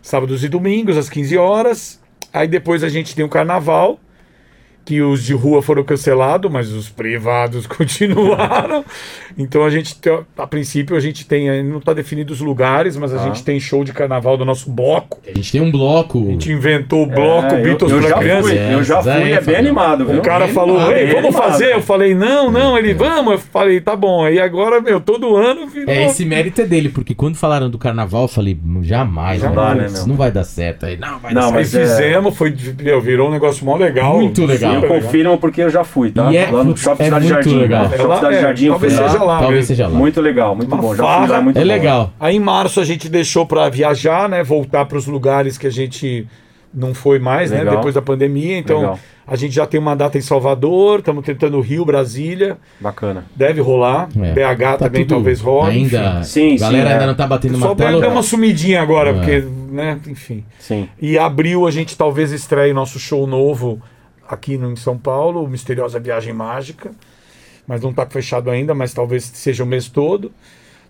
[0.00, 2.00] sábados e domingos, às 15 horas.
[2.32, 4.00] Aí depois a gente tem o carnaval,
[4.84, 8.84] que os de rua foram cancelados, mas os privados continuaram.
[9.38, 13.12] Então a gente, tem- a princípio, a gente tem, não está definido os lugares, mas
[13.14, 13.24] a Tá.
[13.24, 15.20] gente tem show de carnaval do nosso bloco.
[15.26, 16.26] A gente tem um bloco.
[16.28, 18.48] A gente inventou o bloco É, Beatles já criança.
[18.48, 19.56] fui, eu já É, fui, é bem Fabio.
[19.58, 20.18] animado, viu?
[20.18, 21.50] O cara Bem falou, animado, ei, bem vamos animado.
[21.52, 21.72] fazer?
[21.72, 22.76] Eu falei, não, não.
[22.76, 23.32] Ele, vamos.
[23.34, 24.24] Eu falei, tá bom.
[24.24, 25.88] Aí agora, meu, todo ano virou.
[25.94, 29.54] É, esse mérito é dele, porque quando falaram do carnaval, eu falei, jamais, Já né?
[29.56, 30.86] dá, né, Isso não vai dar certo.
[30.86, 33.76] Aí, não, vai Não, dar Aí mas é- fizemos, foi, meu, virou um negócio mó
[33.76, 34.16] legal.
[34.18, 34.71] Muito legal.
[34.74, 36.32] Super Eu confirmo porque eu já fui, tá?
[36.32, 37.58] E é- lá no Shopping é Cidade muito Jardim.
[37.58, 37.84] legal.
[37.90, 39.08] Shopping lá, Cidade é, Jardim, eu fui talvez lá.
[39.10, 39.38] seja lá.
[39.38, 39.66] Talvez mesmo.
[39.66, 39.98] seja lá.
[39.98, 40.94] Muito legal, muito Uma bom.
[40.94, 41.66] Já fui lá, é muito É bom.
[41.68, 42.12] legal.
[42.18, 44.42] Aí em março a gente deixou para viajar, né?
[44.42, 46.26] Voltar para os lugares que a gente
[46.74, 47.58] não foi mais, né?
[47.58, 47.76] Legal.
[47.76, 48.56] Depois da pandemia.
[48.56, 48.98] Então Legal.
[49.26, 52.56] a gente já tem uma data em Salvador, estamos tentando Rio, Brasília.
[52.80, 53.26] Bacana.
[53.36, 54.08] Deve rolar.
[54.18, 54.32] É.
[54.32, 55.70] BH Tá também talvez role.
[55.70, 56.20] Ainda.
[56.20, 56.24] enfim.
[56.24, 57.06] Sim, a galera sim, ainda é.
[57.08, 58.00] não tá batendo Só martelo.
[58.00, 59.12] deu uma sumidinha agora, É.
[59.12, 59.98] porque, né?
[60.08, 60.44] Enfim.
[60.58, 60.88] Sim.
[60.98, 63.78] E abril a gente talvez estreie nosso show novo
[64.32, 66.92] aqui no, em São Paulo, o Misteriosa Viagem Mágica.
[67.66, 70.32] Mas não está fechado ainda, mas talvez seja o mês todo.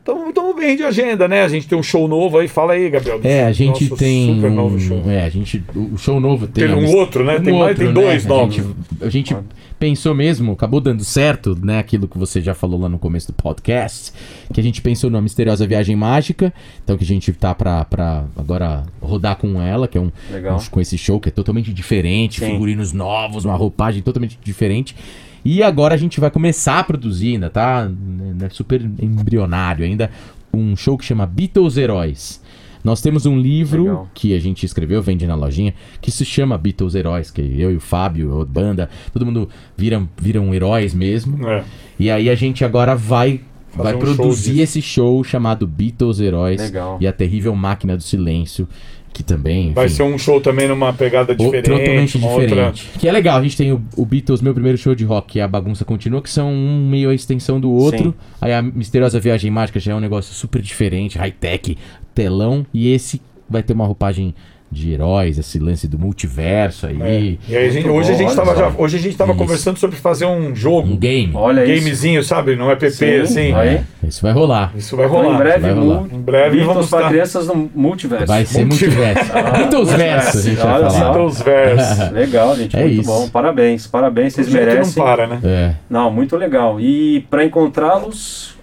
[0.03, 1.43] Então estamos bem de agenda, né?
[1.45, 2.49] A gente tem um show novo aí.
[2.49, 3.21] Fala aí, Gabriel.
[3.23, 4.35] É, a gente nosso tem.
[4.35, 5.01] Super novo show.
[5.09, 5.63] É, a gente.
[5.77, 6.67] O show novo tem.
[6.67, 7.39] Teve a um outro, né?
[7.39, 8.57] Tem mais- tem dois a novos.
[8.57, 8.69] gente,
[9.01, 9.37] a gente
[9.79, 11.79] pensou mesmo, acabou dando certo, né?
[11.79, 14.13] Aquilo que você já falou lá no começo do podcast.
[14.53, 16.53] Que a gente pensou numa misteriosa viagem mágica.
[16.83, 20.11] Então que a gente tá pra, pra agora rodar com ela, que é um.
[20.33, 20.57] Legal.
[20.59, 22.47] um- com esse show que é totalmente diferente, Sim.
[22.53, 24.97] figurinos novos, uma roupagem totalmente diferente.
[25.45, 30.11] E agora a gente vai começar a produzir, ainda tá né, super embrionário ainda,
[30.53, 32.40] um show que chama Beatles Heróis.
[32.84, 34.11] Nós temos um livro Legal.
[34.12, 37.76] que a gente escreveu, vende na lojinha, que se chama Beatles Heróis, que eu e
[37.76, 41.49] o Fábio, a banda, todo mundo viram, viram heróis mesmo.
[41.49, 41.64] É.
[41.99, 43.40] E aí a gente agora vai,
[43.72, 44.62] vai um show produzir disso.
[44.62, 46.99] esse show chamado Beatles Heróis Legal.
[47.01, 48.66] e a Terrível Máquina do Silêncio,
[49.13, 49.73] que também...
[49.73, 51.71] Vai enfim, ser um show também numa pegada diferente.
[51.71, 52.91] totalmente diferente.
[52.99, 55.41] Que é legal, a gente tem o, o Beatles, meu primeiro show de rock, que
[55.41, 58.11] é a Bagunça Continua, que são um meio a extensão do outro.
[58.11, 58.15] Sim.
[58.41, 61.77] Aí a Misteriosa Viagem Mágica já é um negócio super diferente, high-tech,
[62.15, 62.67] telão.
[62.73, 64.35] E esse vai ter uma roupagem
[64.73, 66.97] de heróis, esse lance do multiverso aí.
[67.03, 67.53] É.
[67.53, 69.33] E aí, a gente- hoje, a bom, gente olha tava já, hoje a gente tava
[69.33, 69.39] Isso.
[69.39, 71.31] conversando sobre fazer um jogo, Um game.
[71.35, 71.85] Olha isso.
[71.85, 72.57] gamezinho, sabe?
[72.57, 73.53] No app, Sim, assim.
[73.53, 73.81] aí.
[74.03, 74.73] Isso vai rolar.
[74.75, 75.35] Isso vai Então, rolar.
[75.35, 76.03] em breve, vai rolar.
[76.11, 78.27] Em breve Beatles vamos para crianças no multiverso.
[78.27, 79.32] Vai ser multiverso.
[79.59, 80.99] Beatlesverso, a gente vai Olha só.
[80.99, 81.12] falar.
[81.12, 82.11] Beatles Verse.
[82.15, 82.77] Legal, gente.
[82.77, 83.11] É muito isso.
[83.11, 83.28] bom.
[83.28, 84.32] Parabéns, parabéns.
[84.32, 84.94] Vocês merecem.
[84.97, 85.39] não para, né?
[85.44, 85.73] É.
[85.90, 86.81] Não, muito legal.
[86.81, 88.57] E para encontrá-los,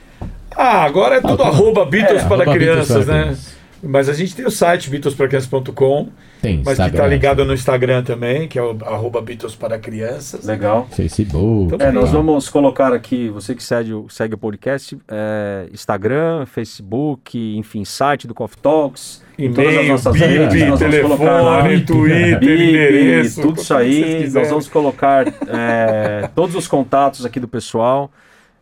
[0.56, 3.22] Ah, agora é tudo Ah, arroba Beatles é, para Arroba Beatles crianças, para né?
[3.23, 3.59] crianças.
[3.81, 6.10] Mas a gente tem o site beatlespracrianças.com,
[6.41, 9.80] Tem mas que tá Instagram, ligado no Instagram também, que é o arroba Beatles para
[9.80, 10.45] crianças.
[10.45, 10.88] legal.
[10.91, 11.76] Facebook.
[11.76, 16.45] Então, É, nós vamos colocar aqui, você que segue, o- segue o podcast, é, Instagram,
[16.45, 21.41] Facebook, enfim, site do Coffee Talks, em todas as nossas bip, redes, nós vamos colocar
[21.41, 21.61] lá.
[21.64, 23.41] telefone, Twitter, Bip, endereço.
[23.41, 24.30] tudo isso aí.
[24.30, 28.11] Nós vamos colocar é, todos os contatos aqui do pessoal.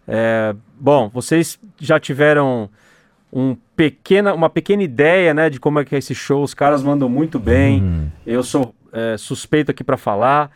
[0.07, 2.69] É, bom, vocês já tiveram
[3.37, 6.41] um pequena, uma pequena ideia né, de como é que é esse show.
[6.41, 7.83] Os caras mandam muito bem.
[7.83, 8.07] Hum.
[8.25, 10.49] Eu sou é, suspeito aqui para falar.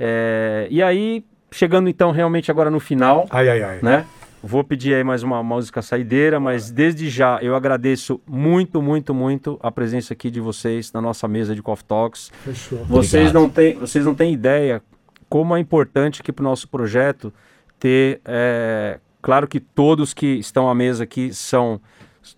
[0.00, 3.78] É, e aí, chegando então realmente agora no final, Ai, ai, ai.
[3.82, 4.06] né?
[4.42, 9.60] Vou pedir aí mais uma música saideira, mas desde já eu agradeço muito, muito, muito
[9.62, 12.32] a presença aqui de vocês na nossa mesa de Coffee Talks.
[12.42, 12.78] Fechou.
[12.86, 13.42] Vocês Obrigado.
[13.42, 14.82] não, têm, vocês não têm ideia
[15.28, 17.32] como é importante aqui para o nosso projeto
[17.78, 21.80] ter é, Claro que todos que estão à mesa aqui são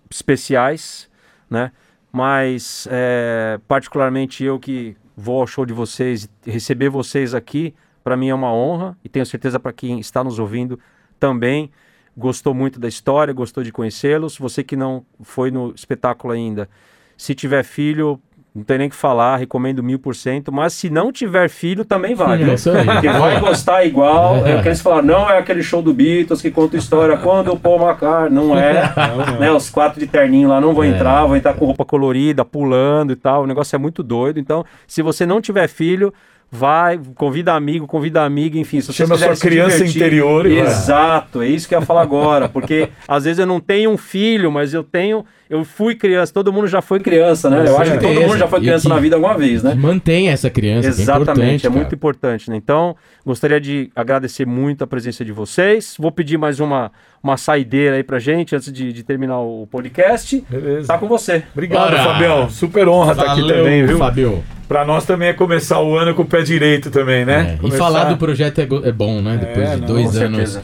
[0.09, 1.09] especiais,
[1.49, 1.71] né?
[2.11, 8.29] Mas é, particularmente eu que vou ao show de vocês, receber vocês aqui, para mim
[8.29, 10.79] é uma honra e tenho certeza para quem está nos ouvindo
[11.19, 11.71] também
[12.17, 14.37] gostou muito da história, gostou de conhecê-los.
[14.37, 16.69] Você que não foi no espetáculo ainda,
[17.17, 18.21] se tiver filho,
[18.55, 20.49] não tem nem que falar, recomendo mil por cento.
[20.51, 22.41] Mas se não tiver filho, também vai.
[22.41, 22.45] É.
[22.45, 24.37] Porque vai gostar igual.
[24.47, 27.59] É que eles falaram, não é aquele show do Beatles que conta história quando o
[27.59, 28.33] Paul McCartney.
[28.33, 28.93] Não é.
[28.95, 29.39] Não, não.
[29.39, 30.87] Né, os quatro de terninho lá não vão É.
[30.87, 33.43] entrar, vão entrar com roupa colorida, pulando e tal.
[33.43, 34.39] O negócio é muito doido.
[34.39, 36.13] Então, se você não tiver filho.
[36.51, 38.79] Vai, convida amigo, convida amiga, enfim.
[38.79, 40.57] Se Chama sua criança divertir- interior e.
[40.59, 42.47] Exato, é isso que eu ia falar agora.
[42.47, 45.25] Porque às vezes eu não tenho um filho, mas eu tenho.
[45.49, 47.65] Eu fui criança, todo mundo já foi criança, né?
[47.67, 49.75] Eu acho que todo mundo já foi criança que- na vida alguma vez, né?
[49.75, 51.95] Mantém essa criança, é Exatamente, importante, é muito cara.
[51.95, 52.55] importante, né?
[52.55, 52.95] Então,
[53.25, 55.95] gostaria de agradecer muito a presença de vocês.
[55.99, 56.91] Vou pedir mais uma,
[57.25, 60.45] uma saideira aí pra gente antes de, de terminar o podcast.
[60.47, 60.87] Beleza.
[60.87, 61.41] Tá com você.
[61.53, 62.03] Obrigado, Bora.
[62.03, 62.49] Fabião.
[62.49, 63.97] Super honra estar aqui Valeu, também, viu?
[63.97, 64.43] Fabio.
[64.67, 67.51] Pra nós também é começar o ano com o pé direito também, né?
[67.51, 69.37] É, E Começar- falar do projeto é, é bom, né?
[69.39, 70.63] Depois É, de não, dois com anos certeza.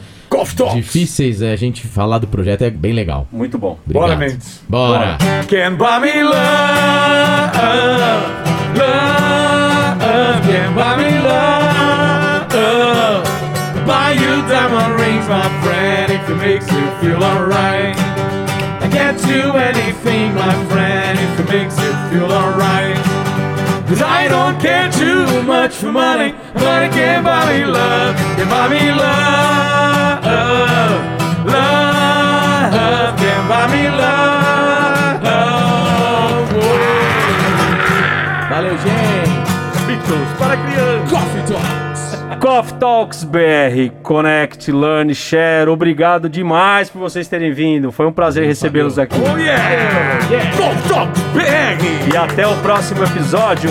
[0.74, 3.26] Difíceis, é, a gente falar do projeto é bem legal.
[3.30, 3.78] Muito bom.
[3.84, 4.02] Obrigado.
[4.08, 4.62] Bora, Mendes.
[4.68, 5.18] Bora.
[5.48, 6.32] Can buy me love,
[8.78, 11.51] love, can buy me love.
[17.02, 17.96] Feel alright.
[18.80, 22.96] I get you anything, my friend, if it makes you feel alright.
[23.88, 28.68] Cause I don't care too much for money, money can buy me love, can buy
[28.68, 30.24] me love,
[31.44, 34.22] love, can buy me love.
[38.48, 39.86] Valeu, gente.
[39.86, 41.10] Beatles para crianças.
[41.10, 41.81] Coffee Talks.
[42.42, 45.70] Coffee Talks BR, Connect, Learn, Share.
[45.70, 47.92] Obrigado demais por vocês terem vindo.
[47.92, 49.14] Foi um prazer recebê-los aqui.
[49.16, 50.18] Oh yeah!
[50.56, 52.12] Golf Talk BR!
[52.12, 53.70] E até o próximo episódio.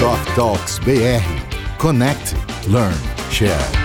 [0.00, 1.76] Coffee Talks BR.
[1.76, 2.34] Connect,
[2.66, 2.96] Learn,
[3.30, 3.77] Share.